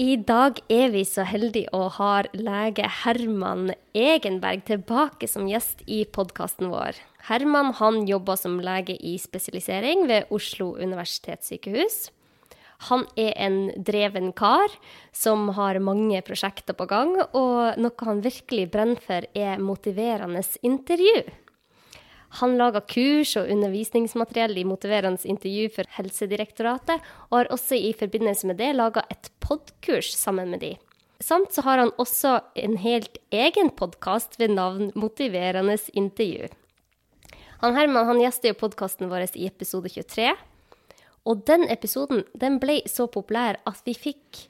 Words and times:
i 0.00 0.16
dag 0.16 0.56
er 0.72 0.88
vi 0.94 1.02
så 1.04 1.24
heldige 1.28 1.68
å 1.76 1.84
ha 1.98 2.22
lege 2.32 2.86
Herman 3.02 3.74
Egenberg 3.92 4.64
tilbake 4.64 5.28
som 5.28 5.44
gjest 5.50 5.82
i 5.84 6.02
podkasten 6.08 6.70
vår. 6.72 6.96
Herman 7.28 7.74
han 7.76 8.06
jobber 8.08 8.40
som 8.40 8.56
lege 8.64 8.96
i 8.96 9.18
spesialisering 9.20 10.06
ved 10.08 10.32
Oslo 10.32 10.72
universitetssykehus. 10.80 12.08
Han 12.88 13.04
er 13.20 13.36
en 13.36 13.58
dreven 13.76 14.32
kar 14.32 14.72
som 15.14 15.52
har 15.58 15.78
mange 15.78 16.22
prosjekter 16.24 16.74
på 16.74 16.88
gang, 16.90 17.12
og 17.36 17.78
noe 17.78 18.08
han 18.08 18.24
virkelig 18.24 18.70
brenner 18.72 19.04
for, 19.04 19.28
er 19.36 19.60
motiverende 19.62 20.42
intervju. 20.64 21.20
Han 22.40 22.56
lager 22.56 22.84
kurs 22.88 23.34
og 23.36 23.50
undervisningsmateriell 23.52 24.56
i 24.56 24.64
motiverende 24.64 25.20
intervju 25.28 25.68
for 25.74 25.88
Helsedirektoratet, 25.98 27.02
og 27.28 27.36
har 27.38 27.50
også 27.52 27.76
i 27.76 27.92
forbindelse 27.98 28.48
med 28.48 28.56
det 28.62 28.70
laga 28.76 29.04
et 29.12 29.28
podkurs 29.44 30.14
sammen 30.16 30.48
med 30.54 30.64
de. 30.64 30.72
Samt 31.22 31.52
så 31.54 31.62
har 31.62 31.78
han 31.78 31.92
også 32.02 32.38
en 32.58 32.78
helt 32.82 33.20
egen 33.30 33.70
podkast 33.78 34.40
ved 34.40 34.56
navn 34.56 34.90
Motiverende 34.98 35.76
intervju. 35.92 36.48
Han 37.62 37.76
Herman 37.76 38.08
han 38.08 38.22
gjester 38.24 38.50
jo 38.50 38.58
podkasten 38.58 39.12
vår 39.12 39.28
i 39.38 39.46
episode 39.46 39.92
23. 39.92 40.32
Og 41.28 41.44
den 41.46 41.68
episoden 41.70 42.24
den 42.34 42.58
ble 42.62 42.80
så 42.90 43.06
populær 43.06 43.60
at 43.68 43.84
vi 43.86 43.94
fikk 43.94 44.48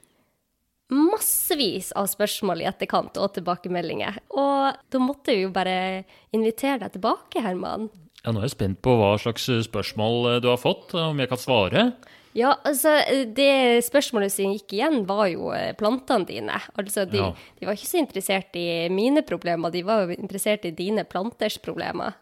massevis 0.91 1.91
av 1.97 2.09
spørsmål 2.11 2.63
i 2.63 2.67
etterkant 2.69 3.17
og 3.21 3.33
tilbakemeldinger. 3.37 4.19
Og 4.35 4.79
da 4.91 5.01
måtte 5.01 5.35
vi 5.35 5.45
jo 5.45 5.53
bare 5.55 6.03
invitere 6.35 6.81
deg 6.83 6.97
tilbake, 6.97 7.43
Herman. 7.43 7.87
Ja, 8.23 8.31
Nå 8.31 8.39
er 8.41 8.47
jeg 8.47 8.55
spent 8.55 8.81
på 8.85 8.95
hva 8.99 9.13
slags 9.19 9.49
spørsmål 9.67 10.29
eh, 10.31 10.41
du 10.43 10.49
har 10.51 10.59
fått, 10.61 10.93
om 10.95 11.19
jeg 11.19 11.31
kan 11.31 11.41
svare. 11.41 11.87
Ja, 12.33 12.55
altså, 12.65 12.95
det 13.35 13.83
spørsmålet 13.85 14.33
som 14.33 14.53
gikk 14.55 14.73
igjen, 14.73 15.03
var 15.09 15.27
jo 15.29 15.51
eh, 15.53 15.73
plantene 15.77 16.25
dine. 16.29 16.59
Altså, 16.79 17.05
de, 17.09 17.19
ja. 17.21 17.31
de 17.59 17.67
var 17.67 17.77
ikke 17.77 17.91
så 17.91 18.01
interessert 18.01 18.57
i 18.57 18.67
mine 18.93 19.25
problemer, 19.27 19.73
de 19.73 19.83
var 19.85 20.05
jo 20.05 20.17
interessert 20.17 20.65
i 20.65 20.73
dine 20.73 21.05
planters 21.05 21.59
problemer. 21.61 22.17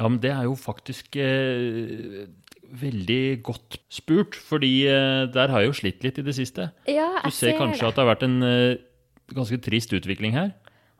Ja, 0.00 0.08
men 0.08 0.18
det 0.22 0.32
er 0.34 0.48
jo 0.48 0.56
faktisk 0.58 1.14
eh, 1.20 2.24
veldig 2.72 3.42
godt 3.44 3.78
spurt, 3.92 4.36
fordi 4.36 4.86
uh, 4.88 5.28
der 5.32 5.52
har 5.52 5.62
jeg 5.62 5.70
jo 5.72 5.78
slitt 5.82 6.04
litt 6.06 6.20
i 6.20 6.24
det 6.24 6.34
siste. 6.36 6.70
Ja, 6.88 7.08
jeg 7.20 7.32
du 7.32 7.36
ser, 7.36 7.56
kanskje 7.58 7.82
det. 7.82 7.88
at 7.90 7.96
det 7.96 8.02
har 8.02 8.10
vært 8.12 8.26
en 8.26 8.38
uh, 8.46 9.32
ganske 9.36 9.58
trist 9.64 9.92
utvikling 9.96 10.36
her? 10.36 10.52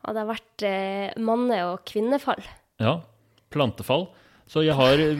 Ja, 0.03 0.13
det 0.13 0.21
har 0.21 0.29
vært 0.29 0.67
uh, 0.67 1.23
manne- 1.23 1.63
og 1.71 1.81
kvinnefall. 1.89 2.43
Ja. 2.83 2.99
Plantefall. 3.53 4.09
Så 4.49 4.65
jeg 4.65 4.75
har 4.77 4.99
i 4.99 5.13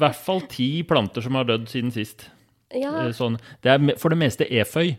hvert 0.00 0.18
fall 0.18 0.42
ti 0.50 0.82
planter 0.88 1.22
som 1.22 1.36
har 1.36 1.46
dødd 1.46 1.68
siden 1.70 1.92
sist. 1.94 2.26
Ja. 2.74 3.04
Sånn. 3.14 3.36
Det 3.62 3.72
er 3.74 3.96
for 4.00 4.12
det 4.12 4.18
meste 4.22 4.46
eføy. 4.46 4.94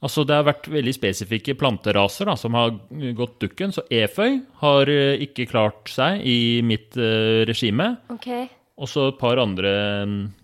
Altså 0.00 0.24
Det 0.24 0.32
har 0.32 0.46
vært 0.48 0.66
veldig 0.72 0.92
spesifikke 0.96 1.54
planteraser 1.60 2.26
da, 2.26 2.34
som 2.40 2.56
har 2.56 2.72
gått 3.16 3.36
dukken. 3.44 3.74
Så 3.76 3.84
eføy 3.92 4.40
har 4.62 4.90
ikke 5.20 5.46
klart 5.48 5.92
seg 5.92 6.24
i 6.24 6.58
mitt 6.64 6.96
regime. 7.48 7.92
Okay. 8.16 8.48
Og 8.80 8.88
så 8.88 9.10
et 9.12 9.20
par 9.20 9.38
andre 9.38 9.74
mm, 10.08 10.22
Eh, 10.30 10.39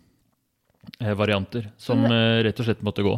varianter 0.98 1.70
som 1.77 2.05
eh, 2.05 2.42
rett 2.47 2.61
og 2.61 2.69
slett 2.69 2.84
måtte 2.86 3.05
gå. 3.06 3.16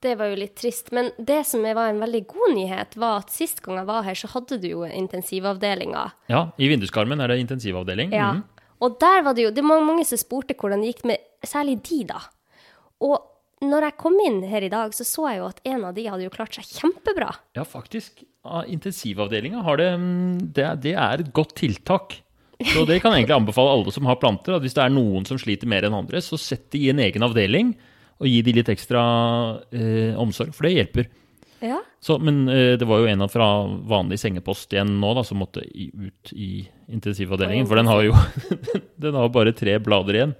Det 0.00 0.14
var 0.16 0.30
jo 0.32 0.38
litt 0.40 0.54
trist. 0.56 0.88
Men 0.96 1.10
det 1.18 1.42
som 1.44 1.62
var 1.62 1.90
en 1.90 2.00
veldig 2.00 2.22
god 2.30 2.54
nyhet, 2.56 2.96
var 2.96 3.20
at 3.20 3.32
sist 3.34 3.60
gang 3.64 3.82
jeg 3.82 3.88
var 3.90 4.06
her, 4.06 4.16
så 4.16 4.30
hadde 4.32 4.56
du 4.62 4.70
jo 4.70 4.86
intensivavdelinga. 4.88 6.06
Ja, 6.32 6.46
i 6.56 6.70
vinduskarmen 6.72 7.20
er 7.20 7.32
det 7.32 7.42
intensivavdeling. 7.42 8.14
Ja. 8.16 8.30
Mm. 8.38 8.46
Og 8.80 8.96
der 9.02 9.20
var 9.26 9.36
det 9.36 9.44
jo 9.44 9.50
Det 9.52 9.60
var 9.60 9.82
mange 9.84 10.06
som 10.08 10.16
spurte 10.16 10.56
hvordan 10.56 10.80
det 10.80 10.94
gikk 10.94 11.04
med 11.10 11.20
særlig 11.44 11.82
de, 11.84 11.98
da. 12.08 12.22
Og 13.04 13.18
når 13.60 13.90
jeg 13.90 13.98
kom 14.00 14.16
inn 14.24 14.40
her 14.48 14.64
i 14.64 14.72
dag, 14.72 14.94
så 14.96 15.04
så 15.04 15.26
jeg 15.28 15.42
jo 15.42 15.50
at 15.50 15.60
en 15.68 15.84
av 15.84 15.92
de 15.96 16.06
hadde 16.08 16.24
jo 16.24 16.32
klart 16.32 16.56
seg 16.56 16.64
kjempebra. 16.80 17.28
Ja, 17.58 17.66
faktisk. 17.68 18.24
Intensivavdelinga 18.72 19.60
har 19.66 19.76
det, 19.76 19.90
mm, 20.00 20.52
det 20.56 20.68
Det 20.80 20.94
er 20.96 21.20
et 21.20 21.32
godt 21.36 21.58
tiltak. 21.60 22.22
Så 22.74 22.84
det 22.88 22.98
kan 23.00 23.14
jeg 23.14 23.24
egentlig 23.24 23.38
anbefale 23.38 23.72
alle 23.72 23.92
som 23.94 24.08
har 24.08 24.18
planter. 24.20 24.56
at 24.56 24.64
Hvis 24.64 24.76
det 24.76 24.84
er 24.84 24.92
noen 24.92 25.24
som 25.28 25.38
sliter 25.40 25.70
mer 25.70 25.86
enn 25.86 25.96
andre, 25.96 26.20
så 26.24 26.36
sett 26.40 26.68
de 26.74 26.84
i 26.84 26.90
en 26.92 27.00
egen 27.00 27.24
avdeling 27.24 27.72
og 28.20 28.28
gi 28.28 28.42
de 28.44 28.52
litt 28.58 28.68
ekstra 28.68 29.02
eh, 29.72 30.12
omsorg, 30.20 30.52
for 30.52 30.68
det 30.68 30.74
hjelper. 30.74 31.08
Ja. 31.64 31.78
Så, 32.04 32.18
men 32.20 32.42
eh, 32.48 32.74
det 32.80 32.88
var 32.88 33.00
jo 33.00 33.08
en 33.08 33.24
fra 33.32 33.48
vanlig 33.88 34.20
sengepost 34.20 34.72
igjen 34.72 34.92
nå 35.00 35.12
da, 35.16 35.24
som 35.24 35.40
måtte 35.40 35.64
ut 35.64 36.32
i 36.32 36.66
intensivavdelingen. 36.92 37.68
For 37.68 37.80
den 37.80 37.88
har 37.88 38.04
jo 38.04 38.14
den 39.04 39.16
har 39.16 39.32
bare 39.32 39.56
tre 39.56 39.78
blader 39.80 40.20
igjen. 40.20 40.36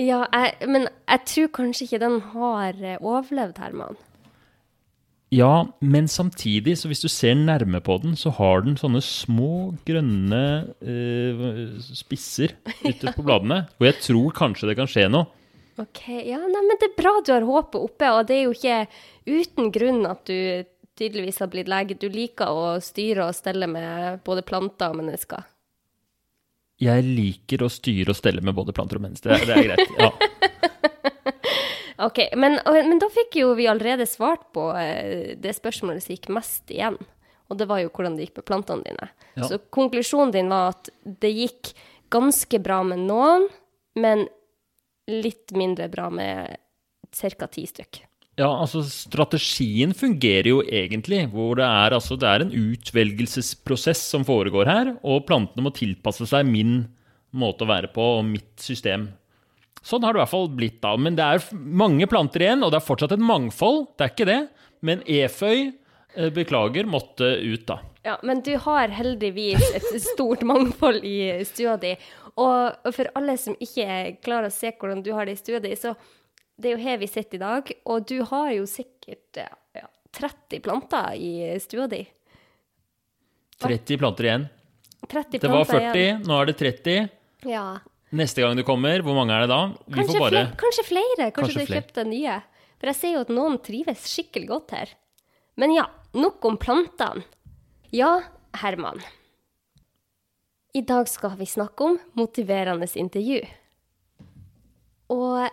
Ja, 0.00 0.24
jeg, 0.32 0.68
men 0.68 0.88
jeg 0.88 1.22
tror 1.30 1.52
kanskje 1.60 1.86
ikke 1.86 2.02
den 2.02 2.18
har 2.32 2.80
eh, 2.80 3.00
overlevd, 3.00 3.60
Herman. 3.62 4.00
Ja, 5.34 5.66
men 5.80 6.06
samtidig, 6.10 6.76
så 6.78 6.88
hvis 6.90 7.02
du 7.02 7.08
ser 7.10 7.34
nærme 7.38 7.80
på 7.82 7.96
den, 8.02 8.12
så 8.18 8.30
har 8.36 8.62
den 8.62 8.76
sånne 8.78 9.00
små, 9.02 9.72
grønne 9.88 10.42
eh, 10.84 11.40
spisser 11.96 12.54
ytterst 12.90 13.16
på 13.16 13.24
bladene. 13.24 13.64
Og 13.80 13.88
jeg 13.88 13.98
tror 14.04 14.36
kanskje 14.36 14.70
det 14.70 14.76
kan 14.78 14.90
skje 14.90 15.08
noe. 15.10 15.26
Ok, 15.80 16.04
ja, 16.06 16.38
nei, 16.38 16.60
men 16.62 16.78
Det 16.78 16.92
er 16.92 17.00
bra 17.00 17.16
du 17.24 17.32
har 17.34 17.46
håpet 17.48 17.80
oppe, 17.80 18.12
og 18.14 18.28
det 18.28 18.36
er 18.36 18.44
jo 18.44 18.54
ikke 18.54 18.76
uten 19.26 19.72
grunn 19.74 20.04
at 20.06 20.22
du 20.28 20.36
tydeligvis 20.94 21.40
har 21.42 21.50
blitt 21.50 21.72
lege. 21.72 21.98
Du 21.98 22.06
liker 22.12 22.52
å 22.54 22.76
styre 22.84 23.26
og 23.26 23.34
stelle 23.34 23.66
med 23.66 24.22
både 24.26 24.44
planter 24.46 24.94
og 24.94 25.00
mennesker. 25.00 25.48
Jeg 26.84 27.02
liker 27.06 27.64
å 27.64 27.72
styre 27.72 28.14
og 28.14 28.18
stelle 28.18 28.42
med 28.44 28.54
både 28.54 28.74
planter 28.76 29.00
og 29.00 29.06
mennesker. 29.08 29.34
Det, 29.34 29.50
det 29.50 29.58
er 29.58 29.68
greit. 29.72 29.98
ja. 29.98 30.70
Ok, 32.02 32.18
men, 32.36 32.58
men, 32.66 32.98
da 32.98 33.08
fikk 33.12 33.38
jo 33.38 33.52
vi 33.58 33.68
allerede 33.70 34.06
svart 34.10 34.48
på 34.54 34.70
eh, 34.78 35.34
det 35.38 35.54
spørsmålet 35.54 36.02
som 36.02 36.14
gikk 36.16 36.30
mest 36.34 36.72
igjen. 36.74 36.98
Og 37.52 37.58
det 37.60 37.68
var 37.70 37.82
jo 37.82 37.92
hvordan 37.92 38.16
det 38.16 38.28
gikk 38.28 38.40
med 38.40 38.48
plantene 38.48 38.86
dine. 38.86 39.10
Ja. 39.36 39.50
Så 39.50 39.60
konklusjonen 39.74 40.32
din 40.34 40.50
var 40.50 40.72
at 40.72 40.90
det 41.04 41.30
gikk 41.34 41.74
ganske 42.14 42.58
bra 42.62 42.80
med 42.86 43.04
noen, 43.06 43.46
men 44.00 44.26
litt 45.10 45.54
mindre 45.54 45.90
bra 45.92 46.08
med 46.10 46.56
ca. 47.14 47.46
ti 47.46 47.66
stykk. 47.68 48.02
Ja, 48.40 48.48
altså 48.50 48.80
strategien 48.82 49.92
fungerer 49.94 50.48
jo 50.50 50.62
egentlig, 50.66 51.20
hvor 51.30 51.54
det 51.60 51.66
er, 51.68 51.94
altså, 51.94 52.16
det 52.18 52.26
er 52.26 52.42
en 52.42 52.54
utvelgelsesprosess 52.74 54.02
som 54.10 54.26
foregår 54.26 54.66
her, 54.66 54.90
og 55.06 55.22
plantene 55.28 55.68
må 55.68 55.70
tilpasse 55.76 56.26
seg 56.26 56.48
min 56.48 56.80
måte 57.34 57.62
å 57.62 57.70
være 57.70 57.92
på 57.94 58.08
og 58.18 58.24
mitt 58.26 58.56
system. 58.62 59.12
Sånn 59.84 60.04
har 60.04 60.14
det 60.14 60.22
i 60.22 60.22
hvert 60.22 60.32
fall 60.32 60.50
blitt 60.56 60.80
da. 60.84 60.94
Men 60.96 61.16
det 61.18 61.24
er 61.24 61.48
mange 61.84 62.08
planter 62.08 62.46
igjen, 62.46 62.64
og 62.64 62.72
det 62.72 62.80
er 62.80 62.86
fortsatt 62.86 63.12
et 63.16 63.24
mangfold. 63.24 63.90
Det 63.98 64.06
er 64.06 64.14
ikke 64.14 64.28
det. 64.30 64.40
Men 64.84 65.02
eføy, 65.04 65.58
eh, 66.16 66.30
beklager, 66.32 66.88
måtte 66.88 67.28
ut, 67.44 67.66
da. 67.68 67.82
Ja, 68.04 68.18
men 68.22 68.40
du 68.44 68.54
har 68.60 68.92
heldigvis 68.92 69.64
et 69.76 69.86
stort 70.12 70.44
mangfold 70.44 71.04
i 71.04 71.44
stua 71.48 71.76
di. 71.80 71.94
Og 72.40 72.90
for 72.96 73.12
alle 73.16 73.36
som 73.40 73.56
ikke 73.62 74.16
klarer 74.24 74.50
å 74.50 74.54
se 74.54 74.72
hvordan 74.72 75.04
du 75.04 75.12
har 75.16 75.28
det 75.28 75.36
i 75.36 75.42
stua 75.42 75.60
di, 75.64 75.76
så 75.76 75.94
det 76.56 76.70
er 76.70 76.76
jo 76.76 76.84
her 76.84 76.98
vi 77.00 77.10
sitter 77.10 77.38
i 77.38 77.44
dag, 77.44 77.70
og 77.90 78.04
du 78.08 78.18
har 78.30 78.50
jo 78.54 78.66
sikkert 78.70 79.40
ja, 79.40 79.86
30 80.14 80.60
planter 80.64 81.16
i 81.18 81.54
stua 81.62 81.88
di. 81.90 82.04
30 83.62 83.98
planter 84.00 84.28
igjen. 84.28 84.46
30 85.04 85.08
planter 85.10 85.44
det 85.44 85.52
var 85.52 85.66
40, 85.68 85.98
igjen. 86.00 86.22
nå 86.28 86.38
er 86.40 86.50
det 86.50 86.56
30. 86.60 87.10
Ja. 87.50 87.66
Neste 88.14 88.44
gang 88.44 88.54
du 88.54 88.62
kommer, 88.66 89.02
hvor 89.02 89.16
mange 89.16 89.34
er 89.34 89.44
det 89.44 89.50
da? 89.50 89.60
Kanskje, 89.90 90.20
bare... 90.22 90.30
flere, 90.30 90.58
kanskje, 90.60 90.84
flere, 90.86 91.06
kanskje, 91.16 91.32
kanskje 91.38 91.54
du 91.54 91.62
har 91.64 91.80
kjøpt 91.80 92.00
nye. 92.10 92.36
For 92.78 92.90
jeg 92.90 92.98
ser 93.00 93.12
jo 93.16 93.24
at 93.24 93.32
noen 93.34 93.58
trives 93.64 94.06
skikkelig 94.10 94.48
godt 94.50 94.74
her. 94.76 94.94
Men 95.58 95.74
ja, 95.74 95.88
nok 96.14 96.46
om 96.46 96.58
plantene. 96.60 97.26
Ja, 97.94 98.16
Herman. 98.60 99.02
I 100.74 100.82
dag 100.82 101.06
skal 101.10 101.36
vi 101.38 101.46
snakke 101.46 101.86
om 101.86 101.98
motiverende 102.18 102.86
intervju. 102.98 103.42
Og 105.14 105.46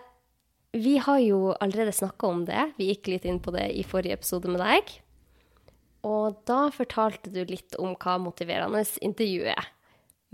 vi 0.72 0.96
har 1.02 1.20
jo 1.22 1.52
allerede 1.60 1.94
snakka 1.94 2.26
om 2.26 2.44
det. 2.48 2.72
Vi 2.78 2.88
gikk 2.90 3.10
litt 3.12 3.26
inn 3.28 3.38
på 3.42 3.54
det 3.54 3.68
i 3.76 3.84
forrige 3.86 4.18
episode 4.18 4.50
med 4.50 4.62
deg. 4.62 4.96
Og 6.02 6.40
da 6.48 6.64
fortalte 6.74 7.30
du 7.30 7.44
litt 7.46 7.76
om 7.78 7.94
hva 7.94 8.16
motiverende 8.18 8.82
intervju 9.02 9.46
er. 9.52 9.70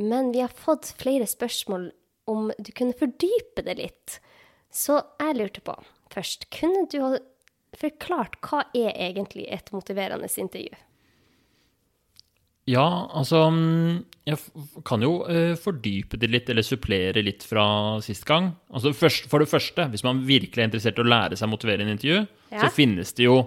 Men 0.00 0.32
vi 0.32 0.40
har 0.44 0.54
fått 0.54 0.92
flere 1.00 1.26
spørsmål 1.28 1.90
om 2.28 2.50
du 2.58 2.72
kunne 2.76 2.96
fordype 2.96 3.64
det 3.66 3.78
litt. 3.80 4.18
Så 4.74 5.00
jeg 5.20 5.38
lurte 5.38 5.64
på 5.64 5.76
først, 6.12 6.48
kunne 6.54 6.86
du 6.90 7.00
ha 7.02 7.16
forklart 7.78 8.38
hva 8.44 8.64
er 8.76 8.92
egentlig 8.96 9.46
et 9.52 9.72
motiverende 9.74 10.28
intervju? 10.40 10.76
Ja, 12.68 13.08
altså 13.16 13.46
Jeg 14.28 14.36
kan 14.84 15.00
jo 15.00 15.22
uh, 15.24 15.54
fordype 15.56 16.18
det 16.20 16.28
litt, 16.28 16.50
eller 16.52 16.66
supplere 16.66 17.22
litt 17.24 17.46
fra 17.48 17.64
sist 18.04 18.26
gang. 18.28 18.50
Altså 18.68 18.92
For 18.92 19.40
det 19.40 19.48
første, 19.48 19.86
hvis 19.88 20.04
man 20.04 20.20
virkelig 20.28 20.60
er 20.60 20.68
interessert 20.68 21.00
i 21.00 21.04
å 21.04 21.08
lære 21.08 21.38
seg 21.38 21.48
å 21.48 21.54
motivere 21.54 21.86
en 21.86 21.94
intervju, 21.94 22.26
ja. 22.52 22.60
så 22.60 22.68
finnes 22.72 23.14
det 23.16 23.24
jo 23.24 23.38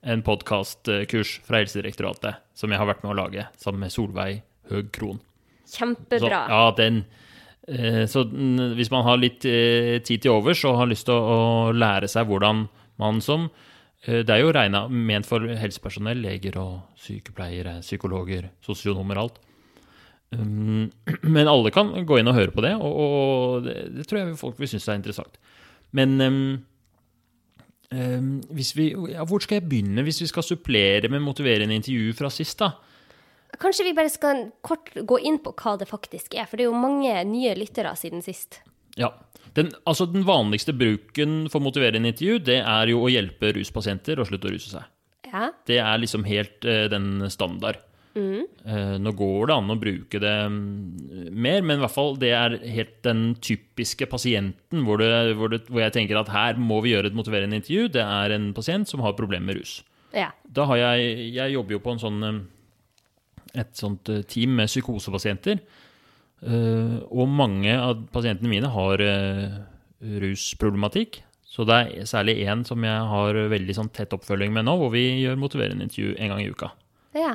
en 0.00 0.24
podkastkurs 0.24 1.34
fra 1.44 1.60
Helsedirektoratet 1.60 2.40
som 2.56 2.72
jeg 2.72 2.80
har 2.80 2.88
vært 2.88 3.02
med 3.04 3.12
å 3.12 3.18
lage, 3.18 3.44
sammen 3.60 3.84
med 3.84 3.92
Solveig 3.92 4.40
Høg 4.72 4.88
Krohn. 4.96 5.20
Kjempebra. 5.68 6.24
Så, 6.24 6.54
ja, 6.54 6.62
den, 6.78 7.02
Eh, 7.02 7.29
så 8.10 8.24
hvis 8.76 8.90
man 8.90 9.04
har 9.04 9.18
litt 9.20 9.44
eh, 9.44 9.98
tid 10.04 10.22
til 10.24 10.36
overs 10.38 10.64
og 10.64 10.78
har 10.80 10.88
lyst 10.90 11.06
til 11.10 11.14
å 11.14 11.72
lære 11.76 12.08
seg 12.10 12.30
hvordan 12.30 12.64
man 13.00 13.20
som 13.24 13.50
Eh, 14.06 14.24
Det 14.24 14.32
er 14.32 14.40
jo 14.40 14.52
regna 14.54 14.86
ment 14.88 15.28
for 15.28 15.44
helsepersonell, 15.44 16.22
leger 16.24 16.56
og 16.60 16.80
sykepleiere, 17.00 17.80
psykologer, 17.84 18.50
sosionomer, 18.64 19.20
alt. 19.20 19.40
Um, 20.30 20.90
Men 21.34 21.48
alle 21.48 21.72
kan 21.74 21.92
gå 22.06 22.20
inn 22.20 22.30
og 22.30 22.38
høre 22.38 22.54
på 22.54 22.64
det, 22.64 22.74
og, 22.76 23.66
det, 23.66 24.06
tror 24.06 24.20
jeg 24.20 24.40
folk 24.40 24.60
vil 24.60 24.70
synes 24.70 24.88
er 24.88 25.00
interessant. 25.00 25.40
Men 25.92 26.20
vi, 27.90 28.84
ja, 29.10 29.24
hvor 29.26 29.42
skal 29.42 29.58
jeg 29.58 29.66
begynne 29.66 30.04
hvis 30.06 30.20
vi 30.22 30.28
skal 30.30 30.46
supplere 30.46 31.08
med 31.10 31.24
motiverende 31.24 31.74
intervju 31.74 32.12
fra 32.14 32.30
sist, 32.30 32.60
da? 32.62 32.70
Kanskje 33.58 33.88
vi 33.88 33.96
bare 33.96 34.12
skal 34.12 34.44
kort 34.62 34.92
gå 34.94 35.18
inn 35.26 35.40
på 35.42 35.54
hva 35.58 35.76
det 35.80 35.88
faktisk 35.90 36.36
er, 36.38 36.46
for 36.46 36.56
det 36.60 36.66
er 36.66 36.70
jo 36.70 36.78
mange 36.78 37.16
nye 37.28 37.56
lyttere 37.58 37.92
siden 37.98 38.22
sist. 38.24 38.60
Ja. 39.00 39.12
Den, 39.56 39.72
altså 39.88 40.06
den 40.06 40.22
vanligste 40.28 40.72
bruken 40.76 41.48
for 41.50 41.62
motiverende 41.64 42.12
intervju, 42.12 42.38
det 42.46 42.60
er 42.62 42.92
jo 42.92 43.02
å 43.02 43.10
hjelpe 43.10 43.50
ruspasienter 43.56 44.20
å 44.20 44.26
slutte 44.28 44.46
å 44.46 44.54
ruse 44.54 44.70
seg. 44.70 44.86
Ja. 45.30 45.50
Det 45.66 45.78
er 45.82 46.02
liksom 46.02 46.26
helt 46.26 46.66
uh, 46.66 46.86
den 46.90 47.24
standard. 47.30 47.82
Eh, 48.20 48.96
nå 48.98 49.12
går 49.14 49.48
det 49.48 49.54
an 49.54 49.72
å 49.72 49.76
bruke 49.78 50.20
det 50.20 50.34
mm, 50.50 51.30
mer, 51.30 51.62
men 51.62 51.78
i 51.78 51.82
hvert 51.84 51.94
fall 51.94 52.16
det 52.20 52.32
er 52.34 52.56
helt 52.74 52.96
den 53.06 53.36
typiske 53.40 54.08
pasienten 54.10 54.82
hvor, 54.86 55.00
det, 55.00 55.36
hvor, 55.38 55.52
det, 55.52 55.62
hvor 55.70 55.84
jeg 55.84 55.94
tenker 55.94 56.18
at 56.18 56.32
her 56.34 56.58
må 56.58 56.80
vi 56.84 56.94
gjøre 56.96 57.12
et 57.12 57.16
motiverende 57.16 57.60
intervju. 57.60 57.88
Det 57.94 58.02
er 58.02 58.34
en 58.34 58.50
pasient 58.56 58.90
som 58.90 59.04
har 59.06 59.16
problemer 59.18 59.52
med 59.52 59.60
rus. 59.62 59.80
ja. 60.16 60.32
Da 60.50 60.64
har 60.66 60.76
jeg 60.76 61.30
Jeg 61.30 61.52
jobber 61.52 61.76
jo 61.76 61.82
på 61.84 61.92
en 61.94 62.02
sånn 62.02 62.22
eh, 62.26 62.40
et 63.58 63.72
sånt 63.78 64.10
eh, 64.12 64.22
team 64.28 64.54
med 64.58 64.70
psykosepasienter. 64.70 65.60
Eh, 66.40 66.96
og 67.10 67.28
mange 67.28 67.74
av 67.76 68.06
pasientene 68.14 68.50
mine 68.50 68.70
har 68.72 69.02
eh, 69.04 69.58
rusproblematikk. 70.22 71.22
Så 71.50 71.66
det 71.66 71.76
er 71.76 72.08
særlig 72.08 72.38
én 72.46 72.62
som 72.66 72.82
jeg 72.86 73.06
har 73.12 73.36
veldig 73.50 73.74
sånn 73.76 73.90
tett 73.94 74.12
oppfølging 74.14 74.52
med 74.54 74.68
nå, 74.68 74.76
hvor 74.78 74.92
vi 74.94 75.04
gjør 75.24 75.40
motiverende 75.40 75.88
intervju 75.88 76.14
en 76.14 76.32
gang 76.32 76.42
i 76.44 76.50
uka. 76.52 76.70
Ja. 77.18 77.32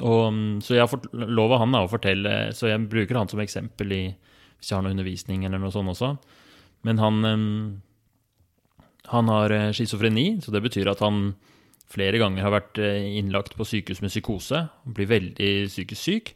Og, 0.00 0.22
mm, 0.32 0.54
så 0.64 0.76
jeg 0.76 0.84
har 0.84 0.92
fått 0.92 1.10
lov 1.12 1.52
av 1.52 1.60
han 1.62 1.76
da, 1.76 1.84
å 1.84 1.92
fortelle, 1.92 2.36
så 2.56 2.70
jeg 2.70 2.88
bruker 2.88 3.20
han 3.20 3.28
som 3.28 3.42
eksempel 3.44 3.92
i, 3.92 4.04
hvis 4.56 4.70
jeg 4.70 4.78
har 4.78 4.86
noe 4.86 4.96
undervisning 4.96 5.44
eller 5.44 5.60
noe 5.60 5.74
sånt 5.74 5.92
også. 5.92 6.14
Men 6.88 7.02
han, 7.02 7.20
mm, 7.20 8.80
han 9.12 9.30
har 9.32 9.54
schizofreni, 9.76 10.30
så 10.40 10.56
det 10.56 10.64
betyr 10.64 10.88
at 10.92 11.04
han 11.04 11.34
flere 11.92 12.18
ganger 12.20 12.44
har 12.44 12.54
vært 12.54 12.80
eh, 12.82 13.06
innlagt 13.20 13.56
på 13.56 13.66
sykehus 13.66 14.02
med 14.02 14.12
psykose 14.12 14.66
og 14.66 14.94
blir 14.96 15.10
veldig 15.10 15.50
psykisk 15.70 16.02
syk. 16.02 16.32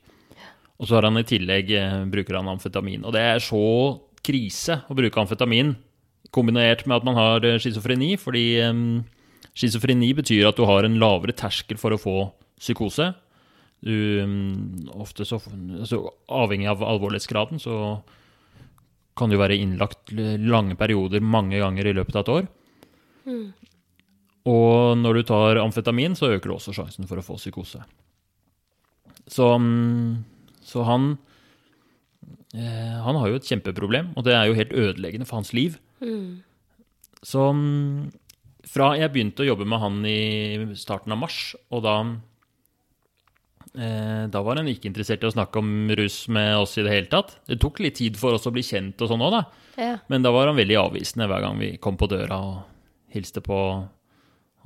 Og 0.81 0.89
så 0.89 0.97
har 0.97 1.09
han 1.09 1.21
i 1.21 1.27
tillegg 1.27 1.73
eh, 1.77 1.97
bruker 2.11 2.39
han 2.39 2.51
amfetamin. 2.53 3.05
Og 3.05 3.15
det 3.17 3.25
er 3.33 3.43
så 3.45 3.63
krise 4.25 4.83
å 4.89 4.97
bruke 4.97 5.23
amfetamin 5.23 5.75
kombinert 6.35 6.87
med 6.87 7.01
at 7.01 7.09
man 7.09 7.19
har 7.19 7.47
eh, 7.47 7.59
schizofreni, 7.61 8.15
fordi 8.21 8.45
um, 8.69 9.01
schizofreni 9.57 10.13
betyr 10.17 10.49
at 10.49 10.61
du 10.61 10.67
har 10.69 10.87
en 10.87 11.01
lavere 11.03 11.35
terskel 11.37 11.81
for 11.81 11.97
å 11.97 12.01
få 12.01 12.17
psykose. 12.61 13.11
Du, 13.81 13.95
um, 14.23 14.87
ofte 15.01 15.27
så, 15.27 15.41
altså, 15.81 16.05
Avhengig 16.31 16.69
av 16.71 16.85
alvorlighetsgraden 16.85 17.63
så 17.63 17.99
kan 19.19 19.33
du 19.33 19.37
være 19.41 19.59
innlagt 19.59 20.13
lange 20.15 20.77
perioder 20.81 21.25
mange 21.25 21.59
ganger 21.61 21.91
i 21.91 21.97
løpet 21.97 22.17
av 22.17 22.23
et 22.23 22.33
år. 22.39 22.51
Og 24.49 24.97
når 24.97 25.21
du 25.21 25.23
tar 25.29 25.61
amfetamin, 25.61 26.15
så 26.17 26.31
øker 26.33 26.49
du 26.49 26.55
også 26.57 26.73
sjansen 26.77 27.09
for 27.09 27.21
å 27.21 27.25
få 27.25 27.37
psykose. 27.37 27.83
Så, 29.31 29.47
mm, 29.61 30.25
så 30.65 30.83
han 30.89 31.13
eh, 32.57 32.97
Han 33.05 33.19
har 33.21 33.29
jo 33.31 33.39
et 33.39 33.47
kjempeproblem, 33.47 34.15
og 34.17 34.25
det 34.27 34.35
er 34.35 34.49
jo 34.49 34.57
helt 34.59 34.73
ødeleggende 34.73 35.29
for 35.29 35.41
hans 35.41 35.53
liv. 35.57 35.77
Så 37.23 37.51
mm, 37.53 38.09
fra 38.71 38.95
jeg 38.99 39.13
begynte 39.13 39.45
å 39.45 39.51
jobbe 39.51 39.69
med 39.69 39.83
han 39.83 40.01
i 40.09 40.75
starten 40.79 41.13
av 41.15 41.21
mars, 41.21 41.55
og 41.71 41.85
da 41.85 41.95
eh, 43.77 44.25
Da 44.33 44.43
var 44.47 44.61
han 44.61 44.73
ikke 44.73 44.89
interessert 44.91 45.25
i 45.25 45.29
å 45.29 45.37
snakke 45.37 45.61
om 45.61 45.93
rus 46.01 46.23
med 46.33 46.57
oss 46.63 46.79
i 46.81 46.87
det 46.87 46.97
hele 46.97 47.13
tatt. 47.13 47.37
Det 47.47 47.61
tok 47.61 47.85
litt 47.85 48.01
tid 48.01 48.19
for 48.21 48.37
oss 48.37 48.49
å 48.49 48.55
bli 48.55 48.65
kjent 48.67 49.01
og 49.05 49.13
sånn 49.13 49.25
òg, 49.27 49.37
da. 49.37 49.45
Ja. 49.81 49.95
Men 50.13 50.25
da 50.25 50.33
var 50.35 50.51
han 50.51 50.59
veldig 50.59 50.81
avvisende 50.81 51.29
hver 51.31 51.45
gang 51.45 51.61
vi 51.61 51.75
kom 51.81 51.97
på 52.01 52.09
døra 52.11 52.41
og 52.41 52.61
hilste 53.15 53.45
på. 53.45 53.61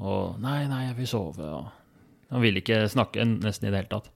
Og 0.03 0.41
'nei, 0.43 0.67
nei, 0.67 0.87
jeg 0.89 0.97
vil 0.99 1.07
sove', 1.07 1.49
og 1.55 1.73
Han 2.33 2.43
ville 2.43 2.59
ikke 2.59 2.89
snakke 2.91 3.23
nesten 3.23 3.69
i 3.69 3.71
det 3.71 3.79
hele 3.85 3.93
tatt. 3.93 4.11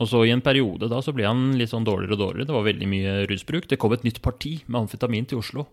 Og 0.00 0.08
så 0.08 0.22
i 0.24 0.32
en 0.32 0.40
periode 0.40 0.88
da 0.88 1.00
så 1.04 1.12
ble 1.12 1.26
han 1.28 1.52
litt 1.58 1.70
sånn 1.72 1.84
dårligere 1.84 2.16
og 2.16 2.20
dårligere. 2.22 2.48
Det 2.48 2.56
var 2.56 2.66
veldig 2.66 2.88
mye 2.88 3.14
rusbruk. 3.30 3.68
Det 3.68 3.78
kom 3.78 3.92
et 3.92 4.06
nytt 4.06 4.22
parti 4.24 4.62
med 4.66 4.80
amfetamin 4.82 5.28
til 5.28 5.42
Oslo 5.42 5.66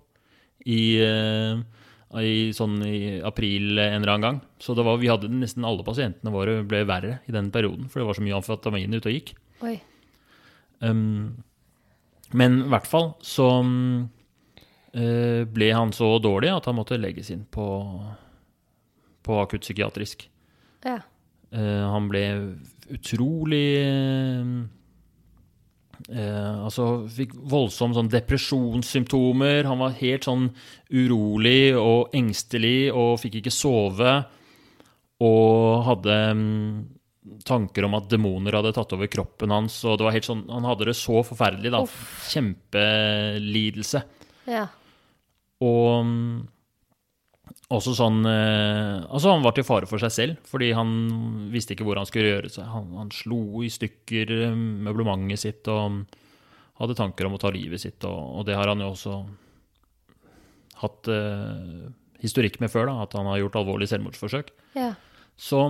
i, 0.66 1.00
eh, 1.00 1.62
i, 2.20 2.52
sånn 2.56 2.78
i 2.84 3.22
april 3.26 3.80
en 3.80 4.02
eller 4.02 4.14
annen 4.14 4.28
gang. 4.28 4.42
Så 4.60 4.76
det 4.76 4.84
var, 4.84 5.00
vi 5.02 5.10
hadde 5.10 5.32
nesten 5.32 5.66
alle 5.66 5.86
pasientene 5.88 6.34
våre 6.34 6.60
ble 6.68 6.84
verre 6.90 7.20
i 7.30 7.36
den 7.36 7.50
perioden, 7.56 7.88
for 7.90 8.02
det 8.02 8.10
var 8.10 8.20
så 8.20 8.26
mye 8.26 8.38
amfetamin 8.42 8.98
ute 9.00 9.10
og 9.10 9.16
gikk. 9.16 9.34
Um, 10.80 11.44
men 12.32 12.62
i 12.64 12.70
hvert 12.72 12.88
fall 12.88 13.14
så 13.26 13.50
eh, 14.94 15.44
ble 15.50 15.72
han 15.74 15.92
så 15.96 16.14
dårlig 16.22 16.52
at 16.54 16.70
han 16.70 16.78
måtte 16.78 17.00
legges 17.00 17.32
inn 17.34 17.46
på, 17.52 17.66
på 19.26 19.40
akuttpsykiatrisk. 19.44 20.28
Ja. 20.86 21.00
Uh, 21.50 21.86
han 21.90 22.10
ble 22.12 22.26
utrolig 22.94 23.64
uh, 23.82 24.68
Altså 26.64 26.84
fikk 27.12 27.34
voldsomme 27.52 27.98
sånn 27.98 28.12
depresjonssymptomer. 28.12 29.68
Han 29.68 29.82
var 29.82 29.98
helt 30.00 30.28
sånn 30.30 30.46
urolig 30.96 31.76
og 31.76 32.16
engstelig 32.16 32.94
og 32.94 33.18
fikk 33.20 33.42
ikke 33.42 33.54
sove. 33.54 34.14
Og 35.20 35.84
hadde 35.84 36.16
um, 36.32 36.46
tanker 37.46 37.86
om 37.86 37.98
at 37.98 38.08
demoner 38.12 38.56
hadde 38.58 38.74
tatt 38.76 38.96
over 38.96 39.10
kroppen 39.12 39.54
hans. 39.54 39.82
Og 39.86 40.00
det 40.00 40.08
var 40.08 40.16
helt 40.16 40.30
sånn, 40.30 40.46
han 40.50 40.68
hadde 40.68 40.90
det 40.90 40.98
så 40.98 41.22
forferdelig. 41.28 41.74
da. 41.76 41.84
Kjempelidelse. 42.32 44.04
Ja. 44.50 44.66
Og 45.66 46.06
mm, 46.08 46.36
også 47.70 47.94
sånn 47.98 48.24
eh, 48.26 49.04
Altså, 49.06 49.34
han 49.34 49.44
var 49.46 49.54
til 49.58 49.66
fare 49.68 49.90
for 49.90 50.02
seg 50.02 50.14
selv, 50.14 50.40
fordi 50.50 50.72
han 50.78 50.94
visste 51.54 51.76
ikke 51.76 51.86
hvor 51.88 52.00
han 52.02 52.10
skulle 52.10 52.32
gjøre 52.32 52.52
seg. 52.54 52.66
Han, 52.72 52.90
han 52.98 53.12
slo 53.14 53.62
i 53.66 53.70
stykker 53.74 54.34
eh, 54.48 54.58
møblementet 54.88 55.44
sitt 55.44 55.70
og 55.72 56.02
hadde 56.80 56.98
tanker 56.98 57.28
om 57.28 57.36
å 57.36 57.42
ta 57.42 57.52
livet 57.54 57.82
sitt, 57.82 58.02
og, 58.08 58.40
og 58.40 58.48
det 58.48 58.56
har 58.58 58.72
han 58.72 58.82
jo 58.82 58.94
også 58.94 59.20
hatt 60.80 61.12
eh, 61.12 61.90
historikk 62.24 62.60
med 62.64 62.72
før, 62.72 62.90
da, 62.90 63.06
at 63.06 63.16
han 63.20 63.28
har 63.30 63.42
gjort 63.44 63.60
alvorlige 63.62 63.94
selvmordsforsøk. 63.94 64.52
Ja. 64.80 64.94
Så 65.40 65.64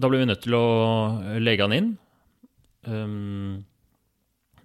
da 0.00 0.10
ble 0.10 0.22
vi 0.22 0.28
nødt 0.30 0.44
til 0.44 0.56
å 0.58 0.66
legge 1.40 1.66
han 1.66 1.76
inn. 1.76 1.90
Um, 2.88 3.62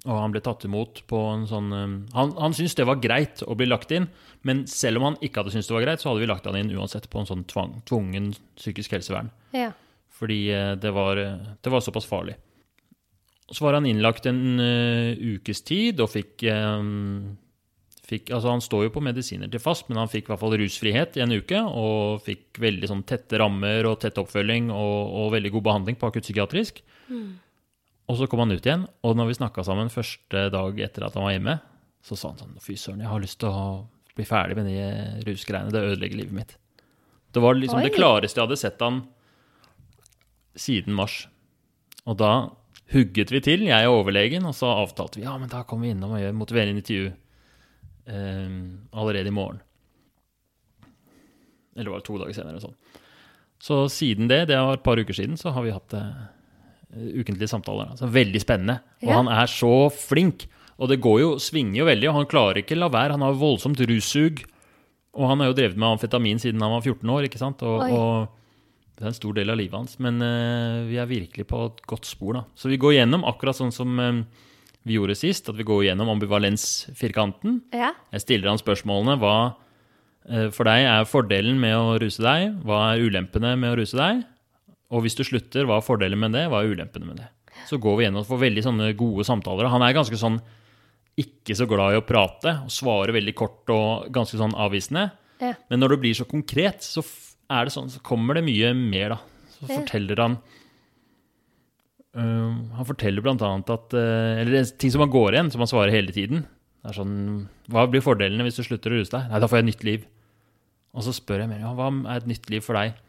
og 0.05 0.19
han 0.21 0.33
ble 0.33 0.41
tatt 0.45 0.65
imot 0.67 1.01
på 1.09 1.19
en 1.31 1.47
sånn 1.49 1.71
um, 1.73 1.93
Han, 2.13 2.33
han 2.37 2.53
syntes 2.53 2.77
det 2.77 2.85
var 2.85 3.01
greit 3.01 3.41
å 3.45 3.57
bli 3.57 3.67
lagt 3.67 3.93
inn, 3.95 4.05
men 4.45 4.65
selv 4.69 5.01
om 5.01 5.09
han 5.09 5.17
ikke 5.25 5.41
hadde 5.41 5.55
syntes 5.55 5.69
det 5.71 5.77
var 5.77 5.85
greit, 5.87 6.03
så 6.03 6.11
hadde 6.11 6.21
vi 6.21 6.29
lagt 6.29 6.45
han 6.45 6.57
inn 6.59 6.73
uansett 6.77 7.09
på 7.09 7.21
en 7.21 7.29
sånn 7.29 7.45
tvang, 7.49 7.79
tvungen 7.89 8.29
psykisk 8.59 8.93
helsevern. 8.97 9.31
Ja. 9.55 9.71
Fordi 10.15 10.41
eh, 10.53 10.73
det 10.79 10.91
var, 10.95 11.17
eh, 11.21 11.47
det 11.61 11.73
var 11.73 11.83
såpass 11.83 12.07
farlig. 12.09 12.37
Så 13.49 13.65
var 13.65 13.77
han 13.77 13.85
innlagt 13.85 14.25
en 14.25 14.57
uh, 14.57 15.11
ukes 15.13 15.59
tid 15.61 15.99
og 16.01 16.09
fikk, 16.09 16.47
um, 16.49 17.35
fikk 18.01 18.31
Altså, 18.33 18.49
han 18.49 18.63
står 18.63 18.87
jo 18.87 18.93
på 18.95 19.03
medisiner 19.05 19.51
til 19.53 19.61
fast, 19.61 19.85
men 19.85 19.99
han 20.01 20.09
fikk 20.09 20.25
i 20.25 20.31
hvert 20.33 20.41
fall 20.41 20.55
rusfrihet 20.57 21.19
i 21.19 21.21
en 21.21 21.35
uke. 21.35 21.61
Og 21.61 22.23
fikk 22.25 22.57
veldig 22.63 22.89
sånn 22.89 23.03
tette 23.05 23.37
rammer 23.37 23.85
og 23.85 23.99
tett 24.01 24.17
oppfølging 24.17 24.71
og, 24.73 25.13
og 25.21 25.29
veldig 25.37 25.53
god 25.59 25.67
behandling 25.69 25.99
på 26.01 26.09
akuttpsykiatrisk. 26.09 26.81
Og 28.05 28.19
så 28.19 28.27
kom 28.29 28.43
han 28.43 28.53
ut 28.53 28.65
igjen, 28.65 28.85
og 29.05 29.15
når 29.17 29.31
vi 29.31 29.37
snakka 29.39 29.63
sammen 29.65 29.89
første 29.93 30.45
dag 30.53 30.81
etter 30.85 31.07
at 31.07 31.15
han 31.17 31.25
var 31.25 31.33
hjemme, 31.33 31.55
så 32.05 32.17
sa 32.19 32.31
han 32.31 32.41
sånn 32.41 32.59
Fy 32.61 32.75
søren, 32.77 33.01
jeg 33.01 33.09
har 33.09 33.23
lyst 33.23 33.39
til 33.41 33.49
å 33.49 33.63
bli 34.15 34.25
ferdig 34.27 34.57
med 34.59 34.69
de 34.69 35.25
rusgreiene. 35.25 35.73
Det 35.73 35.81
ødelegger 35.81 36.21
livet 36.21 36.35
mitt. 36.37 36.53
Det 37.33 37.41
var 37.43 37.57
liksom 37.57 37.81
Oi. 37.81 37.87
det 37.87 37.95
klareste 37.95 38.39
jeg 38.39 38.47
hadde 38.47 38.59
sett 38.61 38.83
han 38.85 39.01
siden 40.55 40.95
mars. 40.95 41.25
Og 42.05 42.19
da 42.21 42.31
hugget 42.93 43.33
vi 43.33 43.41
til, 43.43 43.65
jeg 43.67 43.89
og 43.89 44.03
overlegen, 44.03 44.45
og 44.47 44.53
så 44.55 44.69
avtalte 44.85 45.19
vi 45.19 45.25
ja, 45.25 45.33
men 45.41 45.49
da 45.51 45.63
kommer 45.67 45.87
vi 45.89 45.95
innom 45.95 46.13
og 46.15 46.21
gjør 46.21 46.37
motiverende 46.37 46.79
intervju 46.79 47.09
eh, 47.09 48.59
allerede 48.93 49.33
i 49.33 49.35
morgen. 49.35 49.59
Eller 51.75 51.91
var 51.91 51.99
det 51.99 52.07
to 52.07 52.19
dager 52.21 52.37
senere? 52.37 52.61
Sånn. 52.63 52.77
Så 53.59 53.81
siden 53.91 54.29
det, 54.31 54.45
det 54.51 54.61
var 54.61 54.77
et 54.77 54.85
par 54.85 55.01
uker 55.01 55.17
siden, 55.17 55.35
så 55.41 55.51
har 55.55 55.65
vi 55.65 55.73
hatt 55.75 55.97
eh, 55.97 56.23
ukentlige 56.95 57.51
samtaler. 57.51 57.91
Altså, 57.91 58.07
veldig 58.11 58.41
spennende. 58.41 58.79
Og 59.03 59.09
Ja. 59.09 59.15
han 59.21 59.27
er 59.27 59.47
så 59.51 59.91
flink. 59.91 60.47
Og 60.79 60.89
det 60.89 60.99
går 61.01 61.19
jo, 61.21 61.29
svinger 61.39 61.77
jo 61.79 61.85
veldig, 61.85 62.09
og 62.09 62.15
han 62.15 62.25
klarer 62.31 62.59
ikke 62.61 62.77
la 62.77 62.89
være. 62.91 63.15
Han 63.15 63.21
har 63.21 63.33
voldsomt 63.39 63.79
russug. 63.87 64.43
Og 65.15 65.29
han 65.29 65.39
har 65.39 65.47
jo 65.47 65.55
drevet 65.55 65.77
med 65.79 65.95
amfetamin 65.95 66.39
siden 66.41 66.59
han 66.61 66.73
var 66.75 66.81
14 66.83 67.09
år, 67.09 67.27
ikke 67.29 67.39
sant? 67.39 67.61
Og, 67.63 67.85
og 67.87 68.27
det 68.97 69.05
er 69.05 69.11
en 69.11 69.15
stor 69.15 69.35
del 69.37 69.51
av 69.51 69.59
livet 69.59 69.77
hans. 69.77 69.95
Men 70.03 70.19
uh, 70.19 70.83
vi 70.89 70.99
er 70.99 71.07
virkelig 71.07 71.47
på 71.47 71.61
et 71.69 71.79
godt 71.87 72.07
spor, 72.09 72.33
da. 72.35 72.43
Så 72.59 72.71
vi 72.71 72.79
går 72.81 72.97
gjennom 72.97 73.23
akkurat 73.27 73.55
sånn 73.55 73.71
som 73.75 73.95
eh, 73.99 74.19
vi 74.85 74.97
gjorde 74.97 75.15
sist, 75.15 75.47
at 75.49 75.55
vi 75.55 75.65
går 75.67 75.85
gjennom 75.87 76.11
ambivalensfirkanten. 76.13 77.61
Ja. 77.75 77.93
Jeg 78.13 78.25
stiller 78.25 78.51
han 78.51 78.61
spørsmålene 78.61 79.15
hva, 79.23 79.35
uh, 80.29 80.47
For 80.51 80.67
deg 80.67 80.83
er 80.91 81.07
fordelen 81.09 81.59
med 81.63 81.75
å 81.79 81.95
ruse 82.01 82.23
deg, 82.23 82.59
hva 82.67 82.89
er 82.93 83.07
ulempene 83.07 83.55
med 83.55 83.71
å 83.71 83.79
ruse 83.79 83.95
deg? 83.99 84.25
Og 84.93 85.01
hvis 85.05 85.17
du 85.17 85.23
slutter, 85.25 85.65
hva 85.65 85.79
er 85.79 85.85
fordelen 85.85 86.19
med 86.21 86.35
det, 86.37 86.45
hva 86.51 86.61
er 86.61 86.73
ulempene 86.75 87.07
med 87.09 87.21
det? 87.23 87.29
Så 87.65 87.79
går 87.81 87.97
vi 87.97 88.05
gjennom 88.05 88.21
og 88.21 88.29
får 88.29 88.41
veldig 88.43 88.63
sånne 88.65 88.89
gode 88.99 89.25
samtaler. 89.25 89.69
Han 89.71 89.81
er 89.85 89.95
ganske 89.97 90.19
sånn 90.19 90.37
ikke 91.17 91.55
så 91.55 91.65
glad 91.69 91.95
i 91.95 91.99
å 92.01 92.03
prate, 92.05 92.51
og 92.67 92.73
svarer 92.73 93.15
veldig 93.15 93.33
kort 93.39 93.71
og 93.71 94.09
ganske 94.13 94.37
sånn 94.37 94.53
avvisende. 94.59 95.07
Ja. 95.39 95.53
Men 95.71 95.79
når 95.81 95.95
det 95.95 96.01
blir 96.03 96.17
så 96.17 96.27
konkret, 96.27 96.83
så 96.83 97.01
er 97.51 97.65
det 97.67 97.73
sånn, 97.75 97.87
så 97.91 98.01
kommer 98.03 98.35
det 98.37 98.43
mye 98.45 98.73
mer, 98.75 99.15
da. 99.15 99.19
Så 99.55 99.69
Ja. 99.69 99.77
forteller 99.79 100.19
han 100.19 100.33
uh, 102.15 102.51
Han 102.75 102.87
forteller 102.87 103.23
blant 103.23 103.41
annet 103.45 103.69
at 103.71 103.93
uh, 103.95 104.41
Eller 104.41 104.57
er 104.59 104.65
ting 104.77 104.91
som 104.91 104.99
han 105.05 105.13
går 105.13 105.37
igjen, 105.37 105.51
som 105.53 105.63
han 105.63 105.71
svarer 105.71 105.95
hele 105.95 106.11
tiden. 106.15 106.43
Det 106.83 106.91
er 106.91 106.97
sånn 106.99 107.15
Hva 107.71 107.85
blir 107.89 108.03
fordelene 108.03 108.43
hvis 108.43 108.59
du 108.59 108.65
slutter 108.67 108.91
å 108.91 108.99
ruse 108.99 109.13
deg? 109.15 109.29
Nei, 109.31 109.39
da 109.41 109.47
får 109.47 109.61
jeg 109.61 109.65
et 109.65 109.71
nytt 109.71 109.87
liv. 109.87 110.05
Og 110.95 111.07
så 111.07 111.15
spør 111.15 111.43
jeg 111.43 111.51
mer 111.51 111.63
ja, 111.63 111.71
hva 111.75 111.87
er 112.11 112.19
et 112.21 112.27
nytt 112.29 112.51
liv 112.51 112.63
for 112.65 112.77
deg? 112.77 112.99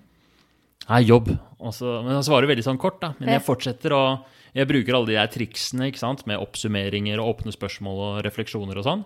Nei, 0.89 1.01
jobb. 1.09 1.33
Også, 1.59 1.97
men 2.05 2.15
han 2.15 2.23
svarer 2.27 2.47
veldig 2.51 2.63
sånn 2.67 2.79
kort, 2.79 3.01
da. 3.03 3.13
Men 3.19 3.33
jeg 3.35 3.43
fortsetter 3.47 3.95
å 3.97 4.03
Jeg 4.57 4.69
bruker 4.71 4.95
alle 4.97 5.11
de 5.11 5.17
der 5.19 5.29
triksene 5.29 5.91
ikke 5.91 6.01
sant? 6.01 6.23
med 6.27 6.41
oppsummeringer 6.41 7.21
og 7.21 7.35
åpne 7.35 7.53
spørsmål 7.53 7.99
og 8.07 8.21
refleksjoner 8.25 8.79
og 8.81 8.87
sånn. 8.87 9.03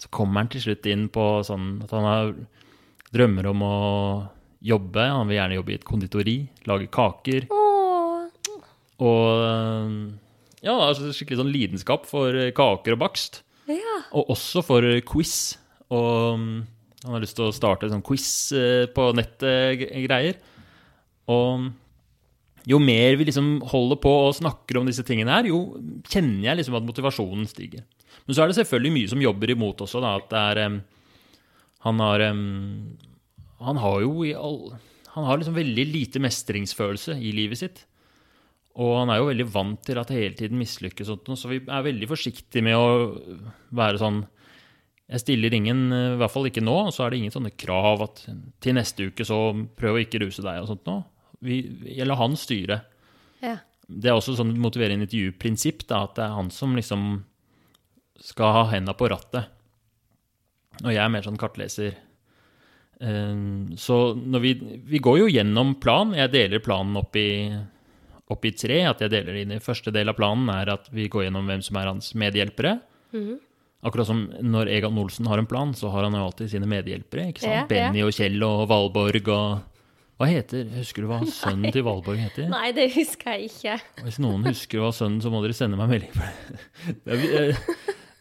Så 0.00 0.08
kommer 0.10 0.40
han 0.42 0.48
til 0.50 0.64
slutt 0.64 0.86
inn 0.90 1.04
på 1.14 1.26
sånn 1.46 1.82
at 1.84 1.92
han 1.94 2.06
har 2.08 2.32
drømmer 3.14 3.46
om 3.52 3.62
å 3.62 3.76
jobbe. 4.58 5.04
Han 5.06 5.28
vil 5.30 5.38
gjerne 5.38 5.58
jobbe 5.60 5.70
i 5.70 5.76
et 5.78 5.86
konditori, 5.86 6.36
lage 6.66 6.88
kaker. 6.90 7.46
Åh, 7.54 8.26
Og 8.98 10.18
ja, 10.66 10.74
altså 10.74 11.12
skikkelig 11.14 11.38
sånn 11.44 11.52
lidenskap 11.54 12.06
for 12.10 12.34
kaker 12.56 12.96
og 12.96 13.02
bakst. 13.04 13.42
ja. 13.70 14.00
Og 14.18 14.32
også 14.34 14.64
for 14.66 14.82
quiz. 15.06 15.58
Og 15.94 16.38
mm, 16.40 16.52
han 17.04 17.14
har 17.14 17.22
lyst 17.22 17.36
til 17.38 17.46
å 17.46 17.54
starte 17.54 17.88
sånn 17.92 18.02
quiz 18.02 18.26
eh, 18.56 18.86
på 18.90 19.12
nettet-greier. 19.14 20.40
Og 21.28 21.68
jo 22.68 22.80
mer 22.82 23.16
vi 23.16 23.28
liksom 23.28 23.62
holder 23.70 24.00
på 24.02 24.12
og 24.26 24.36
snakker 24.36 24.80
om 24.80 24.88
disse 24.88 25.04
tingene 25.06 25.32
her, 25.32 25.48
jo 25.48 25.78
kjenner 26.08 26.50
jeg 26.50 26.60
liksom 26.60 26.76
at 26.76 26.88
motivasjonen 26.88 27.48
stiger. 27.48 27.86
Men 28.26 28.36
så 28.36 28.44
er 28.44 28.50
det 28.50 28.58
selvfølgelig 28.58 28.94
mye 28.96 29.10
som 29.12 29.22
jobber 29.24 29.52
imot 29.54 29.84
også, 29.84 30.02
da. 30.04 30.16
At 30.20 30.28
det 30.32 30.42
er 30.52 30.80
Han 31.86 32.00
har 32.00 32.24
Han 33.64 33.76
har 33.76 34.00
jo 34.04 34.24
i 34.24 34.34
all 34.34 34.74
Han 35.14 35.24
har 35.24 35.38
liksom 35.38 35.56
veldig 35.56 35.86
lite 35.88 36.20
mestringsfølelse 36.20 37.16
i 37.16 37.32
livet 37.32 37.58
sitt. 37.58 37.86
Og 38.78 38.94
han 39.00 39.10
er 39.10 39.18
jo 39.18 39.30
veldig 39.30 39.46
vant 39.50 39.80
til 39.82 39.98
at 39.98 40.10
det 40.10 40.18
hele 40.18 40.36
tiden 40.38 40.60
mislykkes, 40.60 41.08
så 41.08 41.48
vi 41.50 41.58
er 41.66 41.86
veldig 41.86 42.08
forsiktige 42.10 42.62
med 42.62 42.76
å 42.78 42.90
være 43.74 43.98
sånn 43.98 44.20
Jeg 45.08 45.24
stiller 45.24 45.54
ingen, 45.56 45.88
i 45.88 46.18
hvert 46.20 46.30
fall 46.30 46.46
ikke 46.46 46.62
nå, 46.62 46.76
og 46.86 46.92
så 46.92 47.06
er 47.06 47.10
det 47.10 47.22
ingen 47.22 47.32
sånne 47.32 47.56
krav 47.56 48.04
at 48.04 48.26
til 48.60 48.76
neste 48.76 49.08
uke 49.08 49.24
så 49.24 49.56
prøv 49.78 49.96
å 49.96 50.02
ikke 50.04 50.20
ruse 50.20 50.44
deg 50.44 50.60
og 50.60 50.68
sånt 50.68 50.84
nå. 50.84 50.98
Vi, 51.44 51.56
lar 52.04 52.16
han 52.20 52.36
styre. 52.36 52.80
ja. 53.44 53.56
Det 53.88 54.10
er 54.10 54.18
også 54.18 54.34
sånn 54.36 54.50
motiverende 54.60 55.06
intervjuprinsipp, 55.06 55.86
da, 55.88 56.02
at 56.04 56.18
det 56.18 56.24
er 56.26 56.34
han 56.36 56.50
som 56.52 56.74
liksom 56.76 57.04
skal 58.20 58.52
ha 58.52 58.64
henda 58.68 58.92
på 58.92 59.08
rattet. 59.08 59.46
Og 60.82 60.90
jeg 60.92 61.00
er 61.00 61.08
mer 61.08 61.24
sånn 61.24 61.38
kartleser. 61.40 61.94
Eh, 63.00 63.38
Så 63.80 63.96
når 64.18 64.40
vi, 64.44 64.52
vi 64.92 64.98
går 65.00 65.18
jo 65.22 65.30
gjennom 65.32 65.72
plan. 65.80 66.12
Jeg 66.12 66.32
deler 66.34 66.60
planen 66.60 66.98
opp 67.00 67.16
i, 67.16 67.48
opp 68.28 68.44
i 68.44 68.52
tre. 68.52 68.82
At 68.90 69.00
jeg 69.00 69.14
deler 69.14 69.32
det 69.38 69.46
inn 69.46 69.56
i 69.56 69.62
første 69.64 69.90
del 69.94 70.12
av 70.12 70.18
planen 70.20 70.50
er 70.52 70.68
at 70.74 70.90
vi 70.92 71.08
går 71.08 71.24
gjennom 71.28 71.48
hvem 71.48 71.64
som 71.64 71.80
er 71.80 71.88
hans 71.88 72.12
medhjelpere. 72.18 72.76
Akkurat 73.88 74.06
som 74.10 74.26
når 74.42 74.68
Egan 74.74 74.98
Olsen 75.00 75.26
har 75.30 75.38
en 75.40 75.46
plan, 75.48 75.72
så 75.72 75.88
har 75.94 76.04
han 76.04 76.12
jo 76.18 76.26
alltid 76.28 76.50
sine 76.52 76.68
medhjelpere. 76.68 77.30
ikke 77.32 77.40
sant? 77.46 77.54
Ja, 77.54 77.64
ja. 77.64 77.66
Benny 77.72 78.04
og 78.04 78.12
Kjell 78.12 78.36
og 78.44 78.66
Valborg 78.68 79.32
og 79.32 79.77
Hva 80.18 80.26
heter 80.26 80.66
Husker 80.74 81.04
du 81.04 81.10
hva 81.12 81.20
sønnen 81.30 81.70
til 81.74 81.84
Valborg 81.86 82.18
heter? 82.18 82.48
Nei, 82.50 82.72
det 82.74 82.88
husker 82.96 83.36
jeg 83.36 83.52
ikke. 83.52 83.76
Hvis 84.02 84.18
noen 84.22 84.42
husker 84.48 84.82
hva 84.82 84.90
sønnen, 84.94 85.20
så 85.22 85.30
må 85.30 85.42
dere 85.44 85.54
sende 85.54 85.78
meg 85.78 85.92
melding. 85.92 86.10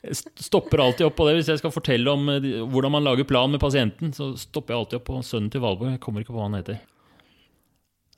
Jeg 0.08 0.14
stopper 0.46 0.80
alltid 0.84 1.08
opp 1.08 1.16
på 1.18 1.26
det 1.28 1.40
hvis 1.40 1.50
jeg 1.52 1.60
skal 1.60 1.74
fortelle 1.74 2.12
om 2.14 2.30
eh, 2.32 2.46
hvordan 2.70 2.94
man 2.94 3.04
lager 3.04 3.26
plan 3.28 3.50
med 3.52 3.60
pasienten. 3.60 4.14
Så 4.16 4.30
stopper 4.40 4.76
jeg 4.76 4.84
alltid 4.84 5.00
opp 5.00 5.08
på 5.10 5.24
sønnen 5.26 5.50
til 5.52 5.64
Valborg. 5.66 5.96
Jeg 5.96 6.04
kommer 6.06 6.24
ikke 6.24 6.36
på 6.36 6.38
hva 6.38 6.46
han 6.46 6.60
heter. 6.60 6.78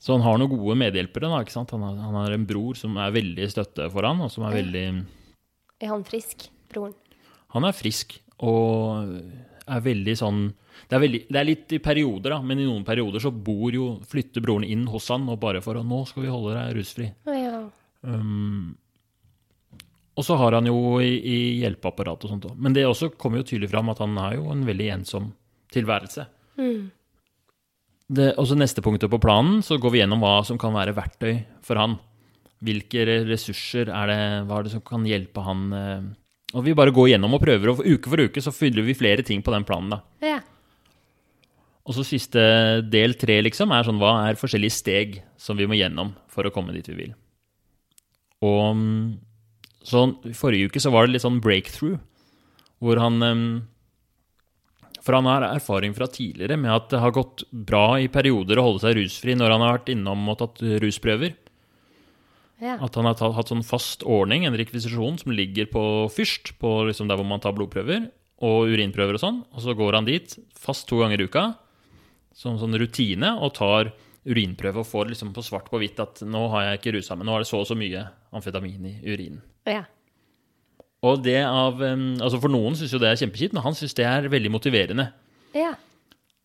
Så 0.00 0.14
han 0.14 0.24
har 0.24 0.38
noen 0.40 0.52
gode 0.52 0.76
medhjelpere. 0.80 1.28
da, 1.32 1.40
ikke 1.44 1.56
sant? 1.56 1.72
Han 1.74 1.82
har, 1.84 1.96
han 2.04 2.20
har 2.20 2.36
en 2.36 2.46
bror 2.48 2.78
som 2.78 2.94
er 3.00 3.16
veldig 3.16 3.48
støtte 3.52 3.88
for 3.92 4.06
han, 4.06 4.20
og 4.24 4.30
som 4.32 4.46
er 4.48 4.56
veldig 4.60 4.84
Er 5.80 5.92
han 5.92 6.04
frisk, 6.08 6.46
broren? 6.72 6.94
Han 7.56 7.66
er 7.66 7.74
frisk 7.76 8.20
og 8.44 9.08
er 9.70 9.82
veldig 9.84 10.14
sånn 10.20 10.44
det 10.88 10.96
er, 10.96 11.02
veldig, 11.04 11.20
det 11.28 11.40
er 11.40 11.48
litt 11.48 11.74
i 11.76 11.80
perioder, 11.82 12.36
da, 12.36 12.40
men 12.42 12.60
i 12.60 12.68
noen 12.68 12.84
perioder 12.86 13.22
så 13.22 13.32
bor 13.32 13.74
jo, 13.74 13.92
flytter 14.08 14.44
broren 14.44 14.66
inn 14.66 14.86
hos 14.90 15.08
han 15.12 15.28
og 15.30 15.40
bare 15.42 15.62
for 15.64 15.78
å 15.78 15.84
'Nå 15.86 16.04
skal 16.08 16.24
vi 16.24 16.32
holde 16.32 16.54
deg 16.56 16.78
rusfri'. 16.78 17.10
Ja. 17.26 17.64
Um, 18.00 18.76
og 20.20 20.26
så 20.26 20.36
har 20.36 20.56
han 20.58 20.68
jo 20.68 20.98
i, 21.00 21.10
i 21.16 21.38
hjelpeapparat 21.62 22.24
og 22.26 22.32
sånt 22.32 22.48
òg. 22.50 22.56
Men 22.60 22.74
det 22.76 22.84
også 22.88 23.12
kommer 23.16 23.40
jo 23.40 23.48
tydelig 23.48 23.70
fram 23.72 23.88
at 23.92 24.02
han 24.02 24.16
er 24.20 24.36
jo 24.36 24.50
en 24.52 24.66
veldig 24.68 24.88
ensom 24.98 25.30
tilværelse. 25.72 26.26
Det, 28.10 28.32
og 28.34 28.48
så 28.50 28.56
neste 28.58 28.82
punktet 28.84 29.10
på 29.12 29.20
planen, 29.22 29.60
så 29.62 29.78
går 29.80 29.94
vi 29.94 30.00
gjennom 30.02 30.22
hva 30.24 30.40
som 30.46 30.58
kan 30.60 30.74
være 30.74 30.96
verktøy 30.96 31.44
for 31.64 31.80
han. 31.80 31.96
Hvilke 32.60 33.06
ressurser 33.30 33.88
er 33.88 34.10
det, 34.10 34.22
hva 34.48 34.58
er 34.58 34.66
det 34.66 34.74
som 34.74 34.82
kan 34.84 35.06
hjelpe 35.08 35.40
han 35.46 35.60
eh, 35.72 36.08
Og 36.58 36.66
vi 36.66 36.74
bare 36.76 36.92
går 36.92 37.14
gjennom 37.14 37.38
og 37.38 37.40
prøver, 37.40 37.70
og 37.72 37.86
uke 37.86 38.10
for 38.10 38.20
uke 38.20 38.42
så 38.44 38.52
fyller 38.52 38.84
vi 38.84 38.98
flere 38.98 39.24
ting 39.24 39.40
på 39.46 39.54
den 39.54 39.64
planen. 39.64 39.94
da. 39.94 40.02
ja. 40.34 40.40
Og 41.90 41.96
så 41.96 42.04
siste 42.06 42.40
del 42.86 43.16
tre, 43.18 43.40
liksom, 43.42 43.72
er 43.74 43.82
sånn 43.82 43.98
hva 43.98 44.12
er 44.28 44.38
forskjellige 44.38 44.76
steg 44.76 45.16
som 45.40 45.58
vi 45.58 45.66
må 45.66 45.74
gjennom 45.74 46.12
for 46.30 46.46
å 46.46 46.52
komme 46.54 46.70
dit 46.76 46.86
vi 46.86 46.94
vil. 47.00 47.16
Og 48.46 48.84
sånn, 49.90 50.14
forrige 50.38 50.70
uke 50.70 50.82
så 50.82 50.92
var 50.94 51.08
det 51.08 51.16
litt 51.16 51.24
sånn 51.24 51.40
breakthrough, 51.42 51.98
hvor 52.80 53.00
han 53.02 53.18
mm, 53.20 53.50
For 55.00 55.16
han 55.16 55.26
har 55.28 55.44
erfaring 55.48 55.96
fra 55.96 56.06
tidligere 56.12 56.56
med 56.60 56.70
at 56.72 56.90
det 56.92 57.00
har 57.00 57.12
gått 57.16 57.42
bra 57.50 57.98
i 57.98 58.08
perioder 58.12 58.60
å 58.60 58.66
holde 58.68 58.82
seg 58.84 58.98
rusfri 58.98 59.34
når 59.34 59.54
han 59.54 59.64
har 59.64 59.78
vært 59.78 59.90
innom 59.94 60.28
og 60.28 60.38
tatt 60.42 60.62
rusprøver. 60.84 61.34
ja. 62.60 62.76
At 62.78 62.94
han 62.94 63.08
har 63.08 63.16
tatt, 63.18 63.34
hatt 63.34 63.50
sånn 63.50 63.64
fast 63.66 64.04
ordning, 64.04 64.44
en 64.44 64.56
rekvisisjon, 64.60 65.18
som 65.18 65.32
ligger 65.32 65.66
på 65.72 65.82
fyrst, 66.12 66.54
på 66.60 66.84
liksom 66.86 67.08
der 67.08 67.18
hvor 67.18 67.26
man 67.26 67.42
tar 67.42 67.56
blodprøver 67.56 68.12
og 68.44 68.70
urinprøver 68.70 69.16
og 69.16 69.24
sånn. 69.24 69.42
Og 69.56 69.64
så 69.64 69.74
går 69.76 69.98
han 69.98 70.08
dit 70.08 70.36
fast 70.56 70.86
to 70.88 71.00
ganger 71.02 71.24
i 71.24 71.28
uka, 71.28 71.48
som 72.36 72.58
sånn 72.60 72.78
rutine, 72.78 73.34
og 73.42 73.54
tar 73.58 73.92
urinprøve 74.28 74.82
og 74.82 74.88
får 74.88 75.10
liksom 75.12 75.32
på 75.36 75.44
svart 75.44 75.70
på 75.72 75.80
hvitt 75.80 76.00
at 76.02 76.20
nå 76.28 76.42
har 76.52 76.66
jeg 76.66 76.80
ikke 76.80 76.94
rusa 76.98 77.16
meg, 77.16 77.26
nå 77.28 77.36
er 77.36 77.44
det 77.44 77.48
så 77.50 77.62
og 77.62 77.68
så 77.70 77.76
mye 77.78 78.04
amfetamin 78.36 78.90
i 78.92 78.94
urinen. 79.08 79.42
ja. 79.68 79.86
Og 81.00 81.22
det 81.24 81.38
av 81.48 81.78
Altså 81.80 82.36
for 82.42 82.52
noen 82.52 82.74
syns 82.76 82.92
jo 82.92 82.98
det 83.00 83.08
er 83.08 83.16
kjempekjipt, 83.16 83.54
men 83.56 83.64
han 83.64 83.72
syns 83.72 83.94
det 83.96 84.04
er 84.04 84.26
veldig 84.28 84.50
motiverende. 84.52 85.06
Ja. 85.56 85.70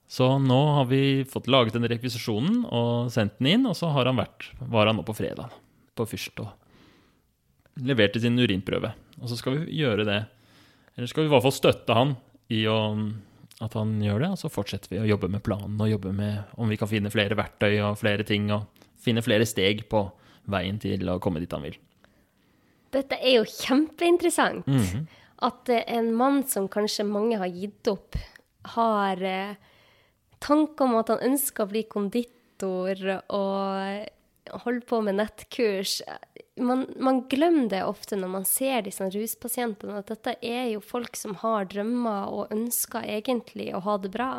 Så 0.08 0.30
nå 0.40 0.60
har 0.78 0.86
vi 0.88 1.26
fått 1.28 1.50
laget 1.52 1.76
den 1.76 1.88
rekvisisjonen 1.90 2.62
og 2.64 3.10
sendt 3.12 3.36
den 3.42 3.50
inn, 3.52 3.66
og 3.68 3.76
så 3.76 3.90
har 3.92 4.08
han 4.08 4.20
vært, 4.22 4.48
var 4.72 4.88
han 4.88 4.96
nå 4.96 5.04
på 5.04 5.16
fredag 5.18 5.52
på 5.96 6.06
Fyrst 6.08 6.40
og 6.44 7.84
leverte 7.84 8.22
sin 8.24 8.40
urinprøve. 8.40 8.94
Og 9.20 9.28
så 9.32 9.36
skal 9.40 9.58
vi 9.58 9.82
gjøre 9.82 10.06
det, 10.08 10.22
eller 10.96 11.12
skal 11.12 11.26
vi 11.26 11.32
i 11.32 11.34
hvert 11.34 11.44
fall 11.44 11.56
støtte 11.56 11.98
han 11.98 12.16
i 12.54 12.62
å, 12.72 12.80
at 13.64 13.76
han 13.78 13.96
gjør 14.04 14.24
det, 14.24 14.30
og 14.36 14.40
så 14.40 14.52
fortsetter 14.52 14.92
vi 14.92 15.00
å 15.00 15.08
jobbe 15.08 15.30
med 15.32 15.44
planen 15.46 15.80
og 15.80 15.90
jobbe 15.90 16.12
med 16.16 16.58
om 16.60 16.72
vi 16.72 16.78
kan 16.80 16.92
finne 16.92 17.12
flere 17.14 17.38
verktøy 17.40 17.78
og 17.86 18.00
flere 18.02 18.26
ting, 18.28 18.50
og 18.52 18.68
finne 19.00 19.24
flere 19.24 19.48
steg 19.48 19.86
på 19.92 20.02
veien 20.52 20.80
til 20.82 21.08
å 21.10 21.20
komme 21.24 21.42
dit 21.44 21.54
han 21.56 21.64
vil. 21.66 21.78
Dette 22.96 23.20
er 23.20 23.40
jo 23.40 23.46
kjempeinteressant. 23.50 24.68
At 25.44 25.70
eh, 25.72 25.84
en 25.92 26.14
mann 26.16 26.44
som 26.48 26.70
kanskje 26.72 27.04
mange 27.08 27.40
har 27.42 27.52
gitt 27.52 27.90
opp, 27.92 28.16
har 28.76 29.20
eh, 29.20 29.58
tanker 30.44 30.88
om 30.88 30.96
at 31.02 31.12
han 31.12 31.26
ønsker 31.32 31.66
å 31.66 31.72
bli 31.72 31.84
konditor 31.92 33.02
og 33.36 34.62
holde 34.64 34.86
på 34.88 35.02
med 35.04 35.20
nettkurs. 35.20 36.00
Man, 36.56 36.86
man 36.96 37.26
glemmer 37.28 37.68
det 37.70 37.82
ofte 37.84 38.16
når 38.16 38.32
man 38.32 38.46
ser 38.48 38.86
disse 38.86 39.04
ruspasientene, 39.12 40.00
at 40.00 40.12
dette 40.14 40.38
er 40.40 40.70
jo 40.72 40.84
folk 40.84 41.18
som 41.20 41.36
har 41.42 41.68
drømmer 41.72 42.32
og 42.32 42.54
ønsker 42.56 43.04
egentlig 43.04 43.74
å 43.76 43.84
ha 43.84 43.98
det 44.00 44.14
bra. 44.14 44.30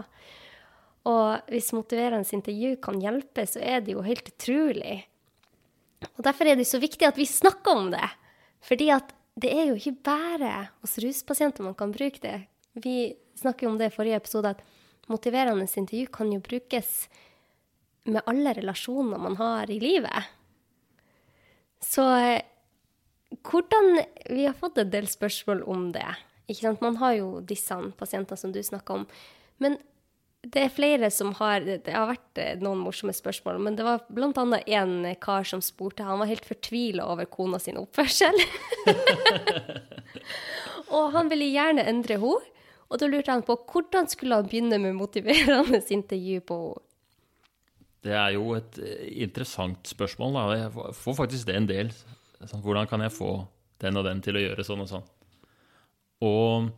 Og 1.06 1.52
hvis 1.52 1.74
motiverende 1.76 2.26
intervju 2.38 2.78
kan 2.82 3.02
hjelpe, 3.02 3.44
så 3.46 3.60
er 3.60 3.84
det 3.84 3.94
jo 3.94 4.06
helt 4.06 4.32
utrolig. 4.32 5.02
Og 6.16 6.24
Derfor 6.24 6.48
er 6.48 6.56
det 6.58 6.66
så 6.68 6.80
viktig 6.82 7.06
at 7.06 7.20
vi 7.20 7.28
snakker 7.28 7.76
om 7.76 7.92
det. 7.92 8.08
Fordi 8.64 8.88
at 8.94 9.12
det 9.36 9.52
er 9.52 9.68
jo 9.68 9.76
ikke 9.76 10.00
bare 10.08 10.52
hos 10.80 10.96
ruspasienter 11.02 11.66
man 11.66 11.76
kan 11.76 11.92
bruke 11.92 12.22
det. 12.22 12.38
Vi 12.80 13.12
snakker 13.36 13.66
jo 13.66 13.74
om 13.74 13.78
det 13.78 13.90
i 13.90 13.94
forrige 13.94 14.22
episode, 14.22 14.56
at 14.56 15.12
motiverende 15.12 15.68
intervju 15.68 16.08
kan 16.12 16.32
jo 16.32 16.40
brukes 16.40 17.06
med 18.06 18.24
alle 18.26 18.54
relasjoner 18.56 19.20
man 19.20 19.36
har 19.36 19.70
i 19.70 19.78
livet. 19.82 20.32
Så 21.84 22.04
eh, 22.16 22.42
hvordan 23.46 24.00
Vi 24.30 24.46
har 24.46 24.54
fått 24.54 24.78
en 24.78 24.90
del 24.90 25.08
spørsmål 25.10 25.62
om 25.66 25.90
det. 25.92 26.06
Ikke 26.46 26.68
sant? 26.68 26.80
Man 26.84 26.98
har 27.02 27.16
jo 27.18 27.28
disse 27.42 27.76
pasientene 27.98 28.38
som 28.38 28.54
du 28.54 28.62
snakker 28.62 29.02
om. 29.02 29.06
Men 29.58 29.78
Det 30.46 30.62
er 30.62 30.70
flere 30.70 31.10
som 31.10 31.32
har 31.34 31.60
Det 31.64 31.92
har 31.92 32.06
vært 32.06 32.38
eh, 32.38 32.58
noen 32.62 32.78
morsomme 32.78 33.12
spørsmål, 33.12 33.58
men 33.58 33.76
det 33.76 33.84
var 33.84 34.04
annet 34.08 34.68
en 34.68 35.14
kar 35.20 35.44
som 35.44 35.62
spurte 35.62 36.06
Han 36.06 36.20
var 36.20 36.30
helt 36.30 36.46
fortvila 36.46 37.06
over 37.06 37.24
kona 37.24 37.58
sin 37.58 37.76
oppførsel. 37.76 38.36
og 40.96 41.12
han 41.12 41.28
ville 41.28 41.50
gjerne 41.50 41.82
endre 41.82 42.20
henne. 42.20 42.52
Og 42.86 43.00
da 43.02 43.08
lurte 43.10 43.32
han 43.32 43.42
på 43.42 43.56
hvordan 43.66 44.06
skulle 44.06 44.36
han 44.38 44.46
begynne 44.46 44.78
med 44.78 44.94
motiverende 44.94 45.82
intervju 45.98 46.40
på 46.46 46.60
henne. 46.62 46.85
Det 48.06 48.14
er 48.14 48.32
jo 48.36 48.52
et 48.54 48.78
eh, 48.78 49.04
interessant 49.26 49.88
spørsmål. 49.90 50.36
Da. 50.38 50.44
Jeg 50.60 50.72
får- 51.02 51.18
faktisk 51.24 51.48
det 51.50 51.56
en 51.58 51.66
del. 51.70 51.92
Sånn, 52.46 52.62
hvordan 52.62 52.86
kan 52.90 53.02
jeg 53.02 53.14
få 53.16 53.30
den 53.82 53.96
og 53.98 54.04
den 54.06 54.20
til 54.24 54.36
å 54.38 54.42
gjøre 54.44 54.64
sånn 54.66 54.84
og 54.84 54.90
sånn? 54.90 55.06
Og 56.26 56.68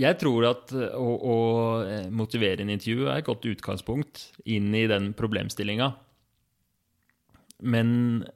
jeg 0.00 0.16
tror 0.22 0.46
at 0.48 0.72
eh, 0.72 0.94
å, 0.96 1.08
å 1.20 1.36
eh, 1.84 2.06
motivere 2.10 2.64
en 2.64 2.72
intervju 2.72 3.08
er 3.10 3.20
et 3.20 3.28
godt 3.28 3.44
utgangspunkt 3.50 4.30
inn 4.48 4.72
i 4.74 4.86
den 4.90 5.12
problemstillinga. 5.18 5.90
Men 7.60 7.90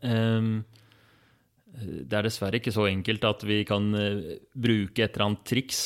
eh, 0.05 0.49
det 1.81 2.19
er 2.19 2.27
dessverre 2.29 2.61
ikke 2.61 2.75
så 2.75 2.85
enkelt 2.91 3.25
at 3.27 3.43
vi 3.49 3.63
kan 3.67 3.89
bruke 4.55 5.03
et 5.07 5.17
eller 5.17 5.31
annet 5.31 5.47
triks, 5.49 5.81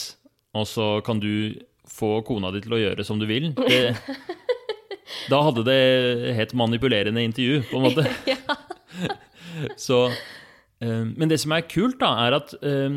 og 0.59 0.66
så 0.68 0.88
kan 1.07 1.21
du 1.23 1.54
få 1.88 2.18
kona 2.26 2.50
di 2.52 2.61
til 2.64 2.75
å 2.76 2.80
gjøre 2.83 3.07
som 3.07 3.16
du 3.23 3.25
vil. 3.30 3.52
Det, 3.57 3.95
da 5.33 5.41
hadde 5.47 5.65
det 5.69 6.35
hett 6.37 6.55
manipulerende 6.59 7.23
intervju, 7.25 7.62
på 7.71 7.81
en 7.81 7.88
måte. 7.88 8.07
Så, 9.77 10.07
eh, 10.81 11.05
men 11.09 11.31
det 11.31 11.41
som 11.43 11.55
er 11.57 11.67
kult, 11.71 11.99
da, 12.03 12.12
er 12.27 12.38
at 12.38 12.55
eh, 12.62 12.88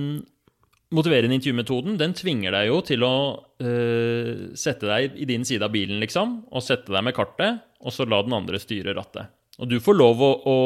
motiverende 0.95 1.37
intervjumetoden 1.37 1.99
den 1.99 2.15
tvinger 2.17 2.55
deg 2.55 2.69
jo 2.69 2.79
til 2.85 3.05
å 3.07 3.15
uh, 3.63 4.31
sette 4.59 4.89
deg 4.89 5.13
i 5.23 5.27
din 5.29 5.45
side 5.47 5.63
av 5.63 5.71
bilen, 5.71 6.01
liksom, 6.03 6.41
og 6.51 6.65
sette 6.65 6.91
deg 6.91 7.05
med 7.07 7.15
kartet, 7.15 7.61
og 7.81 7.95
så 7.95 8.03
la 8.07 8.19
den 8.25 8.35
andre 8.35 8.59
styre 8.59 8.95
rattet. 8.97 9.31
Og 9.61 9.69
du 9.69 9.77
får 9.83 9.95
lov 9.95 10.21
å, 10.25 10.31
å 10.47 10.57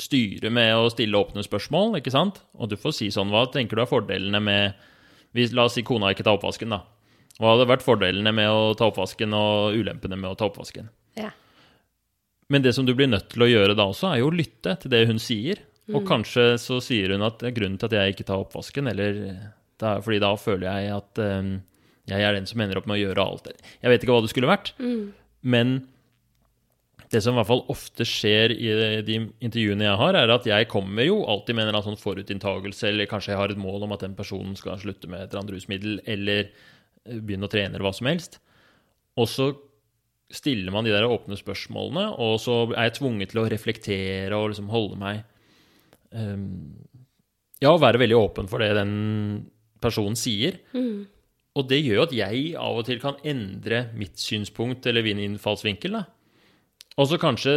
styre 0.00 0.50
med 0.52 0.74
å 0.76 0.90
stille 0.92 1.16
åpne 1.16 1.44
spørsmål, 1.46 1.98
ikke 2.00 2.12
sant? 2.12 2.42
Og 2.58 2.68
du 2.72 2.76
får 2.80 2.96
si 2.98 3.08
sånn, 3.14 3.30
hva 3.32 3.46
tenker 3.52 3.78
du 3.78 3.84
er 3.84 3.90
fordelene 3.90 4.42
med 4.42 4.86
hvis, 5.36 5.52
La 5.56 5.66
oss 5.68 5.76
si 5.76 5.84
kona 5.86 6.12
ikke 6.12 6.24
tar 6.26 6.38
oppvasken, 6.38 6.72
da. 6.72 6.82
Hva 7.36 7.52
hadde 7.52 7.68
vært 7.68 7.84
fordelene 7.84 8.32
med 8.32 8.48
å 8.48 8.74
ta 8.78 8.88
oppvasken, 8.88 9.34
og 9.36 9.76
ulempene 9.76 10.16
med 10.16 10.30
å 10.30 10.38
ta 10.38 10.48
oppvasken? 10.48 10.88
Ja. 11.20 11.30
Men 12.52 12.62
det 12.64 12.72
som 12.76 12.86
du 12.86 12.94
blir 12.96 13.10
nødt 13.10 13.28
til 13.34 13.44
å 13.44 13.50
gjøre 13.50 13.76
da 13.76 13.88
også, 13.90 14.08
er 14.12 14.22
jo 14.22 14.30
å 14.30 14.36
lytte 14.36 14.76
til 14.80 14.92
det 14.92 15.02
hun 15.10 15.20
sier. 15.22 15.60
Og 15.94 16.02
kanskje 16.08 16.56
så 16.58 16.80
sier 16.82 17.12
hun 17.14 17.22
at 17.22 17.38
det 17.38 17.52
er 17.52 17.58
grunnen 17.60 17.78
til 17.78 17.86
at 17.86 17.94
jeg 17.94 18.14
ikke 18.14 18.26
tar 18.26 18.40
oppvasken, 18.42 18.88
eller 18.90 19.18
det 19.76 19.90
er 19.90 20.00
fordi 20.02 20.22
da 20.22 20.32
føler 20.40 20.66
jeg 20.66 20.94
at 20.96 21.20
um, 21.22 21.52
jeg 22.10 22.24
er 22.26 22.34
den 22.34 22.48
som 22.48 22.62
ender 22.62 22.80
opp 22.80 22.88
med 22.90 22.96
å 22.96 23.04
gjøre 23.04 23.26
alt. 23.26 23.52
Jeg 23.82 23.92
vet 23.92 24.02
ikke 24.02 24.16
hva 24.16 24.24
det 24.24 24.32
skulle 24.32 24.50
vært, 24.50 24.72
men 25.46 25.76
det 27.12 27.20
som 27.22 27.36
i 27.36 27.38
hvert 27.38 27.50
fall 27.52 27.62
ofte 27.70 28.06
skjer 28.08 28.50
i 28.56 28.70
de 29.06 29.18
intervjuene 29.44 29.86
jeg 29.86 29.98
har, 30.00 30.18
er 30.18 30.32
at 30.34 30.46
jeg 30.48 30.68
kommer 30.72 31.06
jo 31.06 31.20
alltid 31.30 31.54
med 31.54 31.66
en 31.66 31.68
eller 31.68 31.78
annen 31.78 31.94
sånn 31.94 32.02
forutinntakelse, 32.02 32.88
eller 32.90 33.10
kanskje 33.10 33.34
jeg 33.34 33.40
har 33.40 33.54
et 33.54 33.60
mål 33.60 33.86
om 33.86 33.94
at 33.94 34.02
den 34.02 34.16
personen 34.18 34.56
skal 34.58 34.80
slutte 34.82 35.10
med 35.10 35.22
et 35.22 35.30
eller 35.30 35.44
annet 35.44 35.54
rusmiddel, 35.54 36.00
eller 36.02 36.50
begynne 37.06 37.48
å 37.48 37.52
trene, 37.52 37.74
eller 37.74 37.86
hva 37.86 37.94
som 37.96 38.08
helst. 38.10 38.38
Og 39.16 39.28
så 39.30 39.50
stiller 40.32 40.74
man 40.74 40.86
de 40.86 40.94
der 40.94 41.06
åpne 41.06 41.38
spørsmålene, 41.38 42.08
og 42.22 42.38
så 42.42 42.64
er 42.72 42.88
jeg 42.88 42.98
tvunget 42.98 43.32
til 43.32 43.42
å 43.42 43.48
reflektere 43.50 44.38
og 44.38 44.50
liksom 44.50 44.72
holde 44.72 44.98
meg 45.00 45.22
um, 46.10 46.48
Ja, 47.62 47.70
være 47.80 48.02
veldig 48.02 48.18
åpen 48.18 48.50
for 48.50 48.60
det 48.60 48.74
den 48.76 48.96
personen 49.80 50.18
sier. 50.18 50.58
Og 51.56 51.68
det 51.70 51.78
gjør 51.80 52.04
at 52.04 52.12
jeg 52.12 52.52
av 52.60 52.82
og 52.82 52.84
til 52.88 53.00
kan 53.00 53.16
endre 53.24 53.86
mitt 53.96 54.18
synspunkt 54.20 54.86
eller 54.86 55.06
min 55.06 55.22
innfallsvinkel. 55.24 55.96
da. 55.96 56.04
Og 57.00 57.08
så 57.08 57.18
kanskje, 57.20 57.54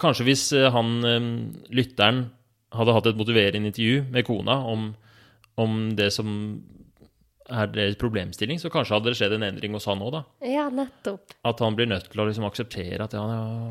kanskje 0.00 0.24
hvis 0.28 0.46
eh, 0.56 0.70
han, 0.72 1.04
um, 1.04 1.30
lytteren, 1.68 2.30
hadde 2.70 2.94
hatt 2.94 3.08
et 3.10 3.18
motiverende 3.18 3.66
intervju 3.72 4.04
med 4.14 4.24
kona 4.28 4.60
om, 4.70 4.92
om 5.58 5.78
det 5.98 6.12
som 6.14 6.28
er 7.50 7.70
deres 7.74 7.96
problemstilling, 8.00 8.60
så 8.62 8.70
kanskje 8.72 8.96
hadde 8.96 9.10
det 9.12 9.18
skjedd 9.18 9.34
en 9.36 9.46
endring 9.48 9.74
hos 9.76 9.88
han 9.90 10.02
òg, 10.04 10.12
da. 10.14 10.22
ja, 10.46 10.68
nettopp. 10.74 11.34
At 11.46 11.62
han 11.64 11.76
blir 11.78 11.88
nødt 11.90 12.10
til 12.10 12.22
å 12.22 12.26
liksom 12.28 12.46
akseptere 12.48 13.06
at 13.06 13.16
ja, 13.16 13.24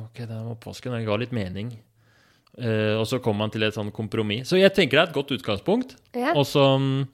ok, 0.04 0.20
det 0.26 0.40
var 0.48 0.58
påsken, 0.64 0.96
det 0.98 1.06
ga 1.08 1.18
litt 1.22 1.36
mening. 1.36 1.72
Eh, 2.60 2.96
og 3.00 3.06
så 3.08 3.22
kommer 3.24 3.48
han 3.48 3.54
til 3.54 3.64
et 3.68 3.76
sånn 3.78 3.92
kompromiss. 3.96 4.50
Så 4.52 4.60
jeg 4.60 4.74
tenker 4.76 4.98
det 4.98 5.04
er 5.04 5.12
et 5.12 5.16
godt 5.16 5.32
utgangspunkt. 5.38 5.96
Ja. 6.18 6.34
Og 6.36 6.44
så 6.50 6.66
um, 6.76 7.06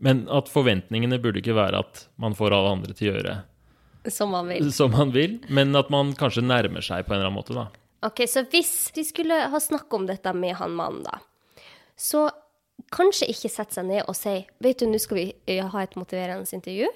Men 0.00 0.22
at 0.32 0.48
forventningene 0.52 1.20
burde 1.20 1.42
ikke 1.42 1.56
være 1.58 1.82
at 1.84 2.06
man 2.20 2.36
får 2.38 2.56
alle 2.56 2.74
andre 2.78 2.96
til 2.96 3.10
å 3.10 3.14
gjøre 3.18 3.36
Som 4.08 4.32
man 4.32 4.48
vil. 4.48 4.70
som 4.72 4.94
man 4.96 5.12
vil, 5.12 5.40
men 5.52 5.76
at 5.76 5.90
man 5.92 6.14
kanskje 6.16 6.46
nærmer 6.46 6.84
seg 6.84 7.04
på 7.04 7.12
en 7.12 7.20
eller 7.20 7.28
annen 7.28 7.40
måte, 7.42 7.56
da. 7.56 7.66
Ok, 8.08 8.24
så 8.32 8.46
hvis 8.48 8.94
de 8.96 9.04
skulle 9.04 9.36
ha 9.52 9.58
snakket 9.60 9.98
om 9.98 10.06
dette 10.08 10.32
med 10.32 10.56
han 10.56 10.72
mannen, 10.72 11.02
da, 11.04 11.18
så 12.00 12.30
kanskje 12.94 13.28
ikke 13.32 13.50
sette 13.52 13.76
seg 13.76 13.88
ned 13.88 14.08
og 14.08 14.16
si 14.16 14.40
Vet 14.62 14.80
du, 14.80 14.86
nå 14.90 15.00
skal 15.02 15.18
vi 15.18 15.26
eh, 15.50 15.64
ha 15.66 15.82
et 15.82 15.96
motiverende 15.98 16.48
intervju. 16.56 16.88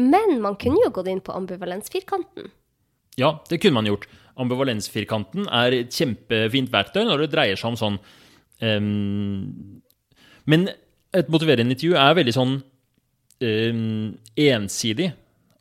Men 0.00 0.40
man 0.42 0.58
kunne 0.60 0.82
jo 0.82 0.92
gått 0.94 1.08
inn 1.10 1.22
på 1.24 1.34
ambivalensfirkanten. 1.36 2.50
Ja, 3.20 3.36
det 3.50 3.60
kunne 3.62 3.78
man 3.78 3.88
gjort. 3.88 4.08
Ambivalensfirkanten 4.42 5.46
er 5.46 5.76
et 5.76 5.94
kjempefint 5.94 6.72
verktøy 6.72 7.04
når 7.06 7.24
det 7.24 7.32
dreier 7.36 7.60
seg 7.60 7.70
om 7.70 7.76
sånn 7.78 7.98
um, 8.58 9.44
Men 10.50 10.66
et 11.14 11.30
motiverende 11.30 11.76
intervju 11.76 11.94
er 12.00 12.16
veldig 12.18 12.34
sånn 12.34 12.56
um, 12.58 14.08
ensidig. 14.34 15.12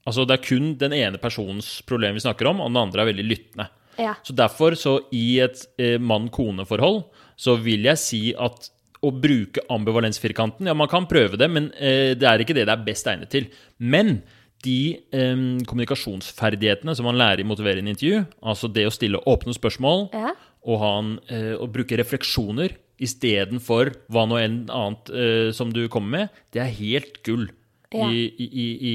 Altså 0.09 0.25
det 0.25 0.39
er 0.39 0.47
kun 0.49 0.73
den 0.81 0.95
ene 0.97 1.21
personens 1.21 1.77
problem 1.87 2.17
vi 2.17 2.25
snakker 2.25 2.49
om, 2.49 2.63
og 2.63 2.73
den 2.73 2.81
andre 2.81 3.03
er 3.03 3.11
veldig 3.13 3.27
lyttende. 3.27 3.69
Ja. 4.01 4.15
Så 4.25 4.33
derfor, 4.33 4.73
så 4.73 4.97
i 5.13 5.37
et 5.43 5.61
eh, 5.77 5.99
mann-kone-forhold, 6.01 7.03
så 7.37 7.55
vil 7.61 7.85
jeg 7.85 8.01
si 8.01 8.23
at 8.33 8.71
å 9.03 9.11
bruke 9.11 9.63
ambivalensfirkanten 9.73 10.69
Ja, 10.69 10.75
man 10.77 10.89
kan 10.91 11.07
prøve 11.09 11.39
det, 11.39 11.49
men 11.51 11.71
eh, 11.75 12.13
det 12.17 12.27
er 12.29 12.43
ikke 12.43 12.55
det 12.55 12.67
det 12.69 12.73
er 12.75 12.85
best 12.85 13.09
egnet 13.09 13.31
til. 13.33 13.49
Men 13.79 14.21
de 14.63 14.77
eh, 15.11 15.43
kommunikasjonsferdighetene 15.67 16.95
som 16.95 17.07
man 17.09 17.19
lærer 17.19 17.43
i 17.43 17.47
motiverende 17.47 17.91
intervju, 17.93 18.23
altså 18.41 18.71
det 18.71 18.87
å 18.87 18.93
stille 18.95 19.21
åpne 19.29 19.55
spørsmål 19.57 20.07
Ja. 20.13 20.31
og, 20.63 20.79
ha 20.79 20.93
en, 21.01 21.13
eh, 21.27 21.53
og 21.57 21.73
bruke 21.75 21.99
refleksjoner 21.99 22.77
istedenfor 23.03 23.91
hva 24.13 24.23
nå 24.29 24.37
enn 24.39 24.57
annet 24.71 25.09
som 25.57 25.73
du 25.73 25.87
kommer 25.91 26.09
med, 26.21 26.43
det 26.53 26.61
er 26.61 26.69
helt 26.77 27.17
gull. 27.25 27.49
Ja. 27.91 28.07
I, 28.07 28.29
i, 28.39 28.65
i, 28.89 28.93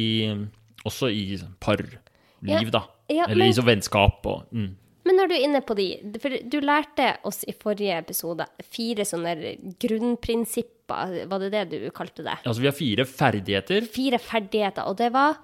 også 0.88 1.11
i 1.12 1.37
parliv, 1.61 1.99
Ja. 2.47 2.62
da. 2.73 2.87
Eller 3.09 3.51
i 3.51 3.64
vennskap 3.66 4.25
og 4.27 4.47
mm. 4.55 4.71
Men 5.09 5.16
når 5.16 5.31
du 5.31 5.35
er 5.38 5.44
inne 5.47 5.61
på 5.64 5.73
de 5.79 5.87
For 6.21 6.35
du 6.53 6.59
lærte 6.61 7.14
oss 7.29 7.40
i 7.49 7.55
forrige 7.57 7.97
episode 8.03 8.44
fire 8.68 9.07
sånne 9.09 9.55
grunnprinsipper, 9.81 11.23
var 11.31 11.40
det 11.40 11.53
det 11.55 11.62
du 11.73 11.79
kalte 11.97 12.27
det? 12.27 12.37
Altså, 12.42 12.61
vi 12.61 12.68
har 12.68 12.77
fire 12.77 13.07
ferdigheter. 13.09 13.88
Fire 13.88 14.21
ferdigheter, 14.21 14.85
og 14.85 14.99
det 15.01 15.09
var 15.16 15.38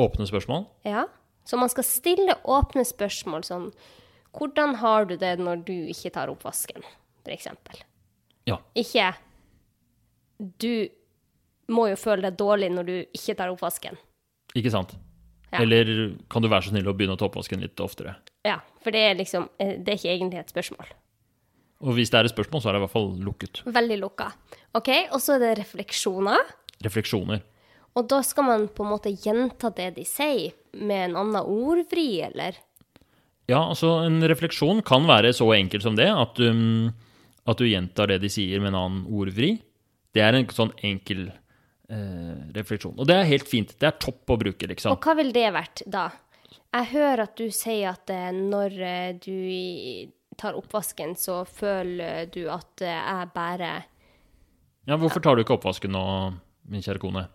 Åpne 0.00 0.26
spørsmål. 0.28 0.64
Ja. 0.86 1.06
Så 1.44 1.56
man 1.56 1.68
skal 1.72 1.84
stille 1.84 2.36
åpne 2.48 2.84
spørsmål 2.86 3.44
sånn 3.48 3.66
Hvordan 4.36 4.76
har 4.78 5.08
du 5.10 5.16
det 5.18 5.32
når 5.40 5.64
du 5.66 5.74
ikke 5.90 6.12
tar 6.14 6.30
oppvasken, 6.30 6.84
f.eks.? 7.26 7.48
Ja. 8.46 8.60
Ikke 8.78 9.08
Du 10.38 10.86
må 11.70 11.88
jo 11.90 11.98
føle 11.98 12.28
deg 12.28 12.38
dårlig 12.38 12.70
når 12.74 12.86
du 12.86 12.94
ikke 13.02 13.34
tar 13.38 13.50
oppvasken. 13.50 13.98
Ikke 14.54 14.70
sant? 14.72 14.94
Ja. 15.50 15.64
Eller 15.64 16.14
kan 16.30 16.42
du 16.42 16.48
være 16.50 16.68
så 16.68 16.72
snill 16.72 16.86
å 16.90 16.94
begynne 16.94 17.16
å 17.16 17.20
ta 17.20 17.26
oppvasken 17.26 17.62
litt 17.62 17.82
oftere? 17.82 18.14
Ja, 18.46 18.60
for 18.80 18.94
det 18.94 19.02
er 19.04 19.18
liksom 19.18 19.50
eh, 19.60 19.76
Det 19.76 19.92
er 19.92 19.98
ikke 19.98 20.14
egentlig 20.14 20.40
et 20.40 20.52
spørsmål. 20.52 20.94
Og 21.80 21.96
hvis 21.96 22.12
det 22.12 22.18
er 22.18 22.28
et 22.28 22.34
spørsmål, 22.34 22.62
så 22.62 22.70
er 22.70 22.76
det 22.76 22.80
i 22.80 22.84
hvert 22.84 22.92
fall 22.92 23.12
lukket. 23.24 23.62
Veldig 23.72 23.96
lukka. 24.02 24.26
OK, 24.76 24.90
og 25.14 25.20
så 25.24 25.38
er 25.38 25.44
det 25.44 25.52
refleksjoner. 25.62 26.50
Refleksjoner. 26.84 27.40
Og 27.96 28.06
da 28.10 28.20
skal 28.24 28.46
man 28.46 28.66
på 28.72 28.84
en 28.84 28.92
måte 28.92 29.12
gjenta 29.16 29.72
det 29.74 29.94
de 29.96 30.04
sier, 30.06 30.52
med 30.76 31.08
en 31.08 31.16
annen 31.22 31.40
ordvri, 31.40 32.20
eller? 32.22 32.58
Ja, 33.50 33.64
altså 33.64 33.96
en 34.04 34.20
refleksjon 34.30 34.84
kan 34.86 35.08
være 35.08 35.32
så 35.34 35.48
enkel 35.56 35.82
som 35.82 35.96
det, 35.98 36.06
at 36.06 36.36
du, 36.38 36.92
at 37.50 37.58
du 37.58 37.66
gjentar 37.66 38.12
det 38.12 38.20
de 38.22 38.30
sier 38.30 38.62
med 38.62 38.70
en 38.74 38.80
annen 38.84 39.02
ordvri. 39.08 39.56
Det 40.14 40.22
er 40.22 40.36
en 40.36 40.46
sånn 40.54 40.70
enkel 40.86 41.26
eh, 41.30 42.36
refleksjon. 42.54 42.94
Og 43.00 43.08
det 43.10 43.16
er 43.16 43.30
helt 43.32 43.48
fint. 43.50 43.74
Det 43.80 43.88
er 43.88 43.98
topp 43.98 44.30
å 44.30 44.38
bruke, 44.38 44.68
liksom. 44.70 44.94
Og 44.94 45.02
hva 45.08 45.16
vil 45.18 45.32
det 45.34 45.48
vært 45.56 45.82
da? 45.90 46.10
Jeg 46.70 46.86
hører 46.92 47.24
at 47.24 47.34
du 47.38 47.48
sier 47.50 47.90
at 47.90 48.10
eh, 48.14 48.30
når 48.30 48.76
eh, 48.86 49.16
du 49.18 50.10
tar 50.38 50.54
oppvasken, 50.58 51.16
så 51.18 51.42
føler 51.48 52.30
du 52.30 52.44
at 52.52 52.84
eh, 52.84 52.94
jeg 52.94 53.32
bare 53.34 53.72
Ja, 54.86 54.96
hvorfor 54.96 55.22
tar 55.22 55.36
du 55.36 55.42
ikke 55.42 55.56
oppvasken 55.58 55.92
nå, 55.94 56.04
min 56.70 56.84
kjære 56.84 57.02
kone? 57.02 57.26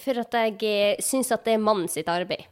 For 0.00 0.18
at 0.18 0.34
jeg 0.34 1.04
syns 1.04 1.30
at 1.36 1.44
det 1.46 1.54
er 1.54 1.62
mannen 1.62 1.90
sitt 1.92 2.08
arbeid. 2.10 2.48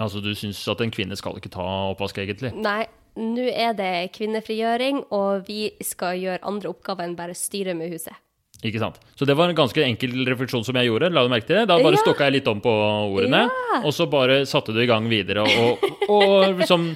Altså, 0.00 0.20
du 0.24 0.32
syns 0.36 0.60
at 0.68 0.82
en 0.82 0.92
kvinne 0.92 1.16
skal 1.16 1.38
ikke 1.38 1.52
ta 1.52 1.64
oppvask, 1.92 2.18
egentlig? 2.18 2.50
Nei, 2.56 2.82
nå 3.20 3.46
er 3.52 3.76
det 3.78 4.10
kvinnefrigjøring, 4.16 5.04
og 5.14 5.46
vi 5.48 5.70
skal 5.84 6.18
gjøre 6.20 6.44
andre 6.50 6.72
oppgaver 6.72 7.06
enn 7.06 7.16
bare 7.18 7.36
styre 7.38 7.76
med 7.78 7.94
huset. 7.94 8.16
Ikke 8.62 8.78
sant? 8.82 8.98
Så 9.16 9.24
det 9.24 9.36
var 9.38 9.48
en 9.48 9.56
ganske 9.56 9.80
enkel 9.80 10.12
refleksjon 10.28 10.64
som 10.66 10.76
jeg 10.76 10.90
gjorde. 10.90 11.08
La 11.14 11.22
du 11.24 11.30
merke 11.32 11.46
til 11.48 11.56
det? 11.62 11.68
Da 11.70 11.78
bare 11.80 11.96
Ja. 11.96 12.02
stokka 12.04 12.26
jeg 12.28 12.32
litt 12.40 12.48
om 12.48 12.60
på 12.60 12.68
ordene, 12.70 13.46
Ja. 13.48 13.80
og 13.84 13.92
så 13.96 14.04
bare 14.10 14.42
satte 14.44 14.74
du 14.74 14.80
i 14.82 14.86
gang 14.86 15.08
videre. 15.08 15.46
Og, 15.46 15.78
og 16.08 16.58
liksom 16.60 16.90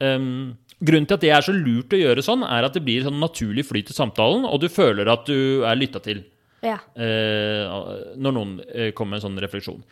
um, 0.00 0.56
Grunnen 0.84 1.06
til 1.06 1.14
at 1.14 1.20
det 1.22 1.30
er 1.30 1.40
så 1.40 1.52
lurt 1.54 1.92
å 1.94 2.00
gjøre 2.00 2.20
sånn, 2.24 2.42
er 2.44 2.64
at 2.66 2.74
det 2.74 2.82
blir 2.84 3.04
sånn 3.06 3.20
naturlig 3.20 3.64
flyt 3.64 3.90
i 3.90 3.94
samtalen, 3.96 4.44
og 4.44 4.60
du 4.60 4.66
føler 4.68 5.08
at 5.08 5.24
du 5.24 5.62
er 5.64 5.76
lytta 5.76 6.00
til 6.02 6.24
Ja. 6.64 6.76
uh, 6.98 8.14
når 8.16 8.32
noen 8.34 8.60
eh, 8.74 8.90
kommer 8.92 9.14
med 9.14 9.22
en 9.22 9.28
sånn 9.30 9.40
refleksjon. 9.40 9.82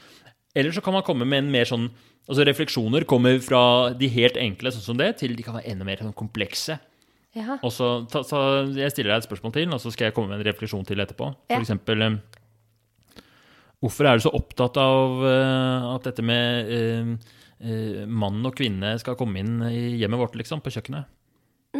Eller 0.57 0.73
så 0.73 0.83
kan 0.83 0.93
man 0.93 1.03
komme 1.07 1.25
med 1.29 1.45
en 1.45 1.53
mer 1.53 1.65
sånn 1.65 1.91
Altså 2.31 2.45
refleksjoner 2.47 3.03
kommer 3.05 3.41
fra 3.43 3.91
de 3.99 4.07
helt 4.07 4.37
enkle, 4.39 4.71
sånn 4.71 4.85
som 4.85 4.97
det, 4.97 5.17
til 5.19 5.35
de 5.35 5.43
kan 5.43 5.57
være 5.57 5.73
enda 5.73 5.83
mer 5.85 5.97
sånn 5.99 6.15
komplekse. 6.15 6.77
Ja. 7.37 7.57
Og 7.65 7.73
så, 7.73 7.89
ta, 8.13 8.21
så 8.29 8.39
Jeg 8.77 8.93
stiller 8.93 9.15
deg 9.15 9.23
et 9.23 9.29
spørsmål 9.29 9.55
til, 9.57 9.73
og 9.73 9.81
så 9.81 9.93
skal 9.93 10.11
jeg 10.11 10.17
komme 10.17 10.33
med 10.33 10.43
en 10.43 10.49
refleksjon 10.51 10.85
til 10.89 11.01
etterpå. 11.01 11.31
For 11.49 11.65
eksempel 11.65 12.05
eh, 12.05 12.19
Hvorfor 13.83 14.07
er 14.07 14.19
du 14.19 14.27
så 14.27 14.35
opptatt 14.37 14.77
av 14.79 15.25
eh, 15.27 15.89
at 15.95 16.05
dette 16.07 16.23
med 16.23 16.69
uh, 16.77 18.05
mann 18.07 18.47
og 18.47 18.55
kvinne 18.59 18.93
skal 19.03 19.17
komme 19.19 19.43
inn 19.43 19.57
i 19.67 19.97
hjemmet 19.99 20.21
vårt, 20.21 20.37
liksom, 20.39 20.63
på 20.63 20.71
kjøkkenet? 20.75 21.11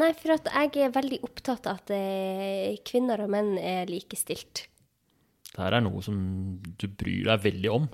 Nei, 0.01 0.11
for 0.19 0.35
at 0.35 0.49
jeg 0.49 0.87
er 0.87 0.95
veldig 0.95 1.21
opptatt 1.27 1.69
av 1.69 1.83
at 1.83 1.93
kvinner 2.89 3.23
og 3.23 3.31
menn 3.31 3.55
er 3.61 3.91
likestilt. 3.91 4.65
Det 5.53 5.61
her 5.61 5.77
er 5.77 5.85
noe 5.85 6.01
som 6.03 6.17
du 6.81 6.87
bryr 6.89 7.29
deg 7.29 7.43
veldig 7.45 7.73
om. 7.75 7.91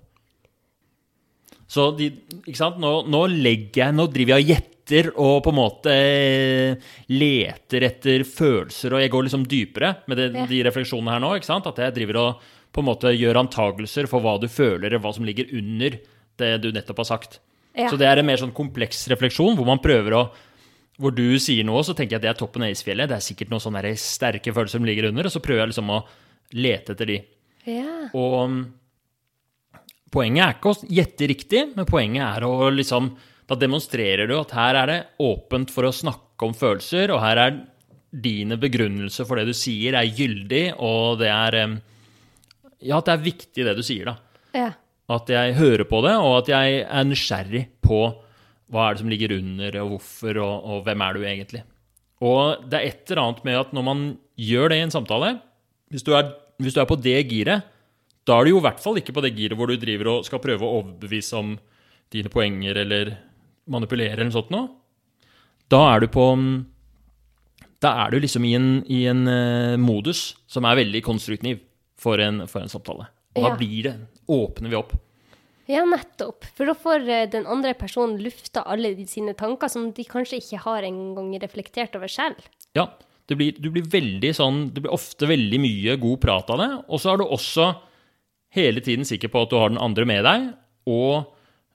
Så 1.68 1.90
de, 1.98 2.08
ikke 2.46 2.58
sant? 2.60 2.78
Nå, 2.80 3.02
nå 3.10 3.26
legger 3.28 3.82
jeg 3.82 3.96
Nå 3.96 4.06
driver 4.08 4.38
jeg 4.38 4.46
og 4.46 4.52
gjetter 4.54 4.77
og 5.14 5.42
på 5.44 5.52
en 5.52 5.58
måte 5.58 5.92
eh, 5.92 6.92
leter 7.12 7.84
etter 7.88 8.24
følelser, 8.26 8.94
og 8.94 9.02
jeg 9.02 9.12
går 9.12 9.26
liksom 9.26 9.44
dypere 9.50 9.92
med 10.08 10.20
det, 10.20 10.28
de 10.50 10.62
refleksjonene 10.66 11.14
her 11.14 11.22
nå. 11.24 11.34
ikke 11.36 11.50
sant? 11.50 11.68
At 11.68 11.80
jeg 11.82 11.96
driver 12.00 12.20
og 12.22 12.46
på 12.72 12.82
en 12.82 12.88
måte 12.88 13.12
gjør 13.14 13.40
antagelser 13.42 14.08
for 14.10 14.24
hva 14.24 14.36
du 14.40 14.48
føler, 14.52 14.96
og 14.96 15.04
hva 15.04 15.14
som 15.16 15.26
ligger 15.28 15.50
under 15.56 15.98
det 16.38 16.50
du 16.62 16.70
nettopp 16.72 17.02
har 17.04 17.10
sagt. 17.10 17.40
Ja. 17.78 17.88
Så 17.90 17.98
det 18.00 18.08
er 18.08 18.20
en 18.20 18.28
mer 18.28 18.40
sånn 18.40 18.54
kompleks 18.56 19.06
refleksjon, 19.12 19.56
hvor 19.58 19.68
man 19.68 19.82
prøver 19.82 20.16
å 20.18 20.26
hvor 20.98 21.14
du 21.14 21.38
sier 21.38 21.62
noe, 21.62 21.84
så 21.86 21.94
tenker 21.94 22.16
jeg 22.16 22.18
at 22.18 22.24
det 22.24 22.30
er 22.32 22.38
toppen 22.40 22.64
av 22.66 22.72
isfjellet. 22.74 23.06
Det 23.06 23.14
er 23.14 23.22
sikkert 23.22 23.52
noen 23.52 23.62
sånne 23.62 23.92
sterke 24.02 24.50
følelser 24.50 24.80
som 24.80 24.86
ligger 24.88 25.06
under, 25.12 25.28
og 25.28 25.30
så 25.30 25.42
prøver 25.44 25.62
jeg 25.62 25.70
liksom 25.70 25.92
å 25.94 26.00
lete 26.58 26.96
etter 26.96 27.10
de. 27.12 27.18
Ja. 27.70 28.08
Og 28.18 28.34
um, 28.42 28.56
poenget 30.10 30.42
er 30.42 30.56
ikke 30.56 30.72
å 30.72 30.88
gjette 30.98 31.28
riktig, 31.30 31.62
men 31.76 31.86
poenget 31.86 32.24
er 32.26 32.46
å 32.48 32.70
liksom 32.74 33.12
Da 33.48 33.56
demonstrerer 33.56 34.28
du 34.28 34.34
at 34.38 34.52
her 34.56 34.76
er 34.82 34.90
det 34.90 34.98
åpent 35.24 35.72
for 35.72 35.88
å 35.88 35.94
snakke 35.94 36.48
om 36.48 36.54
følelser, 36.56 37.12
og 37.14 37.22
her 37.24 37.40
er 37.46 37.54
dine 38.12 38.58
begrunnelser 38.60 39.26
for 39.28 39.40
det 39.40 39.48
du 39.48 39.56
sier, 39.56 39.96
er 39.96 40.08
gyldig, 40.08 40.74
og 40.76 41.18
det 41.22 41.30
er 41.32 41.58
Ja, 42.78 43.00
at 43.00 43.08
det 43.08 43.14
er 43.16 43.24
viktig, 43.24 43.64
det 43.66 43.74
du 43.74 43.82
sier, 43.82 44.12
da. 44.12 44.16
ja. 44.54 44.68
At 45.08 45.30
jeg 45.32 45.54
hører 45.56 45.86
på 45.88 46.02
det, 46.04 46.12
og 46.20 46.34
at 46.42 46.50
jeg 46.52 46.82
er 46.84 47.06
nysgjerrig 47.08 47.62
på 47.80 48.02
hva 48.68 48.82
er 48.84 48.94
det 48.94 49.00
som 49.00 49.08
ligger 49.08 49.32
under, 49.38 49.78
og 49.80 49.94
hvorfor, 49.94 50.40
og, 50.44 50.66
og 50.68 50.82
hvem 50.84 51.04
er 51.06 51.16
du 51.16 51.22
egentlig. 51.24 51.62
Og 52.28 52.66
det 52.68 52.76
er 52.76 52.90
et 52.90 53.10
eller 53.10 53.22
annet 53.22 53.46
med 53.48 53.56
at 53.56 53.72
når 53.72 53.86
man 53.86 54.02
gjør 54.36 54.68
det 54.68 54.78
i 54.78 54.84
en 54.84 54.92
samtale 54.92 55.30
Hvis 55.88 56.04
du 56.04 56.12
er, 56.18 56.32
hvis 56.60 56.74
du 56.76 56.80
er 56.82 56.88
på 56.90 56.98
det 57.00 57.16
giret, 57.30 57.64
da 58.28 58.36
er 58.36 58.44
du 58.44 58.50
jo 58.50 58.60
i 58.60 58.66
hvert 58.66 58.82
fall 58.82 58.98
ikke 59.00 59.14
på 59.16 59.22
det 59.24 59.32
giret 59.38 59.56
hvor 59.56 59.70
du 59.70 59.78
driver 59.80 60.10
og 60.12 60.26
skal 60.26 60.42
prøve 60.42 60.66
å 60.66 60.82
overbevise 60.82 61.38
om 61.38 61.54
dine 62.12 62.28
poenger 62.32 62.82
eller 62.82 63.14
manipulere 63.70 64.16
eller 64.16 64.28
noe 64.28 64.38
sånt 64.38 64.52
noe. 64.54 64.68
Da 65.68 65.82
er 65.92 66.04
du 66.04 66.08
på 66.12 66.24
Da 67.82 67.92
er 68.04 68.10
du 68.10 68.20
liksom 68.22 68.44
i 68.48 68.54
en, 68.56 68.70
i 68.90 69.04
en 69.06 69.26
uh, 69.28 69.76
modus 69.78 70.32
som 70.50 70.66
er 70.66 70.80
veldig 70.80 71.02
konstruktiv 71.06 71.60
for 71.98 72.18
en, 72.22 72.46
for 72.50 72.64
en 72.64 72.72
samtale. 72.72 73.10
Og 73.36 73.44
da 73.44 73.52
blir 73.58 73.90
det 73.90 73.98
Åpner 74.28 74.68
vi 74.68 74.76
opp. 74.76 74.90
Ja, 75.68 75.86
nettopp. 75.88 76.44
For 76.56 76.68
da 76.68 76.74
får 76.76 77.06
eh, 77.08 77.26
den 77.32 77.46
andre 77.48 77.74
personen 77.76 78.18
lufta 78.20 78.60
alle 78.68 78.90
de 78.96 79.06
sine 79.08 79.32
tanker 79.36 79.70
som 79.72 79.86
de 79.96 80.04
kanskje 80.04 80.40
ikke 80.40 80.60
har 80.66 80.84
engang 80.84 81.30
reflektert 81.40 81.96
over 81.96 82.12
selv. 82.12 82.44
Ja, 82.76 82.90
det 83.28 83.36
blir, 83.36 83.56
du 83.56 83.70
blir 83.72 83.84
veldig 83.88 84.30
sånn 84.36 84.60
Det 84.72 84.82
blir 84.84 84.92
ofte 84.94 85.28
veldig 85.28 85.60
mye 85.60 85.96
god 86.00 86.20
prat 86.24 86.52
av 86.52 86.60
det. 86.60 86.68
Og 86.88 87.00
så 87.00 87.12
er 87.12 87.20
du 87.20 87.24
også 87.26 87.70
hele 88.56 88.84
tiden 88.84 89.04
sikker 89.08 89.32
på 89.32 89.44
at 89.44 89.52
du 89.52 89.58
har 89.60 89.72
den 89.72 89.80
andre 89.80 90.06
med 90.08 90.24
deg, 90.24 90.46
og 90.88 91.28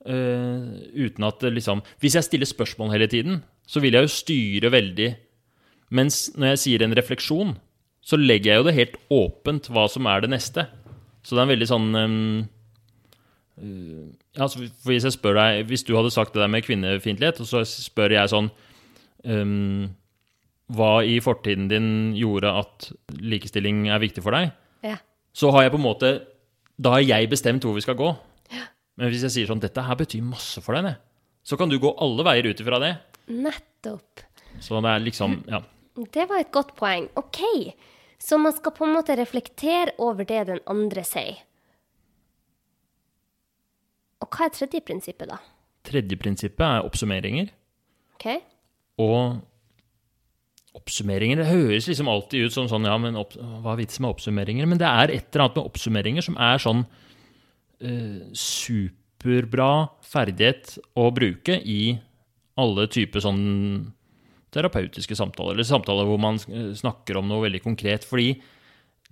øh, 0.05 0.63
uten 1.05 1.23
at 1.23 1.43
liksom 1.43 1.81
Hvis 1.99 2.15
jeg 2.15 2.23
stiller 2.23 2.45
spørsmål 2.49 2.91
hele 2.91 3.07
tiden, 3.07 3.43
så 3.67 3.79
vil 3.79 3.93
jeg 3.93 4.03
jo 4.03 4.07
styre 4.11 4.71
veldig. 4.71 5.15
Mens 5.93 6.31
når 6.35 6.53
jeg 6.53 6.59
sier 6.63 6.83
en 6.83 6.95
refleksjon, 6.97 7.55
så 8.03 8.17
legger 8.19 8.51
jeg 8.51 8.59
jo 8.59 8.67
det 8.67 8.75
helt 8.75 8.97
åpent 9.13 9.69
hva 9.71 9.87
som 9.87 10.05
er 10.11 10.23
det 10.25 10.33
neste. 10.33 10.65
Så 11.23 11.35
det 11.35 11.39
er 11.39 11.45
en 11.47 11.53
veldig 11.53 11.69
sånn 11.69 11.95
um, 11.95 12.15
uh, 13.61 14.07
ja, 14.35 14.47
så 14.47 14.59
Hvis 14.83 15.05
jeg 15.07 15.15
spør 15.15 15.37
deg 15.39 15.69
Hvis 15.69 15.85
du 15.87 15.93
hadde 15.95 16.11
sagt 16.11 16.33
det 16.35 16.41
der 16.43 16.51
med 16.51 16.65
kvinnefiendtlighet, 16.65 17.39
og 17.39 17.47
så 17.47 17.63
spør 17.63 18.17
jeg 18.17 18.31
sånn 18.33 18.49
um, 19.23 19.93
hva 20.73 21.03
i 21.05 21.19
fortiden 21.21 21.67
din 21.69 21.87
gjorde 22.17 22.49
at 22.63 22.89
likestilling 23.19 23.85
er 23.91 24.01
viktig 24.01 24.23
for 24.25 24.33
deg, 24.35 24.51
Ja. 24.83 24.97
så 25.35 25.51
har 25.51 25.63
jeg 25.63 25.73
på 25.75 25.79
en 25.79 25.85
måte 25.85 26.11
Da 26.81 26.95
har 26.95 27.03
jeg 27.05 27.29
bestemt 27.29 27.63
hvor 27.63 27.75
vi 27.75 27.83
skal 27.85 27.95
gå. 27.95 28.15
Men 28.97 29.09
hvis 29.09 29.23
jeg 29.25 29.33
sier 29.33 29.49
sånn 29.49 29.61
Dette 29.63 29.81
her 29.81 29.97
betyr 29.97 30.21
masse 30.25 30.61
for 30.61 30.77
deg. 30.77 30.95
Så 31.43 31.57
kan 31.59 31.71
du 31.71 31.79
gå 31.81 31.91
alle 32.01 32.25
veier 32.25 32.51
ut 32.51 32.61
ifra 32.61 32.79
det. 32.83 32.93
Nettopp. 33.33 34.21
Så 34.61 34.81
det 34.83 34.91
er 34.91 35.03
liksom 35.03 35.39
Ja. 35.49 35.63
Det 35.95 36.25
var 36.29 36.39
et 36.41 36.51
godt 36.51 36.75
poeng. 36.75 37.09
OK. 37.15 37.41
Så 38.17 38.39
man 38.39 38.53
skal 38.55 38.71
på 38.73 38.85
en 38.85 38.95
måte 38.95 39.15
reflektere 39.17 39.93
over 40.01 40.25
det 40.25 40.45
den 40.47 40.61
andre 40.69 41.03
sier. 41.05 41.41
Og 44.23 44.29
hva 44.31 44.47
er 44.47 44.53
tredje 44.55 44.81
prinsippet, 44.81 45.27
da? 45.29 45.37
Tredje 45.83 46.17
prinsippet 46.17 46.63
er 46.63 46.87
oppsummeringer. 46.87 47.49
OK? 48.15 48.27
Og 49.03 49.41
oppsummeringer 50.77 51.37
Det 51.41 51.49
høres 51.49 51.87
liksom 51.89 52.07
alltid 52.09 52.47
ut 52.47 52.55
som 52.55 52.69
sånn 52.71 52.85
Ja, 52.87 52.95
men 52.97 53.17
opp, 53.19 53.35
hva 53.35 53.73
er 53.73 53.81
vitsen 53.83 54.05
med 54.05 54.13
oppsummeringer? 54.15 54.69
Men 54.69 54.79
det 54.81 54.87
er 54.89 55.11
et 55.13 55.27
eller 55.33 55.45
annet 55.47 55.59
med 55.59 55.67
oppsummeringer 55.69 56.25
som 56.25 56.37
er 56.41 56.61
sånn 56.63 56.85
superbra 58.37 59.71
ferdighet 60.07 60.77
å 60.99 61.09
bruke 61.15 61.57
i 61.59 61.97
alle 62.59 62.87
typer 62.91 63.23
sånn 63.23 63.43
terapeutiske 64.53 65.17
samtaler, 65.17 65.55
eller 65.55 65.67
samtaler 65.67 66.07
hvor 66.07 66.19
man 66.21 66.37
eh, 66.51 66.73
snakker 66.77 67.17
om 67.19 67.29
noe 67.29 67.45
veldig 67.47 67.63
konkret. 67.63 68.05
Fordi 68.05 68.35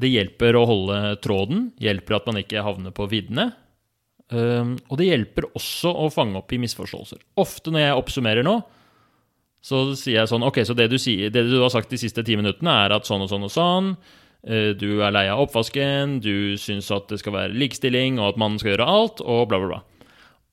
det 0.01 0.12
hjelper 0.12 0.57
å 0.57 0.67
holde 0.69 0.99
tråden, 1.23 1.69
hjelper 1.81 2.17
at 2.17 2.29
man 2.29 2.41
ikke 2.41 2.65
havner 2.65 2.93
på 2.95 3.07
viddene. 3.12 3.51
Um, 4.31 4.77
og 4.88 4.95
det 5.01 5.10
hjelper 5.10 5.49
også 5.57 5.91
å 5.91 6.07
fange 6.13 6.39
opp 6.39 6.53
i 6.55 6.62
misforståelser. 6.62 7.19
Ofte 7.41 7.73
når 7.73 7.84
jeg 7.84 7.97
oppsummerer 7.99 8.47
nå, 8.47 8.62
så 9.62 9.81
sier 9.93 10.21
jeg 10.21 10.29
sånn 10.31 10.45
Ok, 10.47 10.63
så 10.65 10.73
det 10.73 10.88
du, 10.89 10.95
sier, 10.97 11.29
det 11.29 11.43
du 11.45 11.60
har 11.62 11.69
sagt 11.69 11.91
de 11.91 11.99
siste 11.99 12.23
ti 12.25 12.38
minuttene, 12.39 12.73
er 12.86 12.95
at 12.95 13.05
sånn 13.05 13.25
og 13.25 13.29
sånn 13.29 13.45
og 13.45 13.53
sånn. 13.53 13.91
Eh, 14.47 14.71
Du 14.77 15.01
er 15.01 15.13
lei 15.13 15.27
av 15.32 15.43
oppvasken, 15.45 16.19
du 16.23 16.58
syns 16.58 16.91
at 16.93 17.10
det 17.12 17.21
skal 17.21 17.36
være 17.38 17.56
likestilling, 17.56 18.19
og 18.19 18.34
at 18.34 18.41
mannen 18.41 18.60
skal 18.62 18.75
gjøre 18.75 18.89
alt, 18.89 19.21
og 19.21 19.47
bla, 19.51 19.62
bla, 19.62 19.77
bla. 19.77 19.82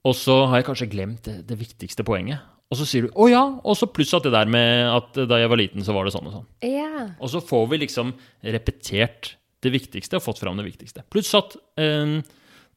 Og 0.07 0.15
så 0.15 0.45
har 0.47 0.61
jeg 0.61 0.69
kanskje 0.69 0.91
glemt 0.91 1.27
det, 1.27 1.41
det 1.49 1.59
viktigste 1.59 2.05
poenget. 2.07 2.45
Og 2.69 2.77
så 2.77 2.85
sier 2.85 3.07
du 3.07 3.09
'å 3.17 3.25
ja', 3.31 3.59
og 3.65 3.75
så 3.75 3.89
pluss 3.89 4.13
at 4.13 4.23
det 4.23 4.31
der 4.31 4.45
med 4.45 4.85
at 4.93 5.13
da 5.27 5.39
jeg 5.41 5.49
var 5.49 5.57
liten, 5.57 5.81
så 5.81 5.93
var 5.93 6.05
det 6.05 6.13
sånn 6.13 6.27
og 6.29 6.33
sånn. 6.33 6.47
Yeah. 6.61 7.17
Og 7.19 7.29
så 7.33 7.41
får 7.41 7.69
vi 7.71 7.81
liksom 7.81 8.13
repetert 8.45 9.35
det 9.61 9.71
viktigste 9.73 10.19
og 10.19 10.23
fått 10.23 10.39
fram 10.39 10.59
det 10.59 10.67
viktigste. 10.69 11.03
Pluss 11.09 11.33
at 11.33 11.55
um, 11.81 12.21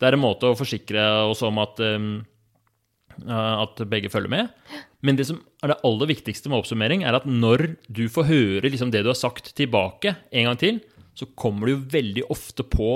det 0.00 0.08
er 0.08 0.16
en 0.16 0.24
måte 0.24 0.48
å 0.48 0.56
forsikre 0.58 1.28
oss 1.28 1.44
om 1.46 1.60
at, 1.62 1.78
um, 1.78 2.24
at 3.28 3.84
begge 3.86 4.10
følger 4.10 4.32
med. 4.32 4.48
Men 5.04 5.18
det 5.18 5.28
som 5.28 5.42
er 5.62 5.74
det 5.74 5.80
aller 5.84 6.10
viktigste 6.10 6.48
med 6.48 6.62
oppsummering, 6.62 7.04
er 7.04 7.18
at 7.18 7.28
når 7.28 7.76
du 7.86 8.08
får 8.08 8.26
høre 8.30 8.70
liksom 8.72 8.90
det 8.90 9.04
du 9.04 9.12
har 9.12 9.18
sagt 9.18 9.52
tilbake 9.54 10.16
en 10.32 10.48
gang 10.48 10.58
til, 10.58 10.80
så 11.14 11.28
kommer 11.36 11.68
du 11.68 11.74
jo 11.74 11.82
veldig 11.92 12.24
ofte 12.32 12.64
på 12.64 12.94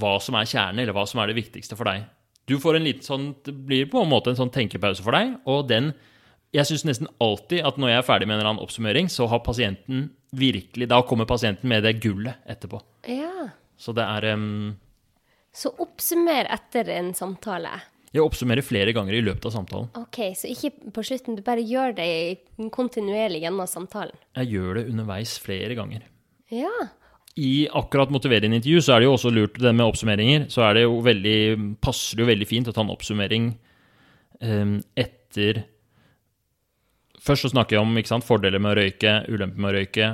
hva 0.00 0.14
som 0.24 0.36
er 0.38 0.48
kjernen, 0.48 0.80
eller 0.82 0.96
hva 0.96 1.04
som 1.08 1.20
er 1.20 1.28
det 1.30 1.36
viktigste 1.36 1.76
for 1.76 1.88
deg. 1.90 2.06
Du 2.48 2.56
får 2.58 2.78
en 2.78 2.86
liten 2.86 3.04
sånn, 3.06 3.26
Det 3.44 3.52
blir 3.54 3.86
på 3.86 4.00
en 4.02 4.10
måte 4.10 4.32
en 4.32 4.38
sånn 4.38 4.50
tenkepause 4.50 5.04
for 5.04 5.12
deg, 5.12 5.36
og 5.46 5.68
den 5.68 5.92
Jeg 6.52 6.66
syns 6.68 6.84
nesten 6.84 7.08
alltid 7.18 7.64
at 7.64 7.78
når 7.80 7.88
jeg 7.88 7.98
er 7.98 8.04
ferdig 8.04 8.26
med 8.28 8.34
en 8.34 8.40
eller 8.40 8.50
annen 8.50 8.64
oppsummering, 8.64 9.06
så 9.08 9.24
har 9.30 9.40
pasienten 9.40 10.10
virkelig 10.36 10.88
Da 10.88 10.98
kommer 11.02 11.24
pasienten 11.24 11.68
med 11.68 11.82
det 11.82 12.00
gullet 12.00 12.36
etterpå. 12.46 12.80
ja. 13.08 13.48
Så 13.78 13.92
det 13.96 14.04
er 14.04 14.34
um, 14.34 14.76
Så 15.52 15.72
oppsummer 15.80 16.46
etter 16.52 16.88
en 16.88 17.14
samtale. 17.14 17.70
Jeg 18.12 18.22
oppsummerer 18.22 18.62
flere 18.62 18.92
ganger 18.92 19.16
i 19.16 19.22
løpet 19.24 19.46
av 19.48 19.54
samtalen. 19.54 19.88
OK, 19.96 20.18
så 20.36 20.50
ikke 20.52 20.92
på 20.92 21.02
slutten, 21.02 21.34
du 21.36 21.42
bare 21.42 21.64
gjør 21.64 21.96
det 21.96 22.68
kontinuerlig 22.70 23.40
gjennom 23.42 23.66
samtalen. 23.66 24.14
Jeg 24.36 24.52
gjør 24.52 24.74
det 24.76 24.84
underveis 24.92 25.38
flere 25.40 25.74
ganger. 25.74 26.04
Ja. 26.52 26.72
I 27.40 27.64
akkurat 27.72 28.12
motiverende 28.12 28.58
intervju 28.58 28.82
så 28.84 28.94
er 28.94 29.00
det 29.00 29.06
jo 29.08 29.14
også 29.16 29.30
lurt 29.32 29.56
det 29.60 29.72
med 29.72 29.86
oppsummeringer. 29.86 30.50
Så 30.52 30.64
det 30.76 30.84
veldig, 30.84 31.36
passer 31.80 32.18
det 32.18 32.26
jo 32.26 32.28
veldig 32.28 32.48
fint 32.48 32.68
å 32.68 32.74
ta 32.76 32.84
en 32.84 32.92
oppsummering 32.92 33.54
um, 34.40 34.80
etter 34.96 35.64
Først 37.22 37.46
så 37.46 37.52
snakker 37.52 37.76
jeg 37.76 37.84
om 37.84 38.22
fordeler 38.26 38.58
med 38.58 38.72
å 38.72 38.78
røyke, 38.80 39.10
ulemper 39.30 39.62
med 39.62 39.70
å 39.70 39.76
røyke. 39.76 40.06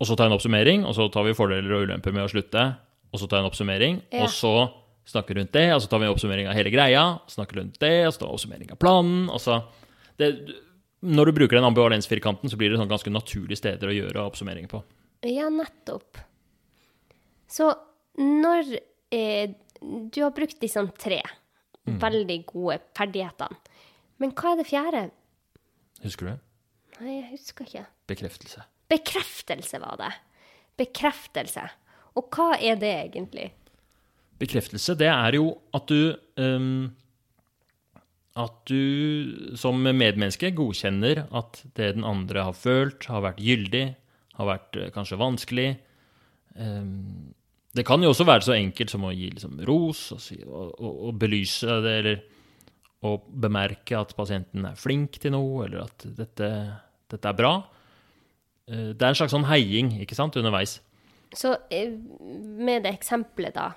og 0.00 0.06
så 0.06 0.16
ta 0.18 0.26
en 0.26 0.34
oppsummering, 0.34 0.84
og 0.86 0.94
så 0.94 1.08
tar 1.10 1.24
vi 1.26 1.34
fordeler 1.34 1.72
og 1.74 1.86
ulemper 1.86 2.12
med 2.12 2.24
å 2.24 2.30
slutte, 2.30 2.64
og 3.12 3.20
så 3.20 3.28
ta 3.30 3.38
en 3.38 3.46
oppsummering, 3.46 4.02
Ja. 4.12 4.22
og 4.24 4.28
så 4.30 4.70
snakker 5.06 5.34
rundt 5.38 5.52
det, 5.52 5.72
og 5.74 5.80
så 5.82 5.88
tar 5.88 5.98
vi 5.98 6.06
en 6.06 6.12
oppsummering 6.14 6.48
av 6.48 6.54
hele 6.54 6.70
greia, 6.70 7.20
snakker 7.26 7.56
rundt 7.56 7.78
det, 7.78 8.06
og 8.06 8.12
så 8.12 8.18
tar 8.18 8.28
vi 8.28 8.34
oppsummering 8.34 8.70
av 8.72 8.78
planen, 8.78 9.30
og 9.30 9.40
så 9.40 9.62
det, 10.18 10.54
Når 11.00 11.26
du 11.26 11.32
bruker 11.32 11.54
den 11.56 11.64
ambivalensfirkanten, 11.64 12.50
så 12.50 12.56
blir 12.58 12.70
det 12.70 12.78
sånn 12.78 12.90
ganske 12.90 13.10
naturlige 13.10 13.56
steder 13.56 13.86
å 13.86 13.94
gjøre 13.94 14.26
oppsummering 14.26 14.66
på. 14.66 14.82
Ja, 15.26 15.48
nettopp. 15.50 16.20
Så 17.48 17.72
når 18.18 18.68
eh, 19.14 19.54
Du 19.80 20.20
har 20.22 20.34
brukt 20.36 20.60
disse 20.60 20.82
tre 20.98 21.22
veldig 21.88 22.38
gode 22.50 22.78
ferdighetene. 22.96 23.56
Men 24.18 24.34
hva 24.36 24.52
er 24.52 24.60
det 24.60 24.66
fjerde? 24.68 25.02
Husker 26.02 26.26
du 26.26 26.30
det? 26.32 26.38
Nei, 26.98 27.12
jeg 27.20 27.28
husker 27.30 27.68
ikke. 27.68 27.84
Bekreftelse. 28.10 28.64
Bekreftelse 28.90 29.80
var 29.82 29.98
det. 30.00 30.10
Bekreftelse. 30.78 31.68
Og 32.18 32.30
hva 32.34 32.56
er 32.58 32.78
det 32.80 32.90
egentlig? 33.06 33.50
Bekreftelse, 34.38 34.96
det 34.98 35.10
er 35.10 35.38
jo 35.38 35.52
at 35.74 35.90
du 35.90 36.14
um, 36.38 36.90
At 38.38 38.60
du 38.70 39.54
som 39.58 39.80
medmenneske 39.82 40.52
godkjenner 40.54 41.24
at 41.34 41.62
det 41.74 41.94
den 41.96 42.06
andre 42.06 42.44
har 42.46 42.54
følt, 42.54 43.08
har 43.10 43.24
vært 43.24 43.42
gyldig, 43.42 43.96
har 44.38 44.48
vært 44.48 44.78
eh, 44.78 44.90
kanskje 44.94 45.18
vanskelig. 45.20 45.68
Ehm, 46.58 47.34
det 47.76 47.84
kan 47.86 48.02
jo 48.02 48.10
også 48.12 48.26
være 48.26 48.46
så 48.46 48.54
enkelt 48.56 48.90
som 48.90 49.04
å 49.06 49.12
gi 49.14 49.28
liksom, 49.34 49.58
ros 49.68 50.06
og, 50.16 50.20
si, 50.24 50.38
og, 50.46 50.72
og, 50.80 51.00
og 51.08 51.18
belyse 51.20 51.78
det, 51.84 51.94
eller 52.02 52.22
å 53.06 53.12
bemerke 53.30 53.94
at 53.98 54.14
pasienten 54.18 54.64
er 54.66 54.78
flink 54.78 55.20
til 55.22 55.34
noe, 55.36 55.66
eller 55.68 55.84
at 55.84 56.06
dette, 56.18 56.48
dette 57.12 57.30
er 57.30 57.36
bra. 57.38 57.52
Eh, 58.66 58.88
Det 58.94 59.02
er 59.04 59.12
en 59.12 59.18
slags 59.20 59.34
sånn 59.36 59.46
heiing 59.50 59.92
ikke 60.02 60.18
sant, 60.18 60.38
underveis. 60.40 60.78
Så 61.36 61.52
eh, 61.70 61.92
med 61.92 62.86
det 62.88 62.94
eksempelet, 62.96 63.54
da. 63.58 63.68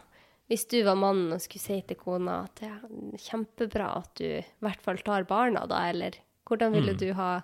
Hvis 0.52 0.66
du 0.68 0.82
var 0.84 0.98
mannen 1.00 1.32
og 1.36 1.40
skulle 1.44 1.64
si 1.64 1.78
til 1.88 1.96
kona 2.00 2.42
at 2.48 2.60
det 2.60 2.68
er 2.68 3.22
kjempebra 3.24 3.86
at 4.02 4.10
du 4.20 4.26
i 4.26 4.42
hvert 4.66 4.82
fall 4.84 4.98
tar 5.00 5.24
barna, 5.30 5.62
da, 5.70 5.86
eller 5.92 6.18
hvordan 6.50 6.74
ville 6.76 6.96
du 7.00 7.14
ha 7.16 7.38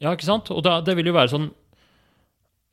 Ja, 0.00 0.10
ikke 0.14 0.24
sant? 0.26 0.48
Og 0.50 0.62
da, 0.64 0.78
det 0.80 0.94
vil 0.96 1.10
jo 1.10 1.16
være 1.16 1.32
sånn 1.34 1.50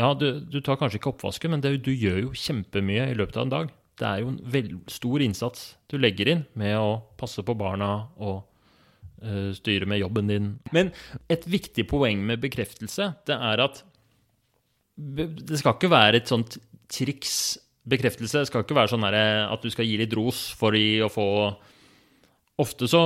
Ja, 0.02 0.14
du, 0.18 0.42
du 0.42 0.58
tar 0.66 0.80
kanskje 0.82 0.98
ikke 0.98 1.12
oppvasken, 1.14 1.54
men 1.54 1.62
det, 1.62 1.76
du 1.86 1.92
gjør 1.94 2.24
jo 2.24 2.38
kjempemye 2.38 3.12
i 3.12 3.18
løpet 3.18 3.38
av 3.38 3.46
en 3.46 3.54
dag. 3.54 3.74
Det 4.02 4.08
er 4.08 4.24
jo 4.24 4.32
en 4.32 4.40
veldig 4.54 4.80
stor 4.90 5.22
innsats 5.22 5.66
du 5.92 6.00
legger 6.00 6.32
inn 6.32 6.46
med 6.58 6.74
å 6.80 6.96
passe 7.20 7.44
på 7.46 7.54
barna 7.60 7.92
og 8.18 8.40
uh, 9.22 9.52
styre 9.54 9.86
med 9.90 10.02
jobben 10.02 10.32
din. 10.32 10.48
Men 10.74 10.90
et 11.30 11.46
viktig 11.46 11.86
poeng 11.92 12.24
med 12.26 12.42
bekreftelse, 12.42 13.12
det 13.30 13.38
er 13.38 13.62
at 13.68 13.84
det 14.98 15.60
skal 15.60 15.78
ikke 15.78 15.92
være 15.92 16.22
et 16.22 16.32
sånt 16.32 16.58
triks 16.92 17.60
bekreftelse. 17.90 18.42
Det 18.42 18.50
skal 18.50 18.66
ikke 18.66 18.78
være 18.78 18.94
sånn 18.94 19.06
at 19.06 19.62
du 19.62 19.70
skal 19.74 19.88
gi 19.88 20.00
litt 20.02 20.16
ros 20.18 20.50
for 20.58 20.76
å 20.76 21.12
få 21.12 21.28
Ofte 22.62 22.86
så 22.86 23.00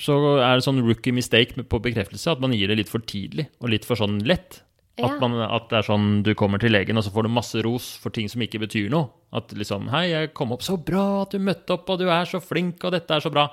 så 0.00 0.14
er 0.42 0.56
det 0.58 0.64
sånn 0.66 0.82
rookie 0.82 1.14
mistake 1.14 1.62
på 1.70 1.78
bekreftelse 1.82 2.32
at 2.32 2.40
man 2.42 2.54
gir 2.56 2.70
det 2.70 2.80
litt 2.80 2.90
for 2.90 3.04
tidlig 3.06 3.46
og 3.60 3.70
litt 3.70 3.84
for 3.86 3.98
sånn 4.00 4.16
lett. 4.26 4.64
At, 5.02 5.16
man, 5.18 5.32
at 5.42 5.64
det 5.72 5.78
er 5.80 5.86
sånn 5.88 6.22
du 6.22 6.30
kommer 6.38 6.60
til 6.62 6.70
legen, 6.70 6.94
og 6.96 7.02
så 7.02 7.10
får 7.10 7.26
du 7.26 7.32
masse 7.34 7.62
ros 7.66 7.96
for 7.98 8.14
ting 8.14 8.28
som 8.30 8.42
ikke 8.44 8.60
betyr 8.62 8.92
noe. 8.92 9.08
At 9.34 9.50
liksom 9.50 9.88
'Hei, 9.90 10.04
jeg 10.12 10.34
kom 10.34 10.52
opp. 10.54 10.62
Så 10.62 10.76
bra 10.78 11.22
at 11.22 11.34
du 11.34 11.40
møtte 11.42 11.74
opp, 11.74 11.88
og 11.90 11.98
du 11.98 12.06
er 12.08 12.24
så 12.30 12.38
flink, 12.40 12.84
og 12.84 12.92
dette 12.94 13.10
er 13.10 13.20
så 13.24 13.32
bra'. 13.34 13.48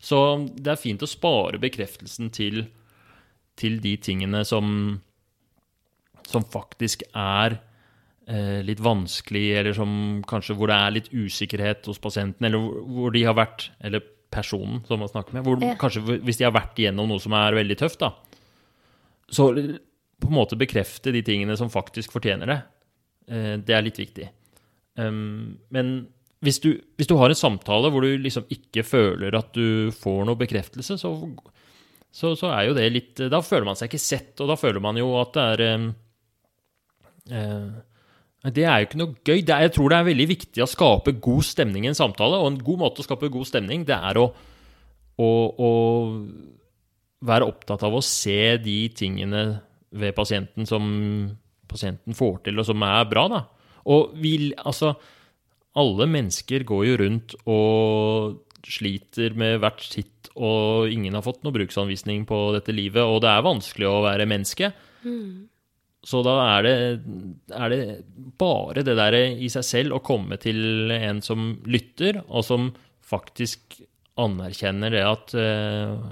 Så 0.00 0.48
det 0.56 0.68
er 0.68 0.76
fint 0.80 1.00
å 1.00 1.08
spare 1.08 1.58
bekreftelsen 1.60 2.30
til, 2.30 2.66
til 3.56 3.80
de 3.80 3.96
tingene 3.96 4.44
som, 4.44 5.00
som 6.28 6.44
faktisk 6.44 7.02
er 7.14 7.58
eh, 8.28 8.60
litt 8.64 8.80
vanskelig, 8.80 9.46
eller 9.58 9.72
som 9.76 10.22
kanskje 10.28 10.56
hvor 10.56 10.68
det 10.68 10.76
er 10.76 10.90
litt 10.96 11.10
usikkerhet 11.12 11.86
hos 11.88 11.98
pasienten, 11.98 12.44
eller 12.44 12.58
hvor, 12.60 12.84
hvor 12.84 13.12
de 13.16 13.24
har 13.24 13.34
vært, 13.36 13.70
eller 13.80 14.04
personen 14.30 14.84
som 14.86 15.00
man 15.00 15.08
snakker 15.08 15.32
med, 15.34 15.44
hvor 15.44 15.60
Ja. 15.64 15.74
kanskje 15.74 16.20
hvis 16.20 16.36
de 16.38 16.44
har 16.44 16.52
vært 16.52 16.76
igjennom 16.78 17.08
noe 17.08 17.18
som 17.18 17.32
er 17.32 17.56
veldig 17.56 17.76
tøft, 17.80 17.98
da, 18.04 18.12
så 19.30 19.50
på 20.20 20.30
en 20.30 20.36
måte 20.36 20.58
bekrefte 20.60 21.12
de 21.14 21.24
tingene 21.26 21.56
som 21.58 21.72
faktisk 21.72 22.12
fortjener 22.14 22.52
det. 22.52 22.60
Eh, 23.32 23.54
det 23.64 23.76
er 23.76 23.86
litt 23.86 24.00
viktig. 24.00 24.28
Men 25.00 25.92
hvis 26.44 26.60
du, 26.64 26.70
hvis 26.96 27.08
du 27.08 27.16
har 27.20 27.32
en 27.32 27.38
samtale 27.38 27.90
hvor 27.92 28.04
du 28.04 28.14
liksom 28.20 28.48
ikke 28.52 28.84
føler 28.86 29.34
at 29.36 29.52
du 29.56 29.92
får 29.92 30.24
noe 30.28 30.40
bekreftelse, 30.40 30.96
så, 31.00 31.12
så, 32.08 32.32
så 32.38 32.52
er 32.54 32.68
jo 32.68 32.76
det 32.76 32.86
litt 32.94 33.22
Da 33.32 33.42
føler 33.44 33.68
man 33.68 33.78
seg 33.78 33.90
ikke 33.90 34.02
sett, 34.02 34.32
og 34.40 34.48
da 34.50 34.56
føler 34.60 34.82
man 34.82 34.98
jo 35.00 35.12
at 35.20 35.36
det 35.36 35.44
er 35.52 35.64
eh, 37.36 37.66
Det 38.48 38.64
er 38.64 38.78
jo 38.80 38.88
ikke 38.88 39.02
noe 39.02 39.16
gøy. 39.20 39.42
Jeg 39.44 39.74
tror 39.76 39.92
det 39.92 39.98
er 39.98 40.08
veldig 40.08 40.28
viktig 40.30 40.64
å 40.64 40.70
skape 40.70 41.18
god 41.20 41.44
stemning 41.44 41.84
i 41.84 41.92
en 41.92 41.98
samtale, 41.98 42.40
og 42.40 42.54
en 42.54 42.62
god 42.70 42.84
måte 42.86 43.04
å 43.04 43.08
skape 43.08 43.32
god 43.32 43.50
stemning, 43.50 43.84
det 43.88 43.98
er 43.98 44.20
å, 44.22 44.30
å, 45.20 45.30
å 45.60 45.70
være 47.28 47.50
opptatt 47.52 47.84
av 47.84 47.98
å 47.98 48.04
se 48.04 48.56
de 48.64 48.78
tingene 48.96 49.60
ved 49.90 50.14
pasienten 50.16 50.68
som 50.68 50.84
pasienten 51.70 52.16
får 52.16 52.44
til, 52.46 52.60
og 52.60 52.66
som 52.66 52.82
er 52.86 53.08
bra, 53.10 53.26
da. 53.30 53.40
Og 53.90 54.14
vi, 54.20 54.52
altså 54.58 54.94
Alle 55.78 56.06
mennesker 56.10 56.64
går 56.66 56.86
jo 56.88 56.94
rundt 56.98 57.34
og 57.46 58.40
sliter 58.66 59.36
med 59.38 59.60
hvert 59.62 59.84
sitt, 59.86 60.30
og 60.34 60.90
ingen 60.90 61.14
har 61.14 61.22
fått 61.22 61.44
noe 61.46 61.54
bruksanvisning 61.54 62.24
på 62.26 62.40
dette 62.56 62.74
livet, 62.74 63.04
og 63.06 63.22
det 63.22 63.30
er 63.30 63.46
vanskelig 63.46 63.86
å 63.86 64.00
være 64.02 64.26
menneske. 64.26 64.72
Så 66.10 66.22
da 66.26 66.34
er 66.56 66.66
det, 66.66 66.74
er 67.54 67.70
det 67.70 67.80
bare 68.40 68.82
det 68.82 68.96
der 68.98 69.16
i 69.20 69.48
seg 69.52 69.66
selv 69.68 69.98
å 69.98 70.02
komme 70.04 70.40
til 70.42 70.90
en 70.90 71.22
som 71.22 71.52
lytter, 71.70 72.18
og 72.26 72.44
som 72.46 72.72
faktisk 73.04 73.78
anerkjenner 74.20 74.92
det 74.92 75.04
at 75.06 75.34
eh, 75.38 76.10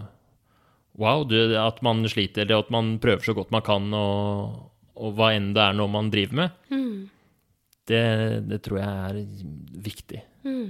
Wow, 0.99 1.23
du, 1.31 1.37
at 1.59 1.79
man 1.87 2.03
sliter, 2.11 2.43
eller 2.43 2.65
at 2.65 2.73
man 2.75 2.97
prøver 3.03 3.23
så 3.23 3.35
godt 3.37 3.53
man 3.55 3.63
kan, 3.67 3.87
og, 3.95 4.57
og 4.99 5.13
hva 5.19 5.31
enn 5.37 5.53
det 5.55 5.63
er 5.63 5.77
noe 5.79 5.93
man 5.93 6.11
driver 6.11 6.41
med. 6.41 6.57
Det, 7.89 8.03
det 8.51 8.59
tror 8.67 8.81
jeg 8.81 8.89
er 9.13 9.21
viktig. 9.87 10.25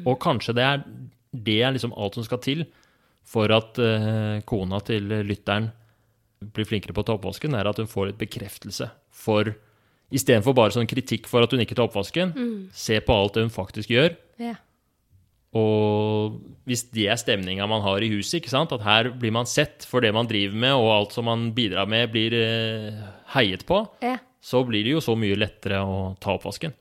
Og 0.06 0.18
kanskje 0.22 0.54
det 0.58 0.66
er, 0.66 0.84
det 1.32 1.56
er 1.64 1.72
liksom 1.74 1.96
alt 1.96 2.18
som 2.18 2.26
skal 2.26 2.42
til 2.44 2.66
for 3.28 3.52
at 3.52 3.80
uh, 3.80 4.38
kona 4.48 4.80
til 4.84 5.08
lytteren 5.26 5.70
blir 6.54 6.68
flinkere 6.68 6.94
på 6.94 7.02
å 7.02 7.08
ta 7.08 7.16
oppvasken, 7.18 7.56
er 7.58 7.68
at 7.68 7.80
hun 7.80 7.90
får 7.90 8.12
litt 8.12 8.20
bekreftelse 8.20 8.92
for 9.10 9.54
Istedenfor 10.08 10.54
bare 10.56 10.72
sånn 10.72 10.88
kritikk 10.88 11.26
for 11.28 11.44
at 11.44 11.52
hun 11.52 11.60
ikke 11.60 11.76
tar 11.76 11.84
oppvasken, 11.84 12.30
se 12.72 12.96
på 13.04 13.12
alt 13.12 13.34
det 13.36 13.42
hun 13.44 13.52
faktisk 13.52 13.90
gjør. 13.92 14.14
Ja. 14.40 14.54
Og 15.56 16.34
hvis 16.68 16.84
det 16.92 17.06
er 17.08 17.16
stemninga 17.20 17.64
man 17.70 17.80
har 17.84 18.04
i 18.04 18.10
huset, 18.12 18.44
at 18.52 18.84
her 18.84 19.08
blir 19.16 19.32
man 19.32 19.48
sett 19.48 19.86
for 19.88 20.04
det 20.04 20.12
man 20.12 20.28
driver 20.28 20.56
med, 20.56 20.74
og 20.76 20.92
alt 20.92 21.16
som 21.16 21.24
man 21.28 21.48
bidrar 21.56 21.88
med, 21.88 22.10
blir 22.12 22.36
eh, 22.36 22.98
heiet 23.32 23.64
på, 23.68 23.80
ja. 24.04 24.18
så 24.40 24.60
blir 24.68 24.84
det 24.84 24.98
jo 24.98 25.00
så 25.04 25.16
mye 25.16 25.38
lettere 25.38 25.80
å 25.80 26.12
ta 26.20 26.36
oppvasken. 26.36 26.76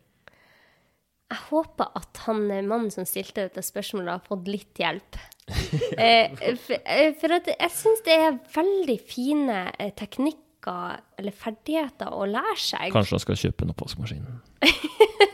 Jeg 1.27 1.43
håper 1.47 1.95
at 1.95 2.21
han 2.25 2.43
eh, 2.51 2.65
mannen 2.65 2.91
som 2.91 3.07
stilte 3.07 3.47
dette 3.47 3.63
spørsmålet, 3.63 4.17
har 4.17 4.27
fått 4.27 4.51
litt 4.51 4.83
hjelp. 4.83 5.21
eh, 6.03 6.35
for, 6.59 6.83
for 7.21 7.37
at 7.39 7.47
jeg 7.53 7.71
syns 7.77 8.03
det 8.03 8.19
er 8.19 8.39
veldig 8.57 8.99
fine 9.07 9.63
teknikker 9.95 10.99
eller 11.15 11.31
ferdigheter 11.31 12.11
å 12.11 12.27
lære 12.27 12.59
seg. 12.59 12.91
Kanskje 12.91 13.15
han 13.15 13.23
skal 13.23 13.39
kjøpe 13.39 13.63
en 13.63 13.71
oppvaskmaskin. 13.71 14.25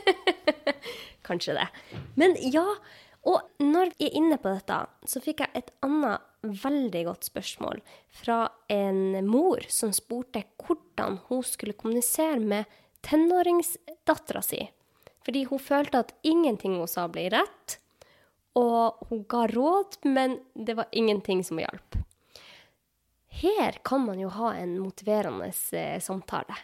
Kanskje 1.28 1.56
det. 1.58 1.66
Men 2.20 2.36
ja, 2.54 2.68
og 3.24 3.64
når 3.64 3.94
vi 3.98 4.10
er 4.10 4.18
inne 4.20 4.38
på 4.42 4.52
dette, 4.52 4.78
så 5.08 5.22
fikk 5.24 5.46
jeg 5.46 5.56
et 5.56 5.72
annet 5.86 6.24
veldig 6.44 7.04
godt 7.08 7.30
spørsmål 7.30 7.80
fra 8.12 8.40
en 8.74 9.16
mor 9.28 9.64
som 9.72 9.94
spurte 9.96 10.44
hvordan 10.60 11.22
hun 11.30 11.44
skulle 11.48 11.78
kommunisere 11.80 12.42
med 12.44 12.68
tenåringsdattera 13.08 14.44
si. 14.44 14.60
Fordi 15.24 15.46
hun 15.48 15.62
følte 15.64 16.04
at 16.04 16.12
ingenting 16.28 16.76
hun 16.82 16.90
sa, 16.92 17.08
ble 17.08 17.30
rett. 17.32 17.78
Og 18.60 19.08
hun 19.08 19.24
ga 19.32 19.48
råd, 19.48 20.02
men 20.04 20.38
det 20.54 20.76
var 20.78 20.92
ingenting 20.92 21.46
som 21.48 21.62
hjalp. 21.64 21.96
Her 23.40 23.80
kan 23.88 24.04
man 24.06 24.20
jo 24.20 24.30
ha 24.36 24.54
en 24.60 24.76
motiverende 24.84 25.48
eh, 25.72 26.00
samtale. 26.04 26.60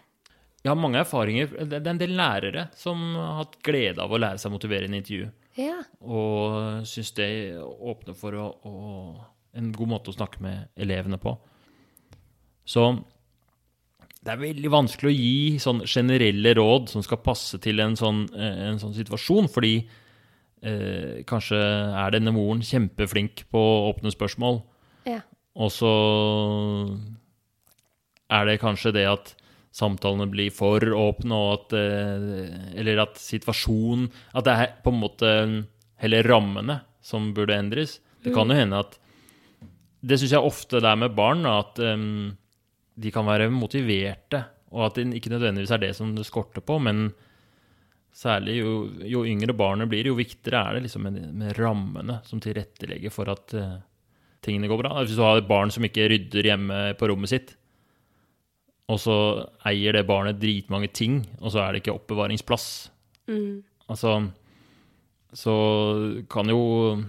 Jeg 0.60 0.69
har 0.69 0.78
mange 0.78 1.00
erfaringer. 1.00 1.56
Det 1.65 1.80
er 1.80 1.93
en 1.93 2.02
del 2.02 2.17
lærere 2.19 2.67
som 2.76 3.00
har 3.15 3.39
hatt 3.45 3.56
glede 3.63 4.04
av 4.04 4.12
å 4.12 4.19
lære 4.19 4.41
seg 4.41 4.52
å 4.52 4.58
motivere 4.58 4.89
i 4.89 4.91
intervju. 4.91 5.30
Ja. 5.60 5.80
Og 6.00 6.88
syns 6.88 7.12
det 7.17 7.30
åpner 7.60 8.15
for 8.17 8.36
å, 8.39 8.48
å, 8.63 8.74
en 9.60 9.72
god 9.76 9.91
måte 9.91 10.12
å 10.13 10.15
snakke 10.15 10.41
med 10.43 10.69
elevene 10.80 11.19
på. 11.22 11.36
Så 12.69 12.86
det 14.19 14.34
er 14.34 14.41
veldig 14.41 14.72
vanskelig 14.72 15.10
å 15.10 15.15
gi 15.15 15.60
sånn 15.63 15.82
generelle 15.88 16.54
råd 16.58 16.91
som 16.91 17.04
skal 17.06 17.22
passe 17.24 17.60
til 17.63 17.80
en 17.84 17.95
sånn, 18.00 18.26
eh, 18.36 18.65
en 18.69 18.80
sånn 18.82 18.95
situasjon, 18.95 19.48
fordi 19.52 19.78
eh, 19.80 21.22
kanskje 21.28 21.60
er 21.60 22.15
denne 22.15 22.34
moren 22.36 22.63
kjempeflink 22.65 23.45
på 23.52 23.63
åpne 23.89 24.12
spørsmål, 24.13 24.62
ja. 25.08 25.22
og 25.56 25.72
så 25.74 25.93
er 28.30 28.45
det 28.45 28.60
kanskje 28.62 28.93
det 29.00 29.08
at 29.10 29.34
samtalene 29.75 30.27
blir 30.29 30.51
for 30.53 30.82
åpne, 30.82 31.38
og 31.38 31.49
at 31.53 31.75
eh, 31.77 32.79
Eller 32.79 33.03
at 33.05 33.19
situasjonen 33.21 34.08
At 34.34 34.47
det 34.47 34.55
er 34.55 34.71
på 34.84 34.93
en 34.93 35.01
måte 35.01 35.34
heller 35.99 36.27
rammene 36.27 36.79
som 37.03 37.32
burde 37.36 37.58
endres. 37.58 37.99
Det 38.23 38.34
kan 38.36 38.49
jo 38.49 38.58
hende 38.58 38.79
at 38.79 38.97
Det 40.01 40.19
syns 40.19 40.36
jeg 40.36 40.47
ofte 40.51 40.79
det 40.79 40.88
er 40.88 40.99
med 40.99 41.15
barn, 41.15 41.43
at 41.47 41.79
um, 41.84 42.29
de 42.99 43.12
kan 43.12 43.27
være 43.27 43.49
motiverte, 43.51 44.39
og 44.71 44.86
at 44.86 44.95
det 44.95 45.17
ikke 45.17 45.32
nødvendigvis 45.34 45.73
er 45.75 45.82
det 45.84 45.89
som 45.97 46.13
det 46.15 46.23
skorter 46.27 46.63
på, 46.63 46.77
men 46.79 47.10
særlig 48.15 48.62
jo, 48.62 48.71
jo 49.03 49.25
yngre 49.27 49.55
barnet 49.55 49.91
blir, 49.91 50.08
jo 50.08 50.15
viktigere 50.15 50.62
er 50.62 50.77
det 50.77 50.86
liksom 50.88 51.03
med, 51.08 51.19
med 51.36 51.60
rammene 51.60 52.19
som 52.27 52.39
tilrettelegger 52.43 53.12
for 53.12 53.32
at 53.32 53.55
uh, 53.60 53.75
tingene 54.45 54.71
går 54.71 54.82
bra. 54.86 54.95
Hvis 55.03 55.19
du 55.19 55.23
har 55.25 55.39
et 55.39 55.51
barn 55.51 55.71
som 55.71 55.84
ikke 55.84 56.08
rydder 56.12 56.51
hjemme 56.53 56.79
på 56.99 57.12
rommet 57.12 57.34
sitt, 57.36 57.58
og 58.89 58.97
så 58.97 59.15
eier 59.69 59.93
det 59.93 60.08
barnet 60.10 60.39
dritmange 60.41 60.89
ting, 60.95 61.21
og 61.39 61.54
så 61.54 61.62
er 61.63 61.73
det 61.73 61.84
ikke 61.84 61.93
oppbevaringsplass. 61.99 62.65
Mm. 63.30 63.62
Altså 63.89 64.32
Så 65.34 65.54
kan 66.30 66.49
jo 66.49 67.04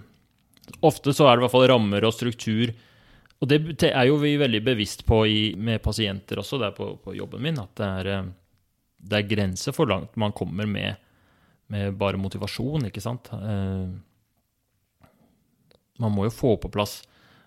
Ofte 0.84 1.14
så 1.16 1.26
er 1.26 1.34
det 1.34 1.40
i 1.40 1.44
hvert 1.46 1.54
fall 1.54 1.66
rammer 1.66 2.04
og 2.06 2.12
struktur. 2.14 2.70
Og 3.40 3.48
det 3.48 3.88
er 3.88 4.04
jo 4.06 4.20
vi 4.20 4.36
veldig 4.38 4.60
bevisst 4.62 5.02
på 5.08 5.24
i, 5.26 5.40
med 5.56 5.80
pasienter 5.82 6.38
også, 6.38 6.60
det 6.60 6.68
er 6.68 6.76
på, 6.76 6.92
på 7.02 7.14
jobben 7.16 7.42
min, 7.42 7.58
at 7.58 7.72
det 7.80 7.88
er, 7.88 8.10
eh, 8.12 8.28
det 9.00 9.16
er 9.18 9.30
grenser 9.32 9.74
for 9.74 9.90
langt 9.90 10.14
man 10.20 10.36
kommer 10.36 10.68
med, 10.68 11.00
med 11.72 11.96
bare 11.98 12.20
motivasjon, 12.20 12.86
ikke 12.86 13.02
sant. 13.02 13.32
Eh, 13.34 13.88
man 16.04 16.14
må 16.14 16.28
jo 16.28 16.36
få 16.36 16.54
på 16.60 16.70
plass 16.70 17.00